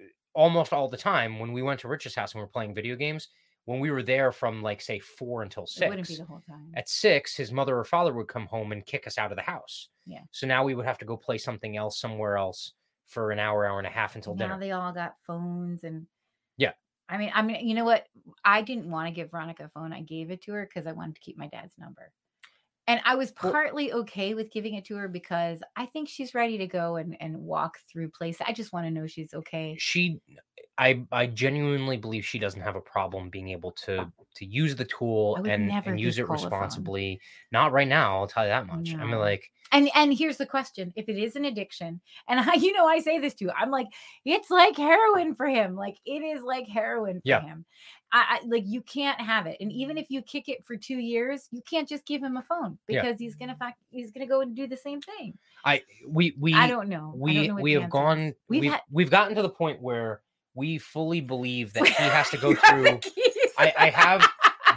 uh, 0.02 0.06
almost 0.34 0.74
all 0.74 0.90
the 0.90 0.98
time 0.98 1.38
when 1.40 1.52
we 1.54 1.62
went 1.62 1.80
to 1.82 1.88
rich's 1.88 2.16
house 2.16 2.34
and 2.34 2.40
we 2.40 2.44
were 2.46 2.56
playing 2.58 2.74
video 2.74 2.96
games 2.96 3.28
when 3.66 3.80
we 3.80 3.90
were 3.92 4.04
there 4.04 4.32
from 4.32 4.62
like 4.64 4.82
say 4.82 5.00
four 5.00 5.42
until 5.44 5.64
it 5.66 5.90
wouldn't 5.90 6.08
be 6.08 6.14
six 6.16 6.20
the 6.20 6.26
whole 6.26 6.42
time. 6.50 6.72
at 6.76 6.90
six 6.90 7.36
his 7.36 7.52
mother 7.52 7.78
or 7.78 7.84
father 7.84 8.14
would 8.14 8.28
come 8.28 8.46
home 8.48 8.72
and 8.72 8.86
kick 8.88 9.06
us 9.08 9.18
out 9.20 9.32
of 9.32 9.38
the 9.38 9.44
house 9.44 9.90
Yeah. 10.08 10.22
so 10.32 10.48
now 10.48 10.64
we 10.64 10.74
would 10.76 10.86
have 10.86 10.98
to 11.00 11.06
go 11.06 11.16
play 11.18 11.38
something 11.38 11.78
else 11.78 12.00
somewhere 12.00 12.38
else 12.38 12.74
for 13.08 13.32
an 13.32 13.40
hour 13.40 13.66
hour 13.66 13.78
and 13.78 13.88
a 13.88 13.92
half 13.92 14.16
until 14.16 14.36
now 14.36 14.48
dinner 14.48 14.60
they 14.60 14.72
all 14.72 14.92
got 14.92 15.16
phones 15.26 15.84
and 15.84 16.08
Yeah. 16.58 16.74
I 17.08 17.18
mean, 17.18 17.32
I 17.36 17.44
mean, 17.44 17.68
you 17.68 17.76
know 17.76 17.86
what? 17.86 18.08
I 18.44 18.64
didn't 18.64 18.90
want 18.90 19.08
to 19.08 19.14
give 19.14 19.30
Veronica 19.30 19.66
a 19.66 19.70
phone. 19.70 19.94
I 19.94 20.02
gave 20.02 20.32
it 20.32 20.42
to 20.44 20.54
her 20.54 20.66
because 20.66 20.88
I 20.88 20.92
wanted 20.92 21.14
to 21.16 21.22
keep 21.22 21.38
my 21.38 21.48
dad's 21.48 21.78
number. 21.78 22.12
And 22.88 23.00
I 23.06 23.14
was 23.16 23.32
Well- 23.44 23.52
partly 23.52 23.94
okay 23.94 24.34
with 24.34 24.52
giving 24.52 24.74
it 24.74 24.86
to 24.86 24.96
her 24.96 25.08
because 25.08 25.62
I 25.76 25.86
think 25.86 26.10
she's 26.10 26.34
ready 26.34 26.58
to 26.60 26.68
go 26.68 26.96
and, 26.96 27.16
and 27.22 27.38
walk 27.38 27.78
through 27.92 28.10
places. 28.10 28.42
I 28.48 28.54
just 28.54 28.74
want 28.74 28.88
to 28.88 28.92
know 28.92 29.06
she's 29.06 29.34
okay. 29.36 29.76
she 29.78 30.20
i 30.78 31.02
i 31.12 31.26
genuinely 31.26 31.98
believe 31.98 32.26
she 32.26 32.40
doesn't 32.40 32.62
have 32.62 32.76
a 32.76 32.82
problem 32.82 33.30
being 33.30 33.50
able 33.50 33.72
to 33.72 34.12
to 34.36 34.46
use 34.46 34.76
the 34.76 34.86
tool 34.86 35.36
and 35.46 35.72
and 35.72 36.00
use 36.00 36.18
it 36.20 36.26
Cole 36.26 36.36
a 36.36 36.38
phone. 36.40 36.44
responsibly 36.52 37.20
not 37.52 37.72
right 37.72 37.88
now 37.88 38.18
i'll 38.20 38.28
tell 38.28 38.44
you 38.44 38.50
that 38.50 38.68
much 38.68 38.94
i 38.96 39.04
mean 39.06 39.18
like 39.20 39.50
And 39.72 39.90
and 39.96 40.14
here's 40.14 40.38
the 40.38 40.46
question: 40.46 40.94
If 40.96 41.10
it 41.10 41.18
is 41.18 41.36
an 41.36 41.46
addiction, 41.46 42.00
and 42.30 42.40
I, 42.40 42.54
you 42.66 42.72
know, 42.72 42.86
I 42.86 43.00
say 43.00 43.18
this 43.20 43.34
too, 43.34 43.50
I'm 43.52 43.72
like, 43.72 43.88
it's 44.24 44.52
like 44.52 44.78
heroin 44.78 45.34
for 45.34 45.48
him. 45.48 45.76
Like 45.76 45.98
it 46.06 46.22
is 46.22 46.44
like 46.44 46.68
heroin 46.68 47.16
for 47.16 47.22
Yeah. 47.26 47.42
him. 47.42 47.66
I, 48.12 48.40
I 48.44 48.46
like 48.46 48.64
you 48.68 48.82
can't 48.82 49.20
have 49.20 49.48
it, 49.48 49.58
and 49.60 49.72
even 49.72 49.98
if 49.98 50.06
you 50.10 50.22
kick 50.22 50.50
it 50.50 50.64
for 50.66 50.78
two 50.78 51.00
years, 51.00 51.48
you 51.52 51.62
can't 51.68 51.90
just 51.90 52.06
give 52.06 52.22
him 52.22 52.38
a 52.38 52.44
phone 52.44 52.78
Yeah. 52.88 53.02
because 53.02 53.20
he's 53.20 53.36
gonna 53.36 53.56
fact 53.58 53.82
he's 53.90 54.12
gonna 54.12 54.28
go 54.28 54.42
and 54.42 54.56
do 54.56 54.68
the 54.68 54.78
same 54.78 55.02
thing. 55.02 55.34
i 55.66 55.82
we 56.08 56.36
we 56.40 56.54
I 56.54 56.68
don't 56.68 56.88
know. 56.88 57.08
I 57.08 57.12
don't 57.12 57.20
we 57.20 57.48
know 57.48 57.56
we 57.56 57.72
have 57.74 57.84
is. 57.86 57.90
gone 57.90 58.36
We've 58.48 58.62
we've, 58.62 58.72
had- 58.72 58.82
we've 58.92 59.10
gotten 59.12 59.36
to 59.36 59.42
the 59.42 59.50
point 59.50 59.82
where 59.82 60.22
we 60.56 60.78
fully 60.78 61.22
believe 61.22 61.74
that 61.74 61.86
he 61.88 61.94
has 62.04 62.30
to 62.30 62.38
go 62.46 62.50
You 62.50 62.56
have 62.56 62.84
the 62.84 62.92
through. 63.02 63.12
I, 63.58 63.74
I 63.78 63.90
have 63.90 64.28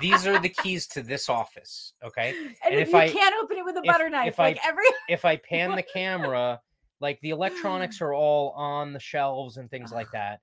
these 0.01 0.27
are 0.27 0.39
the 0.39 0.49
keys 0.63 0.87
to 0.89 1.03
this 1.03 1.29
office 1.29 1.95
okay 2.05 2.35
and, 2.39 2.55
and 2.65 2.75
if, 2.75 2.89
if 2.89 2.93
you 2.93 2.99
I- 2.99 3.09
can't 3.09 3.35
open 3.43 3.57
it 3.59 3.65
with 3.65 3.77
a 3.77 3.81
if- 3.81 3.87
butter 3.87 4.09
knife, 4.11 4.29
if 4.29 4.41
I- 4.41 4.43
like 4.49 4.61
every 4.67 4.85
if 5.09 5.25
i 5.25 5.37
pan 5.51 5.75
the 5.75 5.83
camera 5.83 6.61
like 7.01 7.19
the 7.23 7.31
electronics 7.31 8.01
are 8.01 8.13
all 8.15 8.51
on 8.51 8.93
the 8.93 9.01
shelves 9.01 9.57
and 9.57 9.71
things 9.71 9.91
like 9.93 10.11
that 10.13 10.41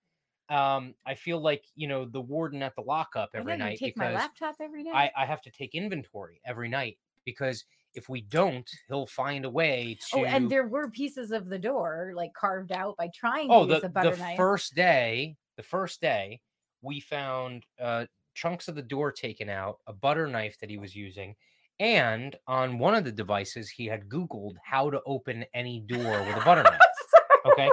um 0.50 0.94
i 1.06 1.16
feel 1.16 1.40
like 1.42 1.64
you 1.76 1.88
know 1.88 2.06
the 2.06 2.22
warden 2.22 2.62
at 2.62 2.76
the 2.76 2.82
lockup 2.82 3.30
every 3.34 3.58
night 3.58 3.80
take 3.80 3.98
my 3.98 4.08
because 4.10 4.20
laptop 4.22 4.56
every 4.62 4.84
day. 4.84 4.92
I, 4.94 5.10
I 5.18 5.26
have 5.26 5.42
to 5.44 5.52
take 5.52 5.74
inventory 5.74 6.40
every 6.46 6.70
night 6.70 6.98
because 7.26 7.66
if 7.96 8.10
we 8.10 8.22
don't, 8.22 8.70
he'll 8.88 9.08
find 9.08 9.46
a 9.46 9.50
way 9.50 9.98
to. 10.12 10.20
Oh, 10.20 10.26
and 10.26 10.50
there 10.50 10.68
were 10.68 10.90
pieces 10.90 11.32
of 11.32 11.48
the 11.48 11.60
door 11.60 12.14
like 12.16 12.34
carved 12.34 12.72
out 12.72 12.96
by 12.98 13.10
trying 13.16 13.48
oh, 13.50 13.66
to 13.66 13.74
use 13.74 13.82
the, 13.82 13.88
a 13.88 13.90
butter 13.90 14.12
the 14.12 14.18
knife. 14.18 14.38
first 14.38 14.76
day, 14.76 15.36
the 15.58 15.64
first 15.64 16.02
day, 16.02 16.42
we 16.82 17.00
found 17.00 17.64
uh, 17.82 18.06
chunks 18.34 18.68
of 18.68 18.76
the 18.76 18.82
door 18.82 19.12
taken 19.12 19.50
out, 19.50 19.78
a 19.88 19.94
butter 19.94 20.28
knife 20.28 20.58
that 20.60 20.70
he 20.70 20.78
was 20.78 20.96
using, 20.96 21.36
and 21.80 22.36
on 22.48 22.80
one 22.80 22.96
of 22.96 23.04
the 23.04 23.12
devices, 23.12 23.70
he 23.70 23.86
had 23.86 24.08
Googled 24.08 24.56
how 24.64 24.90
to 24.90 25.02
open 25.06 25.46
any 25.54 25.82
door 25.82 26.24
with 26.24 26.38
a 26.38 26.46
butter 26.46 26.64
knife. 26.64 26.80
Okay, 27.46 27.70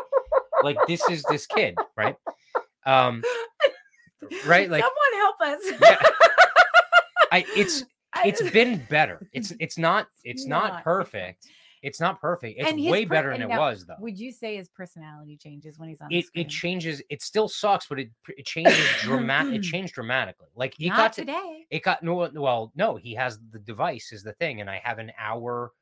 like 0.63 0.77
this 0.87 1.03
is 1.09 1.23
this 1.25 1.47
kid, 1.47 1.77
right? 1.97 2.17
Um, 2.87 3.23
right, 4.47 4.71
like 4.71 4.83
someone 4.83 5.15
help 5.15 5.41
us. 5.41 5.61
yeah, 5.81 5.99
I 7.33 7.44
it's 7.57 7.85
I- 8.15 8.27
it's 8.27 8.42
been 8.50 8.85
better. 8.88 9.29
It's 9.33 9.52
it's 9.60 9.79
not 9.79 10.08
it's 10.25 10.46
not, 10.46 10.73
not, 10.73 10.85
perfect. 10.85 11.46
It's 11.83 12.00
not 12.00 12.21
perfect. 12.21 12.60
It's 12.60 12.90
way 12.90 13.04
per- 13.04 13.10
better 13.10 13.31
than 13.33 13.42
and 13.42 13.52
it 13.52 13.56
was 13.58 13.85
though. 13.87 13.96
Would 13.98 14.17
you 14.19 14.31
say 14.31 14.56
his 14.56 14.69
personality 14.69 15.37
changes 15.37 15.79
when 15.79 15.88
he's 15.88 16.00
on 16.00 16.13
It 16.13 16.27
it 16.35 16.48
changes. 16.48 17.02
It 17.10 17.23
still 17.23 17.48
sucks, 17.48 17.87
but 17.88 17.98
it 17.98 18.10
it 18.29 18.46
changes 18.46 18.87
dramatic. 19.00 19.54
It 19.54 19.63
changed 19.73 19.94
dramatically. 19.94 20.48
Like 20.54 20.79
it 20.79 20.88
Not 20.88 20.96
got 20.96 21.13
to 21.15 21.21
today. 21.23 21.67
it 21.71 21.83
got 21.83 22.02
no 22.02 22.31
well 22.35 22.73
no 22.77 22.96
he 22.96 23.15
has 23.15 23.40
the 23.50 23.58
device 23.58 24.13
is 24.13 24.23
the 24.23 24.33
thing, 24.35 24.60
and 24.60 24.71
I 24.71 24.81
have 24.85 24.98
an 24.98 25.10
hour 25.19 25.73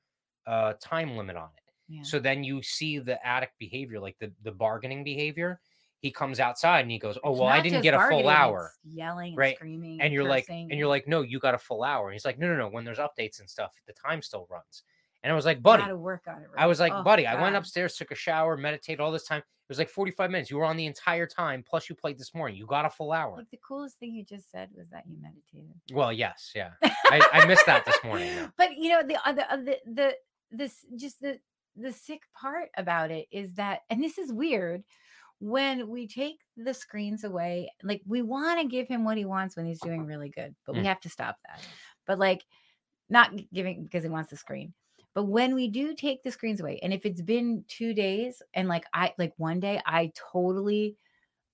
uh 0.46 0.72
time 0.80 1.16
limit 1.16 1.36
on 1.36 1.48
it. 1.56 1.72
Yeah. 1.88 2.02
So 2.02 2.18
then 2.18 2.44
you 2.44 2.62
see 2.62 2.98
the 2.98 3.24
addict 3.26 3.52
behavior, 3.58 4.00
like 4.00 4.16
the 4.20 4.32
the 4.42 4.52
bargaining 4.52 5.04
behavior. 5.04 5.60
He 6.00 6.10
comes 6.10 6.40
outside 6.40 6.80
and 6.80 6.90
he 6.90 6.98
goes, 6.98 7.18
"Oh 7.22 7.32
well, 7.32 7.48
I 7.48 7.60
didn't 7.60 7.82
get 7.82 7.94
a 7.94 8.08
full 8.08 8.28
hour." 8.28 8.72
Yelling, 8.84 9.30
and 9.32 9.38
right? 9.38 9.56
screaming, 9.56 10.00
and 10.00 10.12
you're 10.12 10.24
like 10.24 10.48
and 10.48 10.72
you're 10.72 10.88
like 10.88 11.06
no 11.06 11.22
you 11.22 11.38
got 11.38 11.54
a 11.54 11.58
full 11.58 11.84
hour 11.84 12.08
and 12.08 12.14
he's 12.14 12.24
like 12.24 12.38
no 12.38 12.46
no 12.46 12.56
no 12.56 12.68
when 12.68 12.84
there's 12.84 12.98
updates 12.98 13.40
and 13.40 13.48
stuff 13.48 13.72
the 13.86 13.92
time 13.92 14.22
still 14.22 14.46
runs 14.50 14.82
and 15.22 15.32
i 15.32 15.36
was 15.36 15.44
like 15.44 15.62
buddy 15.62 15.82
gotta 15.82 15.96
work 15.96 16.22
on 16.26 16.38
it. 16.42 16.48
i 16.56 16.66
was 16.66 16.80
like? 16.80 16.92
Oh, 16.94 17.02
buddy 17.02 17.26
i 17.26 17.40
went 17.40 17.54
upstairs 17.54 17.96
took 17.96 18.10
a 18.10 18.14
shower 18.14 18.56
meditated 18.56 19.00
all 19.00 19.12
this 19.12 19.24
time 19.24 19.38
it 19.40 19.44
was 19.68 19.78
like 19.78 19.90
45 19.90 20.30
minutes 20.30 20.50
you 20.50 20.56
were 20.56 20.64
on 20.64 20.76
the 20.76 20.86
entire 20.86 21.26
time 21.26 21.62
plus 21.68 21.88
you 21.88 21.94
played 21.94 22.18
this 22.18 22.34
morning 22.34 22.56
you 22.56 22.66
got 22.66 22.86
a 22.86 22.90
full 22.90 23.12
hour 23.12 23.36
Like 23.36 23.50
the 23.50 23.58
coolest 23.58 23.98
thing 23.98 24.14
you 24.14 24.24
just 24.24 24.50
said 24.50 24.70
was 24.74 24.88
that 24.90 25.04
you 25.06 25.16
meditated. 25.20 25.74
well 25.92 26.12
yes 26.12 26.52
yeah 26.54 26.70
I, 26.82 27.20
I 27.32 27.44
missed 27.46 27.66
that 27.66 27.84
this 27.84 27.98
morning 28.02 28.28
yeah. 28.28 28.48
But 28.56 28.76
you 28.78 28.88
know 28.90 29.02
the 29.06 29.18
other 29.28 29.44
uh, 29.50 29.56
the 29.56 29.76
the 29.84 30.14
this 30.50 30.86
just 30.96 31.20
the 31.20 31.38
the 31.76 31.92
sick 31.92 32.22
part 32.34 32.68
about 32.76 33.10
it 33.10 33.26
is 33.30 33.54
that, 33.54 33.80
and 33.90 34.02
this 34.02 34.18
is 34.18 34.32
weird, 34.32 34.82
when 35.40 35.88
we 35.88 36.06
take 36.06 36.36
the 36.56 36.74
screens 36.74 37.24
away, 37.24 37.70
like 37.82 38.02
we 38.06 38.22
want 38.22 38.60
to 38.60 38.68
give 38.68 38.86
him 38.86 39.04
what 39.04 39.16
he 39.16 39.24
wants 39.24 39.56
when 39.56 39.66
he's 39.66 39.80
doing 39.80 40.04
really 40.04 40.28
good, 40.28 40.54
but 40.66 40.74
we 40.74 40.82
Mm. 40.82 40.86
have 40.86 41.00
to 41.00 41.08
stop 41.08 41.36
that. 41.46 41.64
But 42.06 42.18
like, 42.18 42.44
not 43.08 43.32
giving 43.52 43.82
because 43.82 44.04
he 44.04 44.10
wants 44.10 44.30
the 44.30 44.36
screen. 44.36 44.72
But 45.14 45.24
when 45.24 45.54
we 45.54 45.68
do 45.68 45.94
take 45.94 46.22
the 46.22 46.30
screens 46.30 46.60
away, 46.60 46.78
and 46.82 46.92
if 46.92 47.04
it's 47.04 47.22
been 47.22 47.64
two 47.66 47.92
days, 47.94 48.42
and 48.54 48.68
like 48.68 48.84
I 48.94 49.12
like 49.18 49.32
one 49.36 49.58
day, 49.60 49.80
I 49.84 50.12
totally 50.32 50.96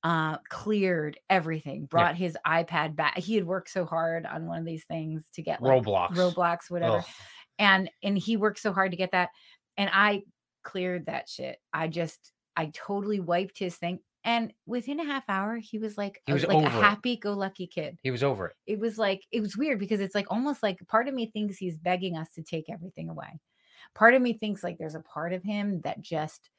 uh 0.03 0.37
cleared 0.51 1.19
everything, 1.31 1.87
brought 1.87 2.17
his 2.17 2.37
iPad 2.47 2.97
back. 2.97 3.17
He 3.19 3.35
had 3.37 3.47
worked 3.47 3.71
so 3.71 3.87
hard 3.87 4.27
on 4.27 4.47
one 4.47 4.59
of 4.59 4.67
these 4.67 4.85
things 4.85 5.25
to 5.35 5.43
get 5.43 5.63
like 5.63 5.83
Roblox. 5.85 6.11
Roblox, 6.11 6.59
whatever 6.71 6.99
Ugh. 6.99 7.05
and 7.59 7.91
and 8.03 8.19
he 8.19 8.37
worked 8.37 8.59
so 8.59 8.73
hard 8.73 8.91
to 8.91 8.97
get 8.97 9.13
that 9.13 9.31
and 9.79 9.89
i 9.93 10.23
cleared 10.63 11.07
that 11.07 11.29
shit 11.29 11.59
i 11.73 11.89
just 11.89 12.33
i 12.57 12.67
totally 12.75 13.21
wiped 13.21 13.59
his 13.59 13.77
thing 13.77 14.01
and 14.25 14.53
within 14.67 14.99
a 15.01 15.05
half 15.05 15.25
hour 15.29 15.57
he 15.57 15.79
was 15.79 15.97
like 15.97 16.21
He 16.27 16.33
was 16.33 16.45
like 16.47 16.65
a 16.65 16.69
happy 16.69 17.17
go 17.17 17.33
lucky 17.33 17.67
kid 17.67 17.99
He 18.03 18.11
was 18.11 18.23
over 18.23 18.47
it. 18.49 18.57
it 18.67 18.79
was 18.79 18.99
like 18.99 19.23
it 19.31 19.41
was 19.41 19.57
weird 19.57 19.79
because 19.79 20.01
it's 20.01 20.15
like 20.15 20.27
almost 20.31 20.63
like 20.63 20.79
part 20.89 21.09
of 21.09 21.15
me 21.15 21.31
thinks 21.31 21.57
he's 21.57 21.79
begging 21.79 22.17
us 22.17 22.29
to 22.35 22.43
take 22.43 22.69
everything 22.71 23.09
away 23.09 23.41
part 23.95 24.15
of 24.15 24.23
me 24.23 24.33
thinks 24.33 24.65
like 24.65 24.79
there's 24.79 24.95
a 24.97 25.01
part 25.01 25.33
of 25.33 25.43
him 25.43 25.81
that 25.83 26.01
just 26.01 26.51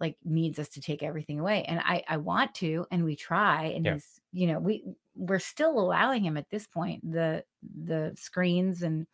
like 0.00 0.16
needs 0.24 0.58
us 0.58 0.68
to 0.70 0.80
take 0.80 1.02
everything 1.02 1.40
away 1.40 1.64
and 1.64 1.80
i 1.80 2.02
i 2.08 2.16
want 2.16 2.54
to 2.54 2.86
and 2.90 3.04
we 3.04 3.16
try 3.16 3.64
and 3.66 3.84
Yeah. 3.86 3.94
he's 3.94 4.20
you 4.32 4.46
know 4.48 4.58
we 4.58 4.84
we're 5.14 5.38
still 5.38 5.78
allowing 5.78 6.24
him 6.24 6.36
at 6.36 6.50
this 6.50 6.66
point 6.66 7.10
the 7.10 7.44
the 7.62 8.12
screens 8.16 8.82
and 8.82 9.06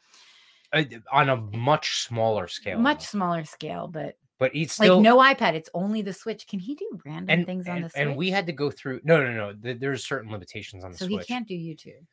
Uh, 0.72 0.84
on 1.12 1.28
a 1.28 1.36
much 1.36 2.00
smaller 2.02 2.48
scale. 2.48 2.78
much 2.78 3.04
smaller 3.04 3.44
scale, 3.44 3.86
but 3.88 4.16
but 4.42 4.52
he's 4.52 4.72
still 4.72 4.96
like 4.96 5.04
no 5.04 5.18
iPad. 5.18 5.54
It's 5.54 5.70
only 5.72 6.02
the 6.02 6.12
Switch. 6.12 6.48
Can 6.48 6.58
he 6.58 6.74
do 6.74 6.98
random 7.06 7.26
and, 7.30 7.46
things 7.46 7.68
on 7.68 7.82
the 7.82 7.90
Switch? 7.90 8.00
and 8.02 8.16
we 8.16 8.28
had 8.28 8.44
to 8.46 8.52
go 8.52 8.72
through 8.72 9.00
no 9.04 9.22
no 9.22 9.32
no 9.32 9.52
th- 9.52 9.78
there's 9.78 10.04
certain 10.04 10.32
limitations 10.32 10.82
on 10.82 10.90
the 10.90 10.98
so 10.98 11.06
switch 11.06 11.20
So 11.20 11.26
he 11.28 11.32
can't 11.32 11.46
do 11.46 11.54
YouTube. 11.54 12.04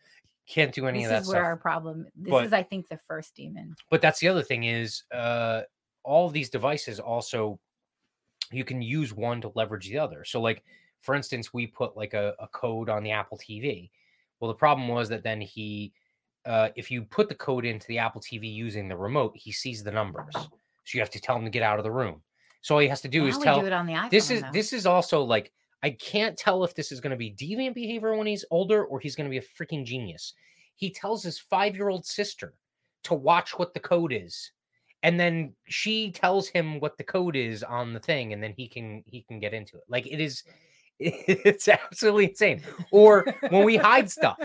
can't 0.47 0.71
do 0.71 0.85
any 0.85 0.99
This 0.99 1.05
of 1.05 1.09
that 1.09 1.21
is 1.21 1.27
stuff 1.27 1.35
where 1.37 1.45
our 1.45 1.57
problem. 1.57 2.05
This 2.15 2.29
But- 2.29 2.45
is, 2.45 2.53
I 2.53 2.61
think, 2.61 2.87
the 2.87 2.99
first 3.07 3.33
demon. 3.35 3.75
but 3.89 3.99
that's 3.99 4.19
the 4.19 4.27
other 4.27 4.43
thing 4.43 4.65
is 4.65 5.03
uh 5.11 5.61
all 6.03 6.29
these 6.29 6.51
devices 6.51 6.99
also 6.99 7.59
you 8.51 8.63
can 8.63 8.79
use 8.79 9.11
one 9.11 9.41
to 9.41 9.51
leverage 9.55 9.87
the 9.89 9.97
other 9.97 10.23
so 10.23 10.39
like 10.39 10.63
for 11.01 11.15
instance 11.15 11.51
we 11.51 11.65
put 11.65 11.97
like 11.97 12.13
a, 12.13 12.35
a 12.39 12.47
code 12.49 12.89
on 12.89 13.01
the 13.03 13.11
apple 13.11 13.37
tv 13.39 13.89
well 14.39 14.47
the 14.49 14.53
problem 14.65 14.87
was 14.87 15.09
that 15.09 15.23
then 15.23 15.41
he 15.41 15.91
uh 16.45 16.69
if 16.75 16.89
you 16.89 17.01
put 17.03 17.27
the 17.27 17.35
code 17.35 17.65
into 17.65 17.85
the 17.87 17.97
apple 17.97 18.21
tv 18.21 18.51
using 18.51 18.87
the 18.87 18.95
remote 18.95 19.33
he 19.35 19.51
sees 19.51 19.83
the 19.83 19.91
numbers 19.91 20.33
so 20.89 20.97
you 20.97 21.01
have 21.01 21.09
to 21.09 21.19
tell 21.19 21.35
him 21.35 21.43
to 21.43 21.51
get 21.51 21.63
out 21.63 21.77
of 21.77 21.83
the 21.83 21.91
room 21.91 22.21
so 22.61 22.75
all 22.75 22.81
you 22.81 22.89
has 22.89 23.01
to 23.01 23.07
do 23.07 23.21
Now 23.21 23.27
is 23.27 23.37
tell 23.37 23.59
do 23.61 23.67
it 23.67 23.73
on 23.73 23.85
the 23.85 23.93
iPhone. 23.93 24.09
this 24.09 24.31
is 24.31 24.41
though. 24.41 24.49
this 24.51 24.73
is 24.73 24.85
also 24.85 25.23
like 25.23 25.51
I 25.81 25.91
can't 25.91 26.37
tell 26.37 26.63
if 26.63 26.75
this 26.75 26.91
is 26.91 26.99
going 26.99 27.11
to 27.11 27.17
be 27.17 27.31
deviant 27.31 27.73
behavior 27.73 28.15
when 28.15 28.27
he's 28.27 28.43
older 28.51 28.83
or 28.83 28.99
he's 28.99 29.15
going 29.15 29.29
to 29.29 29.31
be 29.31 29.37
a 29.37 29.41
freaking 29.41 29.85
genius. 29.85 30.33
He 30.75 30.91
tells 30.91 31.23
his 31.23 31.39
five 31.39 31.75
year 31.75 31.89
old 31.89 32.05
sister 32.05 32.53
to 33.03 33.13
watch 33.13 33.57
what 33.57 33.73
the 33.73 33.79
code 33.79 34.11
is, 34.11 34.51
and 35.03 35.19
then 35.19 35.53
she 35.67 36.11
tells 36.11 36.49
him 36.49 36.79
what 36.79 36.97
the 36.97 37.03
code 37.03 37.35
is 37.35 37.63
on 37.63 37.93
the 37.93 37.99
thing, 37.99 38.33
and 38.33 38.43
then 38.43 38.53
he 38.55 38.67
can 38.67 39.03
he 39.05 39.21
can 39.21 39.39
get 39.39 39.53
into 39.53 39.77
it. 39.77 39.83
Like 39.87 40.05
it 40.05 40.19
is, 40.19 40.43
it's 40.99 41.67
absolutely 41.67 42.29
insane. 42.29 42.61
Or 42.91 43.25
when 43.49 43.63
we 43.63 43.77
hide 43.77 44.11
stuff, 44.11 44.37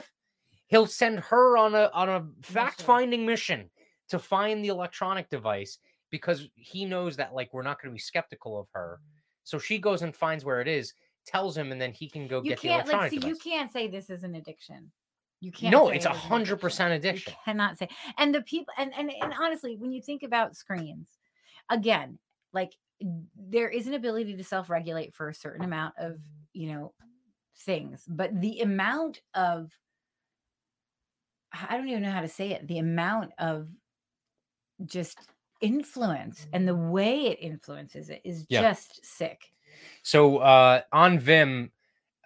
he'll 0.69 0.87
send 0.87 1.21
her 1.21 1.57
on 1.57 1.75
a 1.75 1.91
on 1.93 2.09
a 2.09 2.27
fact 2.43 2.83
finding 2.83 3.27
mission 3.27 3.71
to 4.09 4.19
find 4.19 4.65
the 4.65 4.69
electronic 4.69 5.29
device 5.31 5.79
because 6.15 6.49
he 6.55 6.85
knows 6.85 7.17
that 7.17 7.35
like 7.35 7.53
we're 7.53 7.65
not 7.65 7.83
going 7.83 7.91
to 7.91 7.93
be 7.93 7.99
skeptical 7.99 8.57
of 8.57 8.69
her. 8.73 9.01
Mm-hmm. 9.01 9.19
So 9.43 9.59
she 9.59 9.79
goes 9.79 10.03
and 10.03 10.15
finds 10.15 10.45
where 10.45 10.61
it 10.61 10.69
is, 10.69 10.95
tells 11.27 11.57
him, 11.57 11.73
and 11.73 11.81
then 11.81 11.91
he 11.93 12.09
can 12.09 12.29
go 12.29 12.41
you 12.41 12.51
get 12.51 12.61
the 12.61 12.69
can't 12.69 12.87
like 12.87 12.95
electronic 12.95 13.23
see. 13.23 13.29
You 13.29 13.35
can't 13.35 13.73
say 13.73 13.89
this 13.89 14.11
is 14.11 14.23
an 14.23 14.37
addiction. 14.37 14.93
You 15.41 15.51
can't. 15.51 15.73
No, 15.73 15.89
it's 15.89 16.05
a 16.05 16.13
hundred 16.13 16.61
percent 16.61 16.93
addiction. 16.93 17.33
You 17.33 17.53
cannot 17.53 17.79
say. 17.79 17.89
And 18.17 18.33
the 18.33 18.43
people, 18.43 18.73
and, 18.79 18.93
and 18.97 19.11
and 19.21 19.35
honestly, 19.37 19.75
when 19.77 19.91
you 19.91 20.01
think 20.01 20.23
about 20.23 20.55
screens, 20.55 21.09
again, 21.69 22.21
like 22.53 22.71
there 23.37 23.69
is 23.69 23.89
an 23.89 23.95
ability 23.95 24.37
to 24.37 24.45
self-regulate 24.45 25.15
for 25.15 25.29
a 25.29 25.35
certain 25.35 25.65
amount 25.65 25.95
of 25.99 26.21
you 26.53 26.73
know 26.73 26.93
things, 27.59 28.05
but 28.07 28.41
the 28.41 28.61
amount 28.61 29.21
of 29.35 29.73
I 31.69 31.77
don't 31.77 31.89
even 31.89 32.05
know 32.05 32.13
how 32.13 32.21
to 32.21 32.29
say 32.29 32.53
it. 32.53 32.69
The 32.69 32.79
amount 32.79 33.33
of 33.37 33.67
just 34.87 35.19
influence 35.61 36.47
and 36.53 36.67
the 36.67 36.75
way 36.75 37.27
it 37.27 37.39
influences 37.41 38.11
it 38.11 38.21
is 38.25 38.47
Yeah. 38.49 38.61
just 38.61 39.05
sick. 39.05 39.53
So 40.03 40.39
uh, 40.39 40.83
on 40.93 41.19
Vim, 41.19 41.73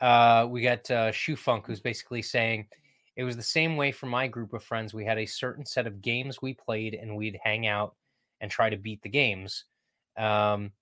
uh, 0.01 0.47
we 0.49 0.62
got 0.62 0.91
uh, 0.91 1.12
Shoe 1.12 1.37
Funk, 1.37 1.66
who's 1.66 1.81
basically 1.81 2.22
saying 2.22 2.68
it 3.16 3.24
was 3.24 3.37
the 3.37 3.43
same 3.43 3.76
way 3.76 3.93
for 3.93 4.07
my 4.07 4.29
group 4.29 4.53
of 4.53 4.62
friends. 4.62 4.95
We 4.95 5.05
had 5.05 5.18
a 5.18 5.26
certain 5.26 5.66
set 5.66 5.87
of 5.87 6.01
games 6.01 6.41
we 6.41 6.55
played, 6.55 6.95
and 6.95 7.16
we'd 7.16 7.39
hang 7.43 7.66
out 7.66 7.97
and 8.41 8.51
try 8.51 8.70
to 8.70 8.76
beat 8.76 9.03
the 9.03 9.09
games. 9.09 9.64
Um, 10.16 10.72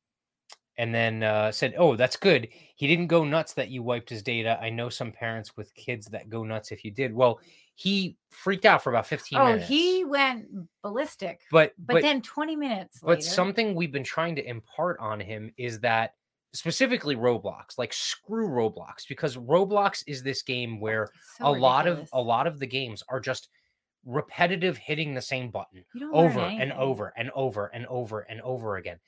and 0.79 0.95
then 0.95 1.23
uh, 1.23 1.51
said, 1.53 1.75
"Oh, 1.79 1.97
that's 1.97 2.17
good. 2.17 2.49
He 2.75 2.87
didn't 2.87 3.07
go 3.07 3.25
nuts 3.25 3.55
that 3.55 3.71
you 3.71 3.83
wiped 3.83 4.11
his 4.11 4.23
data. 4.23 4.59
I 4.61 4.71
know 4.71 4.89
some 4.89 5.13
parents 5.13 5.57
with 5.57 5.75
kids 5.75 6.07
that 6.09 6.29
go 6.29 6.45
nuts 6.45 6.73
if 6.73 6.85
you 6.85 6.91
did. 6.91 7.15
Well, 7.15 7.41
he 7.75 8.17
freaked 8.29 8.65
out 8.67 8.83
for 8.83 8.91
about 8.91 9.07
fifteen 9.07 9.39
Oh, 9.39 9.47
minutes. 9.47 9.69
he 9.69 10.05
went 10.05 10.47
ballistic. 10.83 11.41
but 11.51 11.73
But, 11.79 11.95
but 11.95 12.03
then 12.03 12.23
20 12.23 12.57
minutes 12.57 13.01
but 13.01 13.19
later, 13.19 13.23
something 13.23 13.75
we've 13.75 13.93
been 13.93 14.05
trying 14.05 14.35
to 14.37 14.49
impart 14.49 14.99
on 15.01 15.21
him 15.21 15.53
is 15.57 15.81
that 15.81 16.15
specifically 16.53 17.17
Roblox, 17.17 17.77
like 17.77 17.93
screw 17.93 18.49
Roblox, 18.49 19.07
because 19.09 19.37
Roblox 19.37 20.03
is 20.07 20.23
this 20.23 20.43
game 20.43 20.81
where 20.81 21.11
so 21.37 21.47
a 21.49 21.51
lot 21.51 21.87
of 21.87 22.09
a 22.13 22.21
lot 22.21 22.47
of 22.47 22.59
the 22.59 22.67
games 22.67 23.03
are 23.09 23.21
just 23.21 23.49
repetitive 24.05 24.77
hitting 24.77 25.15
the 25.15 25.21
same 25.21 25.51
button 25.51 25.85
You 25.95 26.01
don't 26.01 26.13
learn 26.13 26.27
over 26.31 26.41
and 26.41 26.73
over 26.73 27.13
and 27.17 27.31
over 27.35 27.67
and 27.75 27.87
over 27.87 28.21
and 28.21 28.41
over 28.43 28.77
again. 28.77 28.99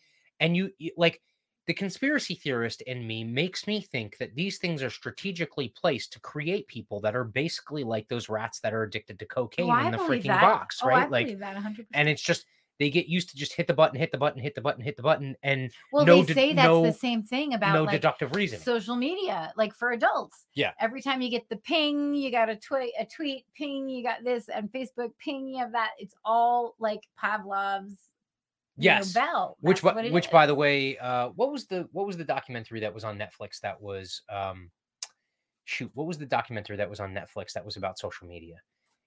And 0.40 0.56
you 0.56 0.70
like 0.96 1.20
the 1.68 1.74
conspiracy 1.74 2.34
theorist 2.34 2.80
in 2.82 3.06
me 3.06 3.22
makes 3.22 3.66
me 3.66 3.80
think 3.82 4.16
that 4.18 4.34
these 4.34 4.56
things 4.56 4.82
are 4.82 4.88
strategically 4.90 5.68
placed 5.68 6.12
to 6.14 6.20
create 6.20 6.66
people 6.66 6.98
that 7.02 7.14
are 7.14 7.24
basically 7.24 7.84
like 7.84 8.08
those 8.08 8.30
rats 8.30 8.58
that 8.60 8.72
are 8.72 8.82
addicted 8.84 9.18
to 9.18 9.26
oh, 9.26 9.28
cocaine 9.46 9.70
Oh, 9.70 9.78
in 9.86 9.92
the 9.92 9.98
freaking 9.98 10.28
that. 10.28 10.40
box, 10.40 10.80
Oh, 10.82 10.88
right? 10.88 11.10
Like 11.10 11.38
that 11.38 11.56
100%. 11.56 11.86
and 11.92 12.08
it's 12.08 12.22
just 12.22 12.46
they 12.78 12.88
get 12.88 13.06
used 13.06 13.28
to 13.30 13.36
just 13.36 13.52
hit 13.52 13.66
the 13.66 13.74
button, 13.74 13.98
hit 13.98 14.12
the 14.12 14.18
button, 14.18 14.40
hit 14.40 14.54
the 14.54 14.60
button, 14.62 14.82
hit 14.82 14.96
the 14.96 15.02
button, 15.02 15.36
and 15.42 15.70
well, 15.92 16.06
no 16.06 16.22
they 16.22 16.26
de- 16.28 16.34
say 16.34 16.52
that's 16.54 16.66
no- 16.66 16.82
the 16.86 16.92
same 16.92 17.22
thing 17.22 17.52
about 17.52 17.74
no 17.74 17.82
like 17.82 17.92
deductive 17.92 18.34
reason. 18.34 18.58
social 18.60 18.96
media, 18.96 19.52
like 19.56 19.74
for 19.74 19.90
adults. 19.92 20.46
Yeah. 20.54 20.70
Every 20.80 21.02
time 21.02 21.20
you 21.20 21.28
get 21.28 21.48
the 21.50 21.56
ping, 21.56 22.14
you 22.14 22.30
got 22.30 22.48
a 22.48 22.56
tweet, 22.56 22.94
a 22.98 23.04
tweet, 23.04 23.44
ping, 23.54 23.88
you 23.90 24.02
got 24.02 24.24
this, 24.24 24.48
and 24.48 24.72
Facebook, 24.72 25.10
ping, 25.18 25.48
you 25.48 25.58
have 25.58 25.72
that. 25.72 25.90
It's 25.98 26.14
all 26.24 26.76
like 26.78 27.00
Pavlov's 27.22 27.96
you 28.78 28.90
know, 28.90 28.96
yes, 28.96 29.12
bell. 29.12 29.56
which 29.60 29.82
That's 29.82 29.98
it 30.06 30.12
which 30.12 30.30
by 30.30 30.46
the 30.46 30.54
way, 30.54 30.96
uh, 30.98 31.28
what 31.30 31.50
was 31.50 31.66
the 31.66 31.88
what 31.92 32.06
was 32.06 32.16
the 32.16 32.24
documentary 32.24 32.80
that 32.80 32.94
was 32.94 33.04
on 33.04 33.18
Netflix 33.18 33.60
that 33.60 33.80
was 33.80 34.22
um, 34.30 34.70
shoot, 35.64 35.90
what 35.94 36.06
was 36.06 36.18
the 36.18 36.26
documentary 36.26 36.76
that 36.76 36.88
was 36.88 37.00
on 37.00 37.12
Netflix 37.12 37.52
that 37.52 37.64
was 37.64 37.76
about 37.76 37.98
social 37.98 38.26
media? 38.26 38.56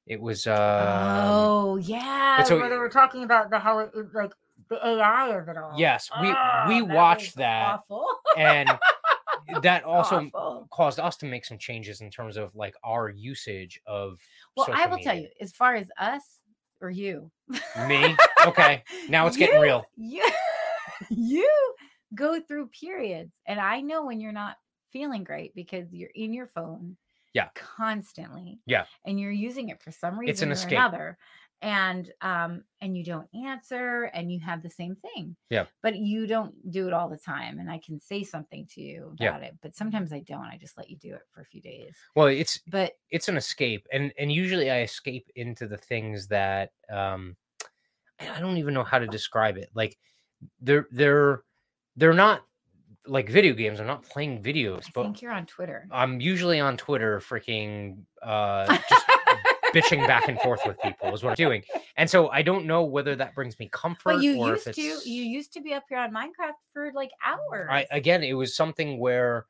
It 0.07 0.19
was 0.19 0.45
um, 0.47 0.55
oh 0.57 1.77
yeah, 1.77 2.43
so- 2.43 2.59
where 2.59 2.69
they 2.69 2.77
were 2.77 2.89
talking 2.89 3.23
about 3.23 3.49
the 3.49 3.59
how 3.59 3.79
it, 3.79 3.91
like 4.13 4.31
the 4.69 4.85
AI 4.85 5.29
of 5.29 5.47
it 5.47 5.57
all. 5.57 5.73
Yes, 5.77 6.09
we- 6.21 6.31
Ah, 6.35 6.65
we 6.67 6.81
watched 6.81 7.35
that. 7.37 7.79
Awful. 7.89 8.05
and 8.37 8.69
that 9.63 9.83
also 9.83 10.29
Awful. 10.33 10.67
caused 10.71 10.99
us 10.99 11.17
to 11.17 11.25
make 11.25 11.45
some 11.45 11.57
changes 11.57 12.01
in 12.01 12.09
terms 12.11 12.37
of 12.37 12.55
like 12.55 12.75
our 12.83 13.09
usage 13.09 13.79
of 13.85 14.19
Well, 14.55 14.67
I 14.71 14.85
will 14.87 14.97
tell 14.99 15.15
you, 15.15 15.29
as 15.39 15.51
far 15.53 15.75
as 15.75 15.89
us 15.97 16.40
or 16.81 16.89
you, 16.89 17.31
Me? 17.87 18.15
Okay, 18.45 18.83
now 19.07 19.27
it's 19.27 19.37
getting 19.37 19.59
real. 19.59 19.85
You, 19.95 20.27
you 21.09 21.49
go 22.15 22.41
through 22.41 22.67
periods, 22.67 23.31
and 23.45 23.59
I 23.59 23.81
know 23.81 24.05
when 24.05 24.19
you're 24.19 24.31
not 24.31 24.57
feeling 24.91 25.23
great 25.23 25.53
because 25.55 25.93
you're 25.93 26.09
in 26.15 26.33
your 26.33 26.47
phone, 26.47 26.97
Yeah. 27.33 27.49
constantly, 27.55 28.59
Yeah. 28.65 28.85
and 29.05 29.19
you're 29.19 29.31
using 29.31 29.69
it 29.69 29.81
for 29.81 29.91
some 29.91 30.19
It's 30.25 30.41
an 30.41 30.49
reason 30.49 30.49
or 30.49 30.53
escape. 30.53 30.71
another, 30.73 31.17
and 31.61 32.11
um, 32.21 32.63
and 32.81 32.97
you 32.97 33.03
don't 33.03 33.27
answer, 33.45 34.03
and 34.13 34.31
you 34.31 34.39
have 34.39 34.63
the 34.63 34.69
same 34.69 34.95
thing, 34.95 35.35
Yeah. 35.49 35.65
but 35.83 35.95
you 35.95 36.25
don't 36.27 36.53
do 36.71 36.87
it 36.87 36.93
all 36.93 37.07
the 37.09 37.17
time, 37.17 37.59
and 37.59 37.69
I 37.69 37.77
can 37.77 37.99
say 37.99 38.23
something 38.23 38.65
to 38.73 38.81
you 38.81 39.15
Yeah. 39.19 39.37
it, 39.37 39.55
but 39.61 39.75
sometimes 39.75 40.11
I 40.11 40.19
don't. 40.21 40.45
I 40.45 40.57
just 40.57 40.77
let 40.77 40.89
you 40.89 40.97
do 40.97 41.13
it 41.13 41.21
for 41.33 41.41
a 41.41 41.45
few 41.45 41.61
days, 41.61 41.95
Well, 42.15 42.27
it's 42.27 42.59
but 42.67 42.93
it's 43.09 43.27
an 43.29 43.37
escape 43.37 43.85
and 43.91 44.11
and 44.17 44.31
usually 44.31 44.71
i 44.71 44.81
escape 44.81 45.27
into 45.35 45.67
the 45.67 45.77
things 45.77 46.27
that 46.27 46.71
um 46.89 47.35
i 48.19 48.29
I 48.37 48.39
don't 48.39 48.57
even 48.57 48.73
know 48.73 48.83
how 48.83 48.99
to 48.99 49.07
describe 49.07 49.57
it 49.57 49.69
like 49.73 49.97
they're 50.61 50.87
they're 50.91 51.43
they're 51.97 52.13
not 52.13 52.43
like 53.05 53.29
video 53.29 53.53
games 53.53 53.79
i'm 53.79 53.87
not 53.87 54.03
playing 54.03 54.41
videos 54.43 54.85
I 54.87 54.91
but 54.93 55.03
think 55.03 55.21
you're 55.21 55.31
on 55.31 55.45
Twitter. 55.45 55.87
i'm 55.91 56.21
usually 56.21 56.59
on 56.59 56.77
twitter 56.77 57.19
freaking 57.19 58.03
uh 58.21 58.67
just 58.89 59.05
bitching 59.73 60.05
back 60.07 60.27
and 60.27 60.39
forth 60.39 60.61
with 60.65 60.79
people 60.81 61.13
is 61.13 61.23
what 61.23 61.31
I'm 61.31 61.35
doing. 61.35 61.63
And 61.97 62.09
so 62.09 62.29
I 62.29 62.41
don't 62.41 62.65
know 62.65 62.83
whether 62.83 63.15
that 63.15 63.35
brings 63.35 63.57
me 63.59 63.69
comfort 63.71 64.15
But 64.15 64.21
you 64.23 64.37
or 64.37 64.51
used 64.51 64.67
if 64.67 64.75
to 64.75 64.81
you 64.81 65.23
used 65.23 65.53
to 65.53 65.61
be 65.61 65.73
up 65.73 65.83
here 65.89 65.97
on 65.97 66.13
Minecraft 66.13 66.53
for 66.73 66.91
like 66.93 67.11
hours. 67.25 67.67
I 67.69 67.85
again, 67.91 68.23
it 68.23 68.33
was 68.33 68.55
something 68.55 68.99
where 68.99 69.45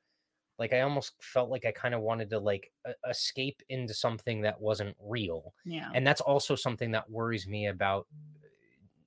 like 0.60 0.74
I 0.74 0.82
almost 0.82 1.14
felt 1.22 1.50
like 1.50 1.66
I 1.66 1.72
kind 1.72 1.96
of 1.96 2.02
wanted 2.02 2.30
to 2.30 2.40
like 2.40 2.72
escape 3.10 3.62
into 3.70 3.96
something 3.96 4.42
that 4.42 4.62
wasn't 4.62 4.96
real. 5.02 5.56
yeah. 5.66 5.90
And 5.96 6.06
that's 6.06 6.22
also 6.22 6.56
something 6.56 6.92
that 6.92 7.10
worries 7.10 7.48
me 7.48 7.68
about 7.68 8.06
eh, 8.44 8.48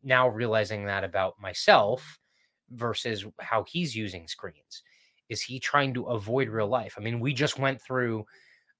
now 0.02 0.28
realizing 0.28 0.84
that 0.86 1.04
about 1.04 1.34
myself 1.40 2.18
versus 2.70 3.24
how 3.40 3.64
he's 3.68 3.94
using 3.94 4.26
screens. 4.26 4.82
Is 5.28 5.42
he 5.42 5.60
trying 5.60 5.94
to 5.94 6.06
avoid 6.06 6.48
real 6.48 6.66
life? 6.66 6.94
I 6.98 7.00
mean, 7.00 7.20
we 7.20 7.32
just 7.32 7.56
went 7.58 7.80
through 7.80 8.24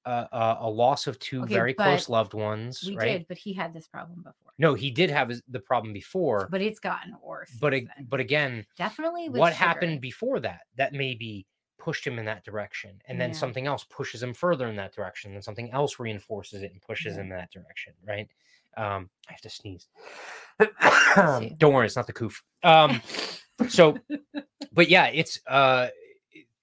a, 0.07 0.57
a 0.61 0.69
loss 0.71 1.07
of 1.07 1.19
two 1.19 1.43
Okay, 1.43 1.55
very 1.55 1.75
close 1.75 2.09
loved 2.09 2.35
ones, 2.35 2.85
we 2.87 2.97
right? 2.97 3.19
did, 3.19 3.27
but 3.29 3.39
he 3.39 3.53
had 3.53 3.73
this 3.73 3.87
problem 3.87 4.19
before. 4.19 4.53
No, 4.59 4.75
he 4.75 4.91
did 4.91 5.11
have 5.11 5.29
his- 5.29 5.43
the 5.49 5.61
problem 5.61 5.93
before, 5.93 6.49
But 6.51 6.61
it's 6.63 6.79
gotten 6.81 7.17
worse. 7.23 7.51
but 7.61 7.75
but 8.09 8.21
again, 8.21 8.67
definitely 8.77 9.29
what 9.29 9.53
sugar. 9.53 9.65
happened 9.65 10.01
before 10.01 10.41
that 10.41 10.63
that 10.77 10.93
maybe 10.93 11.47
pushed 11.79 12.07
him 12.07 12.19
in 12.19 12.25
that 12.25 12.45
direction 12.45 13.01
and 13.09 13.21
then 13.21 13.31
Yeah. 13.31 13.35
something 13.37 13.67
else 13.67 13.85
pushes 13.85 14.23
him 14.23 14.33
further 14.33 14.69
in 14.69 14.77
that 14.77 14.95
direction 14.95 15.35
and 15.35 15.45
something 15.45 15.71
else 15.73 15.99
reinforces 15.99 16.63
it 16.63 16.73
and 16.73 16.81
pushes 16.81 17.15
Yeah. 17.17 17.21
him 17.23 17.31
in 17.33 17.37
that 17.37 17.51
direction 17.53 17.93
right 18.07 18.27
um 18.79 19.11
i 19.29 19.33
have 19.33 19.41
to 19.43 19.51
sneeze 19.51 19.89
don't 21.59 21.75
worry 21.75 21.85
it's 21.85 21.97
not 21.97 22.07
the 22.07 22.13
coof 22.13 22.43
um 22.63 23.03
so 23.69 23.99
but 24.73 24.89
yeah 24.89 25.07
it's 25.09 25.41
uh 25.47 25.89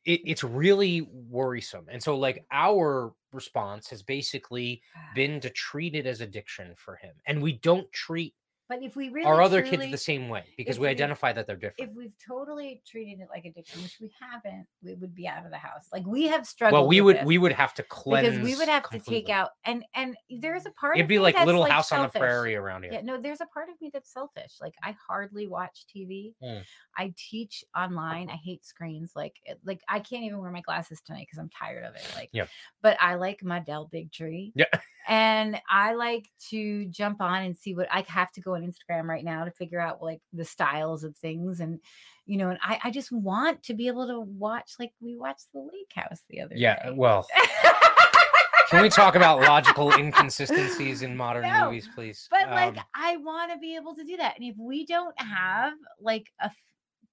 it, 0.06 0.22
it's 0.26 0.44
really 0.44 1.02
worrisome 1.30 1.86
and 1.90 2.02
so 2.02 2.18
like 2.18 2.46
our 2.52 3.14
response 3.34 3.90
has 3.90 4.04
basically 4.04 4.82
ah. 4.96 5.00
been 5.16 5.40
to 5.40 5.50
treat 5.50 5.96
it 5.96 6.06
as 6.06 6.22
addiction 6.22 6.74
for 6.76 6.96
him 6.96 7.14
and 7.26 7.42
we 7.42 7.54
don't 7.54 7.92
treat 7.92 8.34
But 8.72 8.84
if 8.84 8.96
we 8.96 9.10
really 9.10 9.26
our 9.26 9.42
other 9.42 9.62
truly, 9.62 9.88
kids 9.88 9.92
the 9.92 9.98
same 9.98 10.30
way 10.30 10.46
because 10.56 10.80
we 10.80 10.84
we- 10.84 10.92
identify 10.92 11.34
that 11.34 11.46
they're 11.46 11.58
different. 11.58 11.90
if 11.90 11.94
we've 11.94 12.16
totally 12.26 12.82
treated 12.88 13.20
it 13.20 13.28
like 13.30 13.44
addiction, 13.44 13.82
which 13.84 13.98
we 14.00 14.10
haven't, 14.18 14.66
we 14.82 14.94
would 14.94 15.14
be 15.14 15.28
out 15.28 15.44
of 15.44 15.52
the 15.52 15.58
house. 15.58 15.90
Like 15.92 16.06
we 16.06 16.28
have 16.28 16.48
struggled. 16.48 16.80
well 16.80 16.88
we 16.88 17.02
would 17.02 17.26
we 17.26 17.38
would 17.38 17.52
have 17.52 17.74
to 17.74 17.84
cleanse 17.84 18.30
because 18.30 18.46
we 18.46 18.56
would 18.56 18.70
have 18.70 18.90
to 18.92 19.00
take 19.00 19.28
out 19.28 19.50
and 19.66 19.84
and 19.94 20.16
there's 20.40 20.66
a 20.66 20.72
part. 20.72 20.96
It'd 20.96 21.04
of 21.04 21.10
be 21.10 21.16
me 21.16 21.20
like 21.20 21.36
that's, 21.36 21.48
Little 21.48 21.60
like, 21.60 21.72
House 21.74 21.92
on 21.92 21.98
the 21.98 22.04
selfish. 22.04 22.20
Prairie 22.22 22.56
around 22.56 22.84
here. 22.84 22.94
Yeah, 22.94 23.02
no, 23.02 23.20
there's 23.20 23.42
a 23.42 23.46
part 23.48 23.68
of 23.68 23.76
me 23.82 23.90
that's 23.94 24.14
selfish. 24.14 24.54
Like 24.62 24.76
I 24.82 24.96
hardly 25.06 25.48
watch 25.48 25.84
TV. 25.94 26.34
Mm. 26.42 26.64
I 26.98 27.14
teach 27.18 27.66
online. 27.76 28.30
I 28.30 28.38
hate 28.38 28.66
screens. 28.66 29.12
Like 29.18 29.36
it- 29.44 29.60
like 29.66 29.82
I 29.90 30.00
can't 30.00 30.24
even 30.24 30.40
wear 30.40 30.50
my 30.50 30.62
glasses 30.62 31.02
tonight 31.02 31.28
because 31.30 31.40
I'm 31.40 31.50
tired 31.50 31.84
of 31.84 31.96
it. 31.96 32.10
Like 32.16 32.30
Yeah. 32.32 32.46
But 32.82 32.96
I 33.02 33.16
like 33.16 33.44
my 33.44 33.60
Dell 33.60 33.90
Big 33.92 34.14
Tree. 34.14 34.54
Yeah. 34.56 34.68
And 35.08 35.60
I 35.70 35.96
like 35.96 36.30
to 36.52 36.86
jump 36.86 37.22
on 37.22 37.42
and 37.44 37.58
see 37.58 37.74
what 37.74 37.88
I 37.92 38.06
have 38.08 38.32
to 38.34 38.42
go 38.42 38.54
on 38.62 38.72
Instagram 38.72 39.06
right 39.06 39.24
now 39.24 39.46
to 39.46 39.52
figure 39.52 39.80
out 39.80 40.02
like 40.02 40.22
the 40.34 40.46
styles 40.46 41.04
of 41.04 41.16
things 41.18 41.60
and 41.60 41.80
you 42.26 42.38
know, 42.38 42.50
and 42.50 42.60
I, 42.62 42.80
I 42.86 42.92
just 42.92 43.12
want 43.12 43.64
to 43.64 43.74
be 43.74 43.88
able 43.88 44.08
to 44.08 44.20
watch 44.20 44.74
like 44.80 44.92
we 45.02 45.18
watched 45.18 45.52
the 45.54 45.60
lake 45.60 45.92
house 45.94 46.22
the 46.30 46.42
other 46.42 46.56
Yeah, 46.56 46.90
day. 46.90 46.96
well, 46.96 47.28
can 48.70 48.82
we 48.82 48.90
talk 48.90 49.16
about 49.16 49.42
logical 49.42 49.92
inconsistencies 49.94 51.02
in 51.02 51.18
modern 51.18 51.44
No, 51.44 51.66
movies, 51.66 51.90
please? 51.94 52.28
But 52.32 52.50
like, 52.52 52.78
Um, 52.78 52.84
I 52.96 53.18
want 53.18 53.52
to 53.52 53.58
be 53.58 53.76
able 53.76 53.96
to 53.96 54.04
do 54.04 54.18
that. 54.18 54.36
And 54.38 54.46
if 54.48 54.56
we 54.58 54.86
don't 54.86 55.20
have 55.20 55.74
like 56.00 56.32
a 56.40 56.52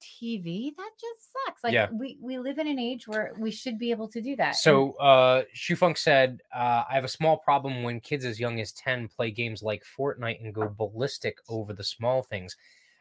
TV, 0.00 0.74
that 0.76 0.90
just 1.00 1.32
sucks. 1.32 1.64
Like 1.64 1.72
Yeah. 1.72 1.88
we 1.92 2.18
we 2.20 2.38
live 2.38 2.58
in 2.58 2.66
an 2.66 2.78
age 2.78 3.06
where 3.08 3.32
we 3.38 3.50
should 3.50 3.78
be 3.78 3.90
able 3.90 4.08
to 4.08 4.20
do 4.20 4.36
that. 4.36 4.56
So 4.56 4.92
uh 4.94 5.44
Shufunk 5.54 5.98
said, 5.98 6.40
uh, 6.54 6.84
I 6.88 6.94
have 6.94 7.04
a 7.04 7.08
small 7.08 7.36
problem 7.36 7.82
when 7.82 8.00
kids 8.00 8.24
as 8.24 8.38
young 8.40 8.60
as 8.60 8.72
10 8.72 9.08
play 9.08 9.30
games 9.30 9.62
like 9.62 9.84
Fortnite 9.84 10.42
and 10.44 10.54
go 10.54 10.68
ballistic 10.68 11.38
over 11.48 11.72
the 11.72 11.84
small 11.84 12.22
things. 12.22 12.56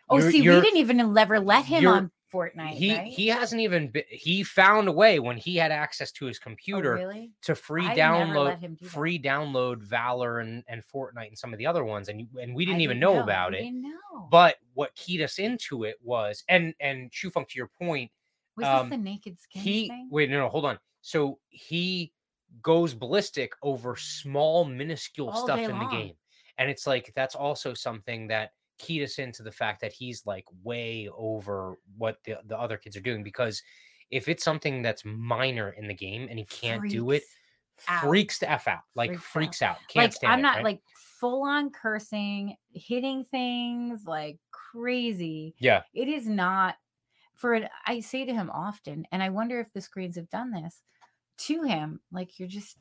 oh, 0.09 0.17
you're- 0.17 0.31
see, 0.31 0.41
we 0.41 0.61
didn't 0.61 0.77
even 0.77 1.17
ever 1.17 1.39
let 1.39 1.65
him 1.65 1.87
on 1.87 2.11
Fortnite. 2.31 2.69
He 2.69 2.95
right? 2.95 3.07
he 3.07 3.27
hasn't 3.27 3.61
even 3.61 3.89
be, 3.89 4.03
he 4.09 4.43
found 4.43 4.87
a 4.87 4.91
way 4.91 5.19
when 5.19 5.37
he 5.37 5.55
had 5.55 5.71
access 5.71 6.11
to 6.13 6.25
his 6.25 6.37
Oh, 6.37 6.43
computer 6.43 6.93
really? 6.95 7.31
to 7.43 7.55
free 7.55 7.87
I 7.87 7.95
download 7.95 8.77
do 8.77 8.85
free 8.85 9.17
download 9.19 9.81
Valor 9.81 10.39
and, 10.39 10.63
and 10.67 10.83
Fortnite 10.83 11.27
and 11.27 11.37
some 11.37 11.53
of 11.53 11.59
the 11.59 11.65
other 11.65 11.83
ones 11.85 12.09
and 12.09 12.19
you, 12.19 12.27
and 12.41 12.53
we 12.53 12.63
I 12.63 12.65
didn't 12.67 12.81
even 12.81 12.99
know, 12.99 13.19
about 13.21 13.51
We 13.51 13.57
it. 13.59 13.63
didn't 13.63 13.81
know. 13.83 14.27
But 14.29 14.57
what 14.73 14.93
keyed 14.95 15.21
us 15.21 15.39
into 15.39 15.83
it 15.83 15.95
was 16.03 16.43
and 16.49 16.73
and 16.79 17.11
Shufunk 17.11 17.47
to 17.49 17.57
your 17.57 17.69
point, 17.79 18.11
was 18.55 18.67
um, 18.67 18.89
this 18.89 18.97
the 18.97 19.03
naked 19.03 19.39
skin 19.39 19.61
he 19.61 19.87
thing? 19.87 20.09
wait 20.11 20.29
no 20.29 20.39
no 20.39 20.49
hold 20.49 20.65
on. 20.65 20.77
So 21.01 21.39
he 21.49 22.11
goes 22.61 22.93
ballistic 22.93 23.51
over 23.61 23.95
small 23.95 24.65
minuscule 24.65 25.29
All 25.29 25.43
stuff 25.43 25.59
in 25.59 25.77
the 25.77 25.85
game. 25.87 26.13
And 26.57 26.69
it's 26.71 26.87
like 26.87 27.13
that's 27.15 27.35
also 27.35 27.73
something 27.73 28.27
that 28.27 28.51
keyed 28.77 29.03
us 29.03 29.19
into 29.19 29.43
the 29.43 29.51
fact 29.51 29.81
that 29.81 29.93
he's 29.93 30.25
like 30.25 30.45
way 30.63 31.09
over 31.15 31.75
what 31.97 32.17
the, 32.25 32.37
the 32.45 32.57
other 32.57 32.77
kids 32.77 32.95
are 32.95 33.01
doing 33.01 33.23
because 33.23 33.61
if 34.11 34.27
it's 34.27 34.43
something 34.43 34.81
that's 34.81 35.03
minor 35.05 35.71
in 35.71 35.87
the 35.87 35.93
game 35.93 36.27
and 36.29 36.39
he 36.39 36.45
can't 36.45 36.89
do 36.89 37.11
it, 37.11 37.23
Freaks 37.77 37.89
out. 37.89 38.01
freaks 38.01 38.39
the 38.39 38.49
f 38.51 38.67
out, 38.67 38.79
like 38.95 39.09
Freaks 39.11 39.21
out. 39.21 39.31
freaks 39.31 39.61
out. 39.61 39.77
Can't 39.87 40.03
like 40.05 40.13
stand 40.13 40.33
I'm 40.33 40.39
it, 40.39 40.41
not 40.43 40.55
right? 40.55 40.63
like 40.63 40.81
full 41.19 41.43
on 41.43 41.69
cursing, 41.69 42.55
hitting 42.73 43.23
things 43.25 44.05
like 44.05 44.39
crazy. 44.51 45.53
yeah, 45.59 45.81
It 45.93 46.07
is 46.07 46.27
not 46.27 46.75
for 47.35 47.53
it. 47.53 47.69
I 47.85 47.99
say 47.99 48.25
to 48.25 48.33
him 48.33 48.49
often, 48.51 49.05
and 49.11 49.21
I 49.21 49.29
wonder 49.29 49.59
if 49.59 49.71
the 49.73 49.81
screens 49.81 50.15
have 50.15 50.29
done 50.29 50.51
this 50.51 50.81
to 51.39 51.63
him. 51.63 51.99
Like 52.11 52.39
you're 52.39 52.47
just 52.47 52.77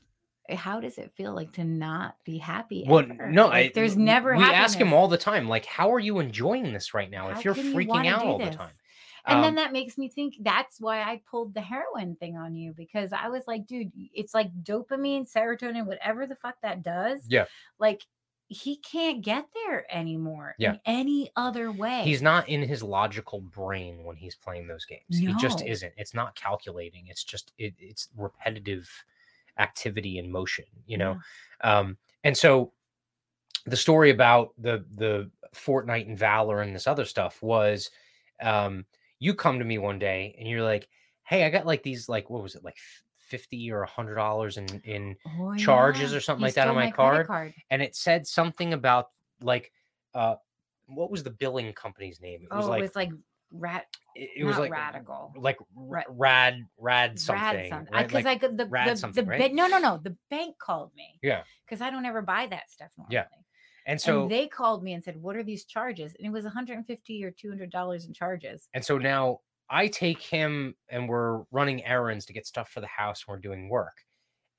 how 0.51 0.81
does 0.81 0.99
it 0.99 1.13
feel 1.17 1.35
like 1.35 1.53
to 1.53 1.65
not 1.65 2.17
be 2.25 2.39
happy? 2.39 2.85
Well, 2.87 3.01
ever? 3.11 3.31
no, 3.31 3.47
Like, 3.47 3.55
I, 3.55 3.73
there's 3.75 3.97
never 3.97 4.37
We 4.37 4.45
ask 4.45 4.79
him 4.79 4.93
all 4.93 5.09
the 5.09 5.19
time, 5.19 5.49
like, 5.49 5.67
how 5.67 5.93
are 5.93 5.99
you 6.01 6.19
enjoying 6.19 6.73
this 6.73 6.95
right 6.95 7.11
now? 7.11 7.29
How 7.29 7.39
if 7.39 7.45
you're 7.45 7.55
can 7.55 7.67
you 7.67 7.75
freaking 7.75 8.07
out 8.07 8.25
all 8.25 8.39
this? 8.39 8.51
the 8.51 8.57
time, 8.57 8.73
And 9.27 9.43
then 9.43 9.51
Um, 9.51 9.55
that 9.57 9.73
makes 9.73 9.99
me 9.99 10.09
think 10.09 10.35
that's 10.41 10.81
why 10.81 11.03
I 11.03 11.21
pulled 11.31 11.55
the 11.55 11.61
heroin 11.61 12.17
thing 12.17 12.37
on 12.37 12.55
you 12.55 12.73
because 12.77 13.13
I 13.13 13.29
was 13.29 13.43
like, 13.47 13.67
dude, 13.67 13.91
it's 14.15 14.35
like 14.35 14.51
dopamine, 14.63 15.31
serotonin, 15.31 15.87
whatever 15.87 16.27
the 16.27 16.37
fuck 16.37 16.57
that 16.63 16.83
does. 16.83 17.23
Yeah. 17.29 17.47
Like 17.79 18.03
he 18.49 18.77
can't 18.77 19.23
get 19.25 19.45
there 19.67 19.85
anymore 19.93 20.55
Yeah. 20.57 20.75
in 20.75 20.81
any 20.87 21.31
other 21.35 21.73
way. 21.73 22.03
he's 22.05 22.23
not 22.23 22.49
in 22.49 22.63
his 22.63 22.81
logical 22.81 23.41
brain 23.41 24.05
when 24.05 24.15
he's 24.15 24.37
playing 24.37 24.69
those 24.69 24.85
games. 24.85 25.03
He 25.19 25.35
just 25.35 25.65
isn't. 25.67 25.93
It's 25.97 26.15
not 26.15 26.37
calculating. 26.37 27.07
It's 27.09 27.25
just 27.25 27.53
it, 27.59 27.75
it's 27.81 28.09
repetitive 28.17 28.89
activity 29.59 30.19
and 30.19 30.31
motion. 30.31 30.65
You 30.87 30.99
know, 30.99 31.19
um, 31.63 31.97
and 32.25 32.37
so 32.37 32.73
the 33.67 33.77
story 33.77 34.11
about 34.11 34.53
the 34.59 34.85
the 34.95 35.31
Fortnite 35.55 36.07
and 36.07 36.19
Valor 36.19 36.63
and 36.63 36.75
this 36.75 36.87
other 36.87 37.05
stuff 37.05 37.43
was, 37.43 37.91
um, 38.43 38.85
you 39.19 39.35
come 39.35 39.59
to 39.59 39.65
me 39.65 39.79
one 39.79 39.99
day 39.99 40.35
and 40.39 40.49
you're 40.49 40.63
like, 40.63 40.89
"Hey, 41.25 41.45
I 41.45 41.51
got 41.51 41.67
like 41.67 41.83
these 41.83 42.09
like 42.09 42.31
what 42.31 42.43
was 42.43 42.55
it 42.55 42.65
like 42.65 42.77
fifty 43.17 43.71
or 43.73 43.83
a 43.83 43.89
hundred 43.89 44.15
dollars 44.15 44.57
in 44.57 44.67
in 44.85 45.17
Oh, 45.27 45.55
charges 45.57 46.15
or 46.15 46.21
something 46.21 46.41
He 46.41 46.47
like 46.47 46.55
that 46.55 46.69
on 46.69 46.75
stole 46.75 46.85
my 46.85 46.91
credit 46.91 47.27
card, 47.27 47.55
and 47.71 47.83
it 47.83 47.97
said 47.97 48.27
something 48.27 48.73
about 48.73 49.11
like 49.41 49.73
uh 50.15 50.37
what 50.87 51.11
was 51.11 51.23
the 51.23 51.31
billing 51.31 51.73
company's 51.73 52.21
name? 52.21 52.43
It 52.43 52.55
was 52.55 52.67
oh, 52.67 52.71
like 52.71 52.79
it 52.81 52.83
was 52.83 52.97
like 52.97 53.11
rat. 53.53 53.87
it, 54.15 54.31
it 54.39 54.45
was 54.45 54.59
like 54.59 54.71
radical. 54.71 55.33
like 55.37 55.59
Ra- 55.75 56.03
rad 56.09 56.61
rad 56.79 57.19
something 57.19 57.43
Rad 57.43 57.69
something. 57.71 57.95
right? 57.95 58.07
Because 58.07 58.25
Like, 58.25 58.37
I 58.37 58.39
could 58.39 58.57
the 58.59 58.65
the, 58.65 59.13
the 59.15 59.25
right? 59.25 59.39
bank. 59.41 59.55
No, 59.55 59.67
no, 59.67 59.79
no. 59.79 60.01
The 60.03 60.17
bank 60.31 60.57
called 60.59 60.91
me. 60.97 61.19
Yeah. 61.23 61.43
Because 61.67 61.81
I 61.81 61.91
don't 61.91 62.05
ever 62.07 62.23
buy 62.23 62.47
that 62.49 62.71
stuff 62.71 62.91
normally. 62.97 63.15
Yeah. 63.15 63.25
and 63.87 64.01
so 64.01 64.23
and 64.23 64.31
they 64.31 64.47
called 64.49 64.83
me 64.83 64.93
and 64.95 65.03
said, 65.05 65.17
"What 65.17 65.37
are 65.37 65.43
these 65.45 65.65
charges?" 65.65 66.15
And 66.19 66.27
it 66.27 66.31
was 66.31 66.45
150 66.45 67.25
or 67.25 67.31
200 67.31 67.71
dollars 67.71 68.05
in 68.07 68.13
charges. 68.13 68.69
and 68.75 68.85
so 68.85 68.99
now 68.99 69.41
I 69.69 69.89
take 69.89 70.21
him 70.23 70.75
and 70.89 71.09
we're 71.09 71.43
running 71.51 71.85
errands 71.85 72.27
to 72.27 72.33
get 72.33 72.47
stuff 72.47 72.69
for 72.71 72.81
the 72.81 72.87
house 72.87 73.25
and 73.27 73.35
we're 73.35 73.41
doing 73.41 73.69
work. 73.69 73.97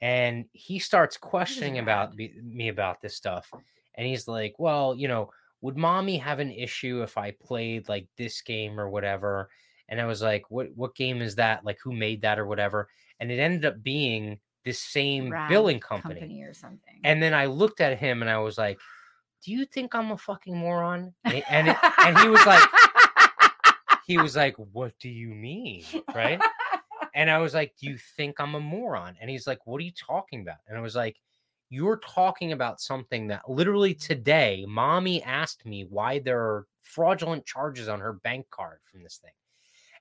And 0.02 0.46
he 0.52 0.80
starts 0.80 1.18
questioning 1.18 1.80
about 1.80 2.14
me 2.16 2.68
about 2.68 3.02
this 3.02 3.16
stuff. 3.16 3.50
And 3.96 4.06
he's 4.06 4.28
like, 4.28 4.54
Well, 4.60 4.94
you 4.96 5.08
know, 5.08 5.30
would 5.62 5.78
mommy 5.78 6.18
have 6.18 6.40
an 6.40 6.52
issue 6.52 7.02
if 7.04 7.18
I 7.18 7.32
played 7.32 7.90
like 7.90 8.08
this 8.18 8.42
game 8.42 8.80
or 8.80 8.90
whatever? 8.90 9.50
And 9.90 10.00
I 10.02 10.06
was 10.06 10.22
like, 10.22 10.50
What 10.52 10.68
what 10.76 10.96
game 10.96 11.22
is 11.22 11.36
that? 11.36 11.64
Like 11.66 11.80
who 11.84 11.94
made 11.94 12.22
that 12.22 12.40
or 12.40 12.46
whatever? 12.46 12.90
And 13.20 13.32
it 13.32 13.40
ended 13.40 13.66
up 13.66 13.82
being 13.82 14.40
this 14.66 14.80
same 14.80 15.30
Rad 15.32 15.50
billing 15.50 15.80
company. 15.80 16.44
or 16.44 16.54
something. 16.54 17.00
And 17.04 17.24
then 17.24 17.34
I 17.34 17.46
looked 17.46 17.80
at 17.82 17.98
him 17.98 18.22
and 18.22 18.30
I 18.30 18.38
was 18.40 18.58
like, 18.58 18.78
Do 19.44 19.52
you 19.52 19.66
think 19.66 19.96
I'm 19.96 20.12
a 20.12 20.18
fucking 20.18 20.56
moron? 20.58 21.14
And, 21.24 21.44
and, 21.50 21.68
it- 21.70 21.78
and 22.00 22.18
he 22.20 22.28
was 22.30 22.46
like, 22.46 22.64
he 24.06 24.18
was 24.18 24.36
like, 24.36 24.56
What 24.58 24.94
do 25.00 25.10
you 25.10 25.30
mean? 25.30 25.84
Right. 26.14 26.40
And 27.16 27.32
I 27.32 27.40
was 27.40 27.56
like, 27.56 27.74
Do 27.82 27.88
you 27.90 27.98
think 28.16 28.40
I'm 28.40 28.54
a 28.54 28.60
moron? 28.60 29.16
And 29.20 29.28
he's 29.30 29.48
like, 29.48 29.66
What 29.66 29.80
are 29.82 29.84
you 29.86 29.92
talking 29.92 30.42
about? 30.42 30.58
And 30.68 30.78
I 30.78 30.82
was 30.82 30.96
like, 30.96 31.16
You're 31.70 31.98
talking 31.98 32.52
about 32.54 32.80
something 32.82 33.28
that 33.28 33.50
literally 33.50 33.94
today, 33.94 34.66
mommy 34.68 35.22
asked 35.24 35.66
me 35.66 35.86
why 35.90 36.20
there 36.20 36.40
are 36.40 36.66
fraudulent 36.82 37.46
charges 37.46 37.88
on 37.90 38.00
her 38.00 38.14
bank 38.14 38.46
card 38.52 38.80
from 38.90 39.04
this 39.04 39.18
thing. 39.22 39.34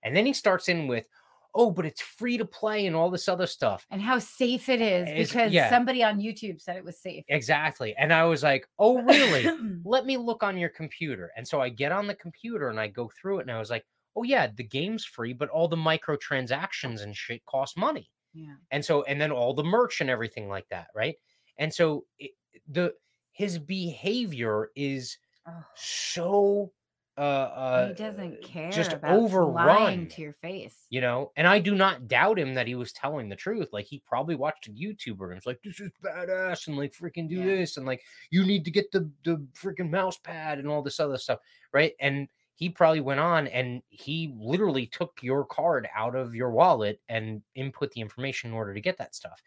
And 0.03 0.15
then 0.15 0.27
he 0.27 0.33
starts 0.33 0.69
in 0.69 0.87
with, 0.87 1.09
oh, 1.55 1.71
but 1.71 1.87
it's 1.87 2.03
free 2.03 2.37
to 2.37 2.45
play 2.45 2.87
and 2.87 2.95
all 2.95 3.11
this 3.11 3.29
other 3.29 3.47
stuff. 3.47 3.87
and 3.91 4.01
how 4.01 4.19
safe 4.19 4.69
it 4.69 4.81
is 4.81 5.09
It's- 5.09 5.29
because 5.29 5.53
yeah. 5.53 5.71
somebody 5.71 6.05
on 6.05 6.21
YouTube 6.21 6.61
said 6.61 6.77
it 6.77 6.85
was 6.85 6.99
safe. 7.01 7.25
Exactly. 7.29 7.95
And 7.97 8.13
I 8.13 8.25
was 8.25 8.43
like, 8.43 8.69
oh, 8.79 9.01
really? 9.03 9.51
Let 9.85 10.05
me 10.07 10.17
look 10.19 10.43
on 10.43 10.59
your 10.59 10.69
computer. 10.69 11.33
And 11.37 11.49
so 11.49 11.61
I 11.61 11.71
get 11.71 11.93
on 11.93 12.07
the 12.07 12.15
computer 12.15 12.69
and 12.69 12.79
I 12.79 12.89
go 12.89 13.11
through 13.21 13.39
it 13.39 13.43
and 13.43 13.51
I 13.51 13.59
was 13.59 13.71
like, 13.71 13.85
oh, 14.15 14.23
yeah, 14.23 14.47
the 14.55 14.63
game's 14.65 15.05
free, 15.05 15.33
but 15.33 15.49
all 15.49 15.67
the 15.67 15.77
microtransactions 15.77 17.03
and 17.03 17.17
shit 17.17 17.45
cost 17.47 17.77
money. 17.77 18.11
yeah. 18.35 18.55
and 18.71 18.85
so 18.85 19.03
and 19.05 19.19
then 19.21 19.33
all 19.33 19.55
the 19.55 19.65
merch 19.65 20.01
and 20.03 20.11
everything 20.11 20.47
like 20.49 20.69
that 20.69 20.89
right 20.95 21.17
and 21.59 21.73
so 21.73 22.05
it, 22.19 22.33
the 22.69 22.95
his 23.33 23.59
behavior 23.59 24.71
is 24.77 25.19
Oh, 25.49 25.65
so 25.77 26.73
uh 27.17 27.21
uh 27.21 27.89
he 27.89 27.95
doesn't 27.95 28.43
care 28.43 28.71
just 28.73 28.93
about 28.93 29.17
lying 29.21 29.27
overrun. 29.27 30.09
to 30.09 30.23
your 30.23 30.33
face. 30.33 30.87
you 30.91 31.01
know 31.01 31.31
and 31.37 31.47
i 31.47 31.59
do 31.59 31.75
not 31.75 32.09
doubt 32.09 32.39
him 32.39 32.53
that 32.55 32.67
he 32.67 32.75
was 32.75 32.93
telling 32.93 33.29
the 33.29 33.37
truth 33.37 33.69
like 33.73 33.87
he 33.87 34.03
probably 34.05 34.35
watched 34.35 34.67
a 34.67 34.71
youtuber 34.73 35.27
and 35.27 35.37
was 35.37 35.47
like 35.47 35.63
this 35.63 35.79
is 35.81 35.91
badass 36.03 36.67
and 36.67 36.77
like 36.77 36.93
freaking 36.93 37.29
do 37.29 37.37
Yeah. 37.37 37.45
this 37.47 37.77
and 37.77 37.87
like 37.87 38.03
you 38.31 38.45
need 38.45 38.65
to 38.65 38.71
get 38.73 38.91
the 38.91 39.09
the 39.25 39.37
freaking 39.55 39.89
mouse 39.91 40.19
pad 40.19 40.59
and 40.59 40.69
all 40.69 40.83
this 40.83 40.99
other 41.01 41.17
stuff 41.17 41.39
right 41.73 41.95
and 42.01 42.29
he 42.57 42.69
probably 42.71 43.01
went 43.01 43.21
on 43.21 43.47
and 43.49 43.83
he 43.89 44.35
literally 44.37 44.87
took 44.87 45.19
your 45.23 45.45
card 45.45 45.89
out 45.95 46.17
of 46.17 46.35
your 46.35 46.51
wallet 46.51 47.01
and 47.09 47.43
input 47.55 47.93
the 47.93 48.01
information 48.01 48.51
in 48.51 48.57
order 48.57 48.75
to 48.75 48.81
get 48.81 48.99
that 48.99 49.15
stuff 49.15 49.41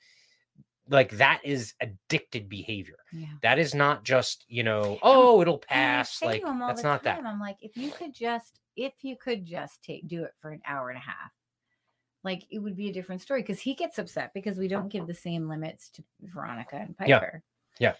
like 0.89 1.11
that 1.11 1.39
is 1.43 1.73
addicted 1.81 2.49
behavior 2.49 2.97
Yeah. 3.13 3.27
that 3.41 3.59
is 3.59 3.75
not 3.75 4.03
just 4.03 4.45
you 4.47 4.63
know 4.63 4.97
oh 5.03 5.41
it'll 5.41 5.59
pass 5.59 6.21
like 6.21 6.41
to 6.41 6.47
him 6.47 6.61
all 6.61 6.69
that's 6.69 6.83
not 6.83 7.03
time, 7.03 7.23
that 7.23 7.29
I'm 7.29 7.39
like, 7.39 7.57
if 7.61 7.77
you 7.77 7.91
could 7.91 8.13
just, 8.13 8.59
if 8.75 8.93
you 9.01 9.15
could 9.15 9.45
just 9.45 9.83
take, 9.83 10.07
do 10.07 10.23
it 10.23 10.33
for 10.39 10.51
an 10.51 10.61
hour 10.65 10.89
and 10.89 10.97
a 10.97 11.01
half, 11.01 11.31
like 12.23 12.43
it 12.49 12.59
would 12.59 12.75
be 12.75 12.89
a 12.89 12.93
different 12.93 13.21
story. 13.21 13.41
Because 13.41 13.59
he 13.59 13.73
gets 13.73 13.97
upset 13.99 14.31
because 14.33 14.57
we 14.57 14.67
don't 14.67 14.89
give 14.89 15.07
the 15.07 15.13
same 15.13 15.47
limits 15.47 15.89
to 15.91 16.03
Veronica 16.21 16.77
and 16.77 16.95
Yeah. 17.05 17.19
Piper. 17.19 17.43
Yeah. 17.79 17.93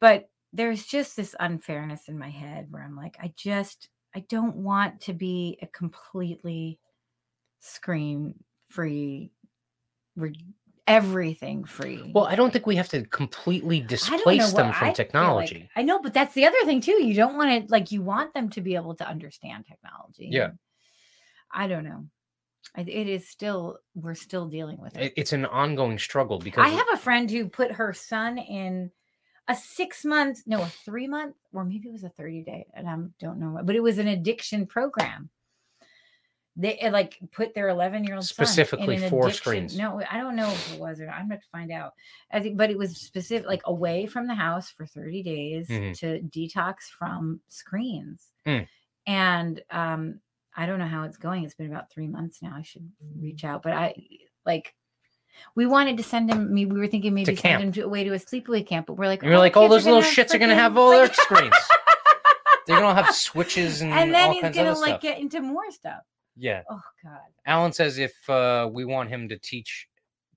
But 0.00 0.28
there's 0.52 0.86
just 0.86 1.16
this 1.16 1.34
unfairness 1.40 2.08
in 2.08 2.18
my 2.18 2.30
head 2.30 2.66
where 2.70 2.82
I'm 2.82 2.96
like, 2.96 3.16
I 3.20 3.32
just, 3.36 3.88
I 4.14 4.20
don't 4.28 4.56
want 4.56 5.00
to 5.02 5.12
be 5.12 5.58
a 5.62 5.66
completely 5.66 6.78
screen 7.60 8.34
free, 8.68 9.32
re- 10.16 10.34
everything 10.86 11.64
free. 11.64 12.10
well 12.14 12.26
i 12.26 12.34
don't 12.34 12.52
think 12.52 12.66
we 12.66 12.76
have 12.76 12.88
to 12.88 13.04
completely 13.06 13.78
I 13.82 13.86
displace 13.86 14.52
them 14.52 14.68
I 14.68 14.72
from 14.72 14.88
like- 14.88 14.96
technology 14.96 15.70
I 15.76 15.82
know, 15.82 16.00
but 16.00 16.12
that's 16.14 16.34
the 16.34 16.44
other 16.46 16.62
thing 16.64 16.80
too. 16.80 17.02
You 17.02 17.14
don't 17.14 17.36
want 17.36 17.66
to 17.66 17.72
like 17.72 17.90
you 17.90 18.02
want 18.02 18.34
them 18.34 18.50
to 18.50 18.60
be 18.60 18.74
able 18.74 18.94
to 18.96 19.08
understand 19.08 19.64
technology. 19.66 20.28
Yeah. 20.30 20.50
I 21.50 21.66
don't 21.68 21.84
know. 21.84 22.04
It 22.76 22.88
is 23.08 23.28
still 23.28 23.78
we're 23.94 24.14
still 24.14 24.46
dealing 24.46 24.78
with 24.80 24.96
it. 24.96 25.06
it, 25.06 25.12
it's 25.16 25.32
an 25.32 25.46
ongoing 25.46 25.98
struggle 25.98 26.38
because 26.38 26.64
I 26.66 26.70
have 26.70 26.86
a 26.92 26.96
friend 26.96 27.30
who 27.30 27.48
put 27.48 27.72
her 27.72 27.92
son 27.92 28.36
in 28.38 28.90
a 29.48 29.54
six 29.54 30.04
month, 30.04 30.40
no, 30.46 30.60
a 30.62 30.66
three 30.66 31.06
month, 31.06 31.36
or 31.52 31.64
maybe 31.64 31.88
it 31.88 31.92
was 31.92 32.04
a 32.04 32.08
30 32.08 32.42
day, 32.44 32.66
and 32.74 32.88
I 32.88 32.96
don't 33.20 33.38
know, 33.38 33.50
what- 33.52 33.66
but 33.66 33.76
it 33.76 33.82
was 33.82 33.98
an 33.98 34.08
addiction 34.08 34.66
program. 34.66 35.30
They 36.56 36.78
uh, 36.78 36.90
like 36.92 37.18
put 37.32 37.52
their 37.54 37.68
11 37.68 38.04
year 38.04 38.14
old 38.14 38.24
Specifically 38.24 38.96
four 39.08 39.30
screens. 39.32 39.76
No, 39.76 40.00
I 40.08 40.18
don't 40.18 40.36
know 40.36 40.48
if 40.48 40.72
it 40.74 40.78
was 40.78 41.00
or 41.00 41.06
not. 41.06 41.16
I'm 41.16 41.28
going 41.28 41.40
to 41.40 41.46
find 41.50 41.72
out. 41.72 41.94
I 42.30 42.38
think, 42.40 42.56
but 42.56 42.70
it 42.70 42.78
was 42.78 42.96
specific, 42.96 43.48
like 43.48 43.62
away 43.64 44.06
from 44.06 44.28
the 44.28 44.34
house 44.34 44.70
for 44.70 44.86
30 44.86 45.22
days 45.24 45.68
Mhm. 45.68 45.98
to 45.98 46.20
detox 46.20 46.84
from 46.96 47.40
screens. 47.48 48.28
Mm. 48.46 48.68
And 49.06 49.62
um, 49.70 50.20
I 50.56 50.66
don't 50.66 50.78
know 50.78 50.86
how 50.86 51.02
it's 51.04 51.16
going. 51.16 51.42
It's 51.44 51.54
been 51.54 51.70
about 51.72 51.90
three 51.90 52.06
months 52.06 52.40
now. 52.40 52.54
I 52.56 52.62
should 52.62 52.88
reach 53.18 53.44
out, 53.44 53.62
but 53.64 53.72
I 53.72 53.94
like 54.46 54.74
we 55.56 55.66
wanted 55.66 55.96
to 55.96 56.04
send 56.04 56.30
him. 56.30 56.52
We 56.52 56.66
were 56.66 56.86
thinking 56.86 57.12
maybe 57.12 57.34
send 57.34 57.60
him 57.64 57.72
to, 57.72 57.80
away 57.82 58.04
to 58.04 58.12
a 58.14 58.18
sleepaway 58.20 58.64
camp, 58.64 58.86
but 58.86 58.94
we're 58.94 59.06
like, 59.08 59.22
And 59.22 59.30
you're 59.30 59.38
"Oh, 59.38 59.40
like, 59.40 59.56
all 59.56 59.64
kids 59.68 59.84
those 59.84 59.86
little 59.86 60.02
shits 60.08 60.32
are 60.32 60.38
gonna 60.38 60.54
have 60.54 60.76
all 60.76 60.90
their 60.92 61.12
screens. 61.12 61.52
They're 62.68 62.78
gonna 62.80 63.02
have 63.02 63.12
switches 63.14 63.80
and, 63.82 63.92
and 63.92 64.14
then 64.14 64.28
all 64.28 64.32
he's 64.32 64.42
kinds 64.42 64.56
gonna 64.56 64.70
like 64.78 64.88
stuff. 64.90 65.00
get 65.02 65.18
into 65.18 65.40
more 65.40 65.68
stuff. 65.72 66.02
Yeah. 66.36 66.62
Oh 66.70 66.80
God. 67.02 67.18
Alan 67.46 67.72
says 67.72 67.98
if 67.98 68.14
uh, 68.28 68.68
we 68.72 68.84
want 68.84 69.08
him 69.08 69.28
to 69.28 69.38
teach 69.38 69.88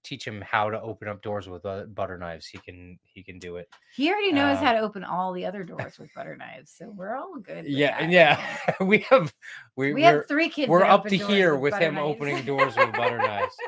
teach 0.04 0.26
him 0.26 0.40
how 0.42 0.70
to 0.70 0.80
open 0.82 1.10
up 1.10 1.22
doors 1.22 1.50
with 1.50 1.66
uh, 1.66 1.84
butter 1.86 2.18
knives, 2.18 2.46
he 2.46 2.58
can 2.60 2.98
he 3.04 3.24
can 3.24 3.40
do 3.40 3.58
it. 3.58 3.68
He 3.96 4.10
already 4.10 4.32
knows 4.32 4.58
Uh, 4.58 4.62
how 4.66 4.74
to 4.74 4.80
open 4.80 5.04
all 5.04 5.34
the 5.34 5.46
other 5.46 5.64
doors 5.64 5.98
with 6.00 6.14
butter 6.14 6.38
knives, 6.38 6.72
so 6.78 6.90
we're 6.90 7.16
all 7.16 7.38
good. 7.40 7.66
Yeah, 7.66 8.00
that. 8.02 8.10
yeah. 8.12 8.74
we 8.86 9.00
have 9.10 9.34
we, 9.76 9.94
We 9.94 10.04
have 10.04 10.28
three 10.28 10.50
kids. 10.50 10.70
we're 10.70 10.84
up 10.86 11.06
to 11.08 11.18
here 11.18 11.56
with 11.56 11.72
butter 11.74 11.86
him 11.88 11.96
knives. 11.96 12.08
opening 12.16 12.46
doors 12.46 12.76
with 12.78 12.92
butter 12.94 13.18
knives. 13.18 13.56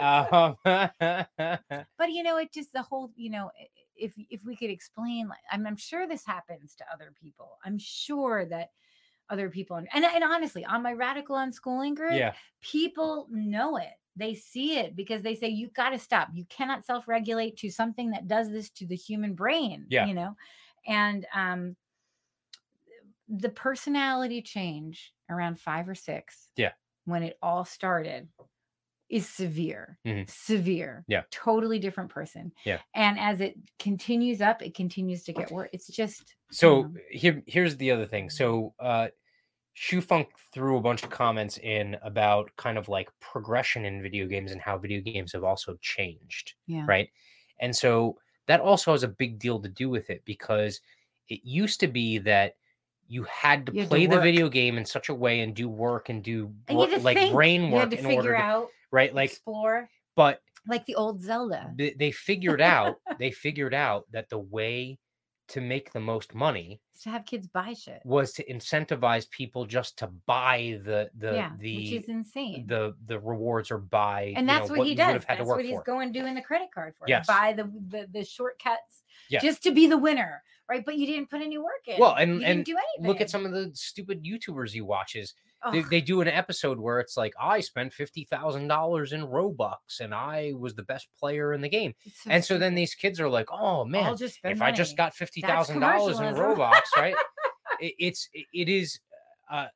Um, 0.00 0.54
but 0.64 2.12
you 2.12 2.22
know 2.22 2.36
it 2.38 2.52
just 2.52 2.72
the 2.72 2.82
whole 2.82 3.10
you 3.16 3.30
know 3.30 3.50
if 3.96 4.12
if 4.30 4.40
we 4.44 4.54
could 4.54 4.70
explain 4.70 5.26
like 5.26 5.40
I'm, 5.50 5.66
I'm 5.66 5.76
sure 5.76 6.06
this 6.06 6.24
happens 6.24 6.76
to 6.76 6.84
other 6.94 7.12
people 7.20 7.58
i'm 7.64 7.78
sure 7.78 8.44
that 8.46 8.70
other 9.30 9.50
people 9.50 9.76
and, 9.76 9.88
and 9.92 10.24
honestly 10.24 10.64
on 10.64 10.82
my 10.82 10.92
radical 10.92 11.36
unschooling 11.36 11.94
group 11.94 12.12
yeah, 12.14 12.34
people 12.60 13.26
know 13.30 13.76
it 13.76 13.92
they 14.16 14.34
see 14.34 14.76
it 14.78 14.96
because 14.96 15.22
they 15.22 15.34
say 15.34 15.48
you 15.48 15.68
got 15.70 15.90
to 15.90 15.98
stop 15.98 16.28
you 16.32 16.44
cannot 16.46 16.84
self-regulate 16.84 17.56
to 17.56 17.70
something 17.70 18.10
that 18.10 18.26
does 18.26 18.50
this 18.50 18.70
to 18.70 18.86
the 18.86 18.96
human 18.96 19.34
brain 19.34 19.86
Yeah. 19.88 20.06
you 20.06 20.14
know 20.14 20.34
and 20.86 21.26
um 21.34 21.76
the 23.28 23.50
personality 23.50 24.40
change 24.42 25.12
around 25.28 25.60
five 25.60 25.88
or 25.88 25.94
six 25.94 26.50
Yeah. 26.56 26.72
when 27.04 27.22
it 27.22 27.36
all 27.42 27.64
started 27.64 28.28
is 29.08 29.28
severe 29.28 29.98
Mhm. 30.06 30.28
severe 30.28 31.04
Yeah. 31.08 31.22
totally 31.30 31.78
different 31.78 32.10
person 32.10 32.52
Yeah. 32.64 32.80
and 32.94 33.18
as 33.18 33.40
it 33.40 33.56
continues 33.78 34.40
up 34.40 34.62
it 34.62 34.74
continues 34.74 35.24
to 35.24 35.32
get 35.32 35.50
worse 35.50 35.70
it's 35.72 35.86
just 35.86 36.34
So 36.50 36.92
here, 37.10 37.42
here's 37.46 37.76
the 37.76 37.90
other 37.90 38.06
thing. 38.06 38.30
So 38.30 38.74
uh 38.80 39.08
Shoe 39.74 40.00
Funk 40.00 40.28
threw 40.52 40.76
a 40.76 40.80
bunch 40.80 41.04
of 41.04 41.10
comments 41.10 41.58
in 41.58 41.96
about 42.02 42.50
kind 42.56 42.76
of 42.78 42.88
like 42.88 43.08
progression 43.20 43.84
in 43.84 44.02
video 44.02 44.26
games 44.26 44.50
and 44.50 44.60
how 44.60 44.76
video 44.76 45.00
games 45.00 45.32
have 45.32 45.44
also 45.44 45.76
changed, 45.80 46.54
yeah 46.66 46.84
right? 46.86 47.08
And 47.60 47.74
so 47.74 48.18
that 48.46 48.60
also 48.60 48.92
has 48.92 49.02
a 49.04 49.08
big 49.08 49.38
deal 49.38 49.60
to 49.60 49.68
do 49.68 49.88
with 49.88 50.10
it 50.10 50.22
because 50.24 50.80
it 51.28 51.40
used 51.44 51.80
to 51.80 51.86
be 51.86 52.18
that 52.18 52.56
you 53.06 53.22
had 53.24 53.66
to 53.66 53.72
You 53.72 53.80
had 53.80 53.86
to 53.86 53.88
play 53.88 54.06
the 54.06 54.20
video 54.20 54.48
game 54.48 54.78
in 54.78 54.84
such 54.84 55.08
a 55.08 55.14
way 55.14 55.40
and 55.40 55.54
do 55.54 55.68
work 55.68 56.08
and 56.08 56.22
do 56.22 56.52
and 56.68 56.78
like 57.04 57.16
think. 57.16 57.32
brain 57.32 57.70
work 57.70 57.92
in 57.92 58.06
order 58.06 58.34
to, 58.34 58.38
out 58.38 58.68
right 58.90 59.14
like 59.14 59.30
explore 59.30 59.88
but 60.14 60.40
like 60.66 60.84
the 60.86 60.94
old 60.94 61.20
zelda 61.20 61.72
they, 61.76 61.94
they 61.98 62.10
figured 62.10 62.60
out 62.76 62.96
they 63.18 63.30
figured 63.30 63.74
out 63.74 64.06
that 64.12 64.28
the 64.28 64.38
way 64.38 64.98
to 65.48 65.60
make 65.60 65.92
the 65.92 66.00
most 66.00 66.34
money 66.34 66.80
to 67.02 67.10
have 67.10 67.24
kids 67.24 67.46
buy 67.46 67.72
shit 67.72 68.00
was 68.04 68.32
to 68.32 68.44
incentivize 68.52 69.28
people 69.30 69.64
just 69.64 69.96
to 69.98 70.06
buy 70.26 70.78
the 70.84 71.08
the 71.18 71.32
yeah 71.34 71.50
which 71.52 71.60
the 71.60 71.96
is 71.96 72.08
insane 72.08 72.64
the 72.66 72.94
the 73.06 73.18
rewards 73.20 73.70
or 73.70 73.78
buy 73.78 74.32
and 74.36 74.46
you 74.46 74.52
that's 74.54 74.68
know, 74.68 74.76
what 74.76 74.86
he 74.86 74.94
does. 74.94 75.12
have 75.12 75.24
had 75.24 75.34
to 75.34 75.38
That's 75.44 75.48
what 75.48 75.64
he's 75.64 75.74
for. 75.76 75.82
going 75.84 76.12
doing 76.12 76.34
the 76.34 76.42
credit 76.42 76.68
card 76.74 76.94
for. 76.98 77.06
Yes. 77.08 77.26
Buy 77.26 77.52
the, 77.56 77.64
the 77.88 78.06
the 78.12 78.24
shortcuts 78.24 79.02
Yeah. 79.30 79.40
just 79.40 79.62
to 79.62 79.70
be 79.70 79.86
the 79.86 79.96
winner, 79.98 80.42
right? 80.68 80.84
But 80.84 80.96
you 80.96 81.06
didn't 81.06 81.30
put 81.30 81.40
any 81.40 81.56
work 81.58 81.84
in. 81.86 81.98
Well, 81.98 82.14
and- 82.14 82.40
you 82.40 82.46
and 82.46 82.64
didn't 82.64 82.66
do 82.66 82.76
anything. 82.76 83.08
Look 83.08 83.20
at 83.20 83.30
some 83.30 83.46
of 83.46 83.52
the 83.52 83.70
stupid 83.74 84.24
YouTubers 84.24 84.70
he 84.72 84.80
watches. 84.80 85.34
They, 85.72 85.82
they 85.82 86.00
do 86.00 86.20
an 86.20 86.28
episode 86.28 86.78
where 86.78 87.00
it's 87.00 87.16
like, 87.16 87.34
I 87.40 87.60
spent 87.60 87.92
fifty 87.92 88.24
thousand 88.24 88.68
dollars 88.68 89.12
in 89.12 89.22
Robux 89.26 90.00
and 90.00 90.14
I 90.14 90.52
was 90.56 90.74
the 90.74 90.84
best 90.84 91.08
player 91.18 91.52
in 91.52 91.60
the 91.60 91.68
game. 91.68 91.94
so 92.14 92.30
and 92.30 92.44
so 92.44 92.58
then 92.58 92.74
these 92.74 92.94
kids 92.94 93.20
are 93.20 93.28
like, 93.28 93.48
Oh 93.52 93.84
man, 93.84 94.16
if 94.44 94.62
I 94.62 94.70
just 94.70 94.96
got 94.96 95.14
fifty 95.14 95.40
thousand 95.40 95.80
dollars 95.80 96.20
in. 96.20 96.34
Robux, 96.34 96.82
right? 96.96 97.14
it, 97.80 97.94
it's 97.98 98.28
it, 98.32 98.46
it 98.54 98.68
is 98.68 99.00
uh 99.50 99.66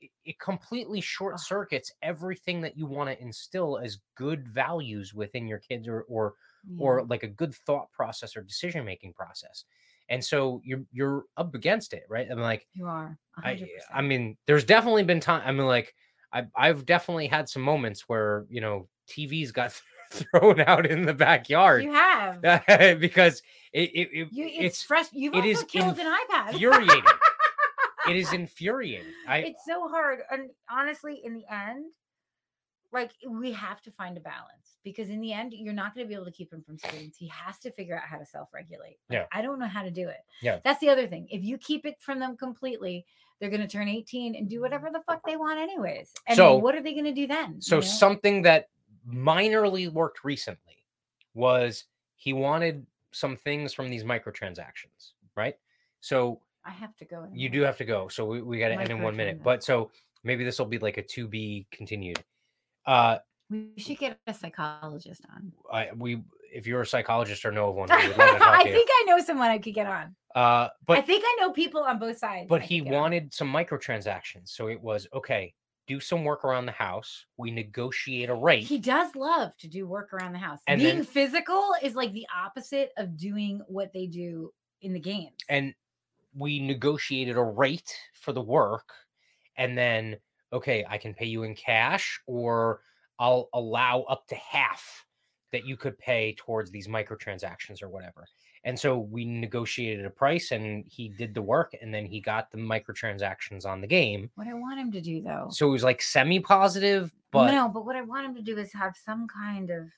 it, 0.00 0.10
it 0.24 0.38
completely 0.38 1.00
short 1.00 1.40
circuits 1.40 1.90
everything 2.02 2.60
that 2.60 2.76
you 2.76 2.86
want 2.86 3.10
to 3.10 3.20
instill 3.20 3.78
as 3.82 3.98
good 4.16 4.46
values 4.48 5.12
within 5.14 5.46
your 5.48 5.58
kids 5.58 5.88
or 5.88 6.02
or 6.08 6.34
Yeah. 6.68 6.84
or 6.84 7.04
like 7.06 7.22
a 7.24 7.28
good 7.28 7.54
thought 7.66 7.90
process 7.92 8.36
or 8.36 8.42
decision 8.42 8.84
making 8.84 9.12
process. 9.12 9.64
And 10.08 10.24
so 10.24 10.60
you're 10.64 10.84
you're 10.92 11.24
up 11.36 11.54
against 11.54 11.92
it, 11.92 12.04
right? 12.08 12.28
I'm 12.30 12.40
like, 12.40 12.66
you 12.72 12.86
are. 12.86 13.18
I 13.42 13.54
100%. 13.54 13.66
I 13.92 14.02
mean, 14.02 14.36
there's 14.46 14.64
definitely 14.64 15.02
been 15.02 15.20
time. 15.20 15.42
I 15.44 15.52
mean, 15.52 15.66
like 15.66 15.94
I've 16.32 16.48
I've 16.54 16.86
definitely 16.86 17.26
had 17.26 17.48
some 17.48 17.62
moments 17.62 18.08
where 18.08 18.46
you 18.48 18.60
know 18.60 18.88
TVs 19.08 19.52
got 19.52 19.80
thrown 20.10 20.60
out 20.60 20.86
in 20.86 21.02
the 21.04 21.14
backyard 21.14 21.82
you 21.82 21.92
have. 21.92 22.40
because 23.00 23.42
it, 23.72 23.90
it, 23.94 24.08
it 24.12 24.28
You, 24.32 24.46
it's, 24.46 24.56
it's 24.58 24.82
fresh. 24.82 25.06
You've 25.12 25.34
it 25.34 25.38
also 25.38 25.48
is 25.48 25.64
killed 25.64 25.98
an 25.98 26.06
iPad. 26.06 26.52
infuriating. 26.52 27.02
it 28.08 28.16
is 28.16 28.32
infuriating. 28.32 29.12
I 29.28 29.38
it's 29.38 29.64
so 29.66 29.88
hard 29.88 30.20
and 30.30 30.50
honestly 30.70 31.20
in 31.24 31.34
the 31.34 31.44
end 31.52 31.86
like 32.96 33.12
we 33.28 33.52
have 33.52 33.80
to 33.82 33.90
find 33.90 34.16
a 34.16 34.20
balance 34.20 34.78
because 34.82 35.08
in 35.08 35.20
the 35.20 35.32
end 35.32 35.52
you're 35.54 35.72
not 35.72 35.94
going 35.94 36.04
to 36.04 36.08
be 36.08 36.14
able 36.14 36.24
to 36.24 36.30
keep 36.30 36.52
him 36.52 36.62
from 36.62 36.78
screens 36.78 37.16
he 37.16 37.28
has 37.28 37.58
to 37.58 37.70
figure 37.70 37.96
out 37.96 38.02
how 38.02 38.16
to 38.16 38.26
self-regulate 38.26 38.98
Like, 39.08 39.18
Yeah. 39.18 39.24
i 39.32 39.40
don't 39.42 39.58
know 39.58 39.66
how 39.66 39.82
to 39.82 39.90
do 39.90 40.08
it 40.08 40.20
Yeah. 40.42 40.60
that's 40.64 40.80
the 40.80 40.88
other 40.88 41.06
thing 41.06 41.28
if 41.30 41.42
you 41.44 41.58
keep 41.58 41.86
it 41.86 41.96
from 42.00 42.18
them 42.18 42.36
completely 42.36 43.06
they're 43.40 43.50
going 43.50 43.62
to 43.62 43.68
turn 43.68 43.88
18 43.88 44.34
and 44.34 44.48
do 44.48 44.60
whatever 44.60 44.88
mm. 44.88 44.94
the 44.94 45.00
fuck 45.00 45.20
they 45.26 45.36
want 45.36 45.58
anyways. 45.58 46.12
And 46.26 46.36
So- 46.36 46.54
then 46.54 46.62
what 46.62 46.74
are 46.74 46.82
they 46.82 46.92
going 46.92 47.04
to 47.04 47.12
do 47.12 47.26
then? 47.26 47.60
So 47.60 47.76
you 47.76 47.82
know? 47.82 47.86
something 47.86 48.42
that 48.42 48.68
minorly 49.08 49.90
worked 49.90 50.24
recently 50.24 50.84
was 51.34 51.84
he 52.16 52.32
wanted 52.32 52.86
some 53.12 53.36
things 53.36 53.72
from 53.72 53.88
these 53.90 54.04
microtransactions, 54.04 55.12
right? 55.36 55.56
So 56.00 56.40
I 56.64 56.70
have 56.70 56.96
to 56.96 57.04
go. 57.04 57.24
in 57.24 57.32
a 57.32 57.36
you 57.36 57.48
do 57.48 57.60
have 57.62 57.76
to 57.78 57.84
go. 57.84 58.08
So 58.08 58.24
we, 58.24 58.42
we 58.42 58.58
got 58.58 58.68
to 58.68 58.74
end 58.74 58.90
in 58.90 59.02
one 59.02 59.16
minute. 59.16 59.42
But 59.42 59.62
so 59.62 59.90
maybe 60.24 60.44
this 60.44 60.58
will 60.58 60.66
be 60.66 60.78
like 60.78 60.96
a 60.96 61.02
to 61.02 61.28
be 61.28 61.66
continued. 61.70 62.22
Uh, 62.86 63.18
We 63.50 63.72
should 63.78 63.98
get 63.98 64.18
a 64.26 64.34
psychologist 64.34 65.22
on. 65.34 65.52
I, 65.72 65.90
we 65.96 66.22
if 66.52 66.66
you're 66.66 66.80
a 66.82 66.86
psychologist 66.86 67.44
or 67.44 67.52
know 67.52 67.68
of 67.70 67.74
one, 67.74 67.88
we 67.90 68.08
would 68.08 68.16
love 68.16 68.32
to 68.34 68.38
talk 68.38 68.48
I 68.60 68.62
think 68.64 68.88
I 68.90 69.04
know 69.06 69.18
someone 69.20 69.50
I 69.50 69.58
could 69.58 69.74
get 69.74 69.86
on. 69.86 70.14
Uh, 70.34 70.68
but 70.86 70.98
I 70.98 71.00
think 71.02 71.22
I 71.26 71.36
know 71.40 71.52
people 71.52 71.82
on 71.82 71.98
both 71.98 72.18
sides. 72.18 72.46
but 72.48 72.62
I 72.62 72.64
he 72.64 72.80
get 72.80 72.92
on. 72.94 73.00
wanted 73.00 73.34
some 73.34 73.52
microtransactions. 73.52 74.48
So 74.48 74.68
it 74.68 74.80
was 74.80 75.06
okay. 75.12 75.54
Do 75.86 76.00
some 76.00 76.24
work 76.24 76.44
around 76.44 76.66
the 76.66 76.72
house. 76.72 77.26
We 77.36 77.50
negotiate 77.50 78.28
a 78.30 78.34
rate. 78.34 78.64
He 78.64 78.78
does 78.78 79.14
love 79.14 79.56
to 79.58 79.68
do 79.68 79.86
work 79.86 80.12
around 80.12 80.32
the 80.32 80.38
house. 80.38 80.60
And 80.66 80.80
Being 80.80 80.96
then- 80.96 81.04
physical 81.04 81.70
is 81.82 81.94
like 81.94 82.12
the 82.12 82.26
opposite 82.34 82.92
of 82.96 83.16
doing 83.16 83.60
what 83.68 83.92
they 83.92 84.06
do 84.06 84.52
in 84.82 84.92
the 84.92 85.00
games. 85.00 85.36
and 85.48 85.74
we 86.34 86.60
negotiated 86.60 87.36
a 87.38 87.42
rate 87.42 87.94
for 88.12 88.32
the 88.32 88.42
work 88.42 88.92
and 89.56 89.76
then 89.76 90.16
okay 90.56 90.84
i 90.88 90.98
can 90.98 91.14
pay 91.14 91.26
you 91.26 91.44
in 91.44 91.54
cash 91.54 92.20
or 92.26 92.80
i'll 93.18 93.48
allow 93.54 94.02
up 94.02 94.26
to 94.26 94.34
half 94.34 95.04
that 95.52 95.64
you 95.64 95.76
could 95.76 95.96
pay 95.98 96.34
towards 96.36 96.70
these 96.70 96.88
microtransactions 96.88 97.82
or 97.82 97.88
whatever 97.88 98.26
and 98.64 98.76
so 98.76 98.98
we 98.98 99.24
negotiated 99.24 100.04
a 100.04 100.10
price 100.10 100.50
and 100.50 100.84
he 100.88 101.08
did 101.08 101.32
the 101.32 101.42
work 101.42 101.72
and 101.80 101.94
then 101.94 102.04
he 102.04 102.20
got 102.20 102.50
the 102.50 102.58
microtransactions 102.58 103.64
on 103.64 103.80
the 103.80 103.86
game 103.86 104.28
what 104.34 104.48
I 104.48 104.54
want 104.54 104.80
him 104.80 104.90
to 104.92 105.00
do 105.00 105.22
though. 105.22 105.48
so 105.50 105.68
it 105.68 105.70
was 105.70 105.84
like 105.84 106.02
semi 106.02 106.40
positive 106.40 107.12
but 107.32 107.52
no, 107.52 107.68
but 107.68 107.84
what 107.84 107.96
I 107.96 108.02
want 108.02 108.26
him 108.26 108.34
to 108.36 108.42
do 108.42 108.56
is 108.56 108.72
have 108.72 108.96
some 108.96 109.26
kind 109.28 109.70
of 109.70 109.88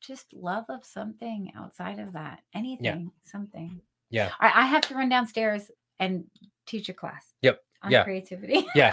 just 0.00 0.32
love 0.32 0.64
of 0.68 0.84
something 0.84 1.52
outside 1.56 1.98
of 1.98 2.12
that. 2.12 2.40
Anything, 2.54 3.10
something. 3.24 3.80
Yeah. 4.10 4.30
I, 4.40 4.62
I 4.62 4.66
have 4.66 4.82
to 4.82 4.94
run 4.94 5.08
downstairs 5.08 5.70
and 5.98 6.24
teach 6.66 6.88
a 6.88 6.94
class. 6.94 7.34
Yep, 7.42 7.60
On 7.82 7.90
yeah. 7.90 8.04
creativity. 8.04 8.66
yeah 8.74 8.90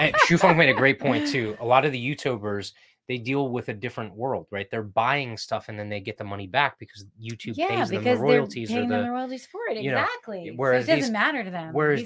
and 0.00 0.14
Shufeng 0.14 0.56
made 0.56 0.68
a 0.68 0.74
great 0.74 0.98
point 0.98 1.28
too. 1.28 1.56
A 1.60 1.66
lot 1.66 1.84
of 1.84 1.92
the 1.92 2.14
YouTubers 2.14 2.72
they 3.08 3.16
deal 3.16 3.48
with 3.48 3.70
a 3.70 3.74
different 3.74 4.14
world, 4.14 4.46
right? 4.50 4.70
They're 4.70 4.82
buying 4.82 5.38
stuff 5.38 5.70
and 5.70 5.78
then 5.78 5.88
they 5.88 5.98
get 5.98 6.18
the 6.18 6.24
money 6.24 6.46
back 6.46 6.78
because 6.78 7.06
YouTube 7.18 7.54
yeah, 7.56 7.68
pays 7.68 7.88
them 7.88 8.04
the 8.04 8.16
royalties 8.16 8.68
they're 8.68 8.80
or 8.80 8.82
the. 8.82 8.88
them 8.88 9.04
the 9.06 9.10
royalties 9.10 9.46
for 9.46 9.60
it. 9.70 9.78
you 9.78 9.90
know, 9.92 9.98
Exactly. 9.98 10.52
whereas 10.54 10.84
so 10.84 10.92
it 10.92 10.96
doesn't 10.96 11.12
these- 11.12 11.12
matter 11.12 11.42
to 11.42 11.50
them. 11.50 11.72
Whereas 11.72 12.04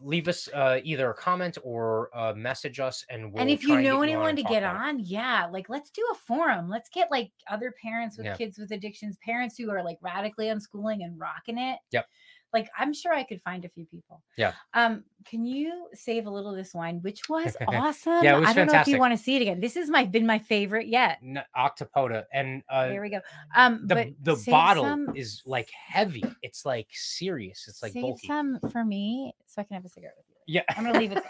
leave 0.01 0.26
us 0.26 0.49
uh, 0.55 0.80
either 0.84 1.11
a 1.11 1.14
comment 1.14 1.59
or 1.62 2.09
uh, 2.16 2.32
message 2.34 2.80
us, 2.80 3.05
and 3.11 3.32
we'll 3.32 3.43
and 3.43 3.51
if 3.51 3.62
you 3.62 3.80
know 3.82 4.01
anyone 4.03 4.34
to 4.37 4.43
get 4.43 4.62
on, 4.62 4.99
yeah, 5.01 5.47
like 5.53 5.68
let's 5.68 5.91
do 5.91 6.03
a 6.12 6.14
forum. 6.14 6.68
Let's 6.70 6.89
get 6.89 7.11
like 7.11 7.30
other 7.51 7.74
parents 7.82 8.16
with 8.16 8.24
Yeah. 8.26 8.37
kids 8.37 8.59
with 8.59 8.70
addictions, 8.70 9.18
parents 9.22 9.59
who 9.59 9.70
are 9.70 9.82
like 9.82 9.99
radically 10.01 10.47
unschooling 10.47 11.05
and 11.05 11.18
rocking 11.20 11.59
it. 11.59 11.78
Yep. 11.93 12.07
Like 12.53 12.68
I'm 12.78 12.92
sure 12.92 13.12
I 13.12 13.22
could 13.22 13.42
find 13.42 13.64
a 13.64 13.68
few 13.68 13.84
people. 13.86 14.22
Yeah. 14.36 14.53
Um, 14.74 15.05
can 15.26 15.44
you 15.44 15.88
save 15.92 16.26
a 16.26 16.30
little 16.30 16.51
of 16.51 16.57
this 16.57 16.72
wine, 16.74 17.01
which 17.03 17.28
was 17.28 17.57
awesome? 17.68 18.24
Yeah, 18.24 18.36
it 18.36 18.40
was 18.40 18.49
I 18.49 18.53
don't 18.53 18.66
know 18.72 18.80
if 18.80 18.86
you 18.86 18.99
want 18.99 19.16
to 19.16 19.22
see 19.22 19.36
it 19.36 19.42
again. 19.42 19.61
This 19.61 19.76
is 19.76 19.90
my 19.90 20.05
been 20.05 20.26
my 20.26 20.38
favorite 20.38 20.86
yet. 20.86 21.18
N- 21.22 21.42
Octopoda, 21.57 22.24
and 22.32 22.62
uh, 22.70 22.88
Here 22.88 23.03
we 23.03 23.11
go. 23.11 23.20
Um, 23.55 23.86
the 23.86 24.14
the 24.22 24.42
bottle 24.49 24.84
some- 24.84 25.14
is 25.14 25.42
like 25.44 25.70
heavy. 25.70 26.24
It's 26.42 26.64
like 26.64 26.88
serious. 26.92 27.66
It's 27.68 27.82
like 27.82 27.92
save 27.92 28.03
bulky. 28.03 28.26
some 28.26 28.59
for 28.70 28.84
me 28.84 29.34
so 29.47 29.61
I 29.61 29.64
can 29.64 29.74
have 29.74 29.84
a 29.84 29.88
cigarette 29.88 30.14
with 30.16 30.26
you. 30.28 30.36
Yeah. 30.47 30.62
I'm 30.76 30.84
gonna 30.84 30.99
leave 30.99 31.12
it. 31.12 31.22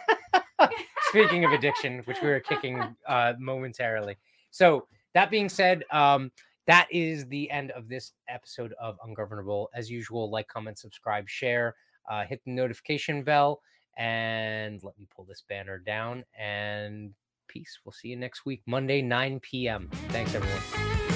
Speaking 1.09 1.45
of 1.45 1.53
addiction, 1.53 2.01
which 2.05 2.21
we 2.23 2.29
were 2.29 2.41
kicking 2.41 2.83
uh, 3.09 3.35
momentarily. 3.39 4.17
So 4.51 4.87
that 5.15 5.31
being 5.31 5.49
said, 5.49 5.85
um, 5.91 6.31
that 6.67 6.89
is 6.91 7.27
the 7.27 7.51
end 7.51 7.71
of 7.73 7.89
this 7.89 8.13
episode 8.29 8.75
of 8.81 8.97
Ungovernable. 9.05 9.69
As 9.75 9.91
usual, 9.91 10.31
like, 10.31 10.49
comment, 10.49 10.79
subscribe, 10.79 11.29
share, 11.29 11.75
uh, 12.11 12.25
hit 12.25 12.41
the 12.45 12.53
notification 12.53 13.23
bell, 13.23 13.61
and 13.97 14.83
let 14.83 14.99
me 14.99 15.07
pull 15.15 15.25
this 15.25 15.45
banner 15.49 15.79
down. 15.79 16.25
And 16.39 17.15
peace. 17.49 17.79
We'll 17.85 17.93
see 17.93 18.09
you 18.09 18.17
next 18.17 18.45
week, 18.45 18.63
Monday, 18.67 19.03
9 19.03 19.41
p.m. 19.41 19.89
Thanks, 20.09 20.35
everyone. 20.35 21.16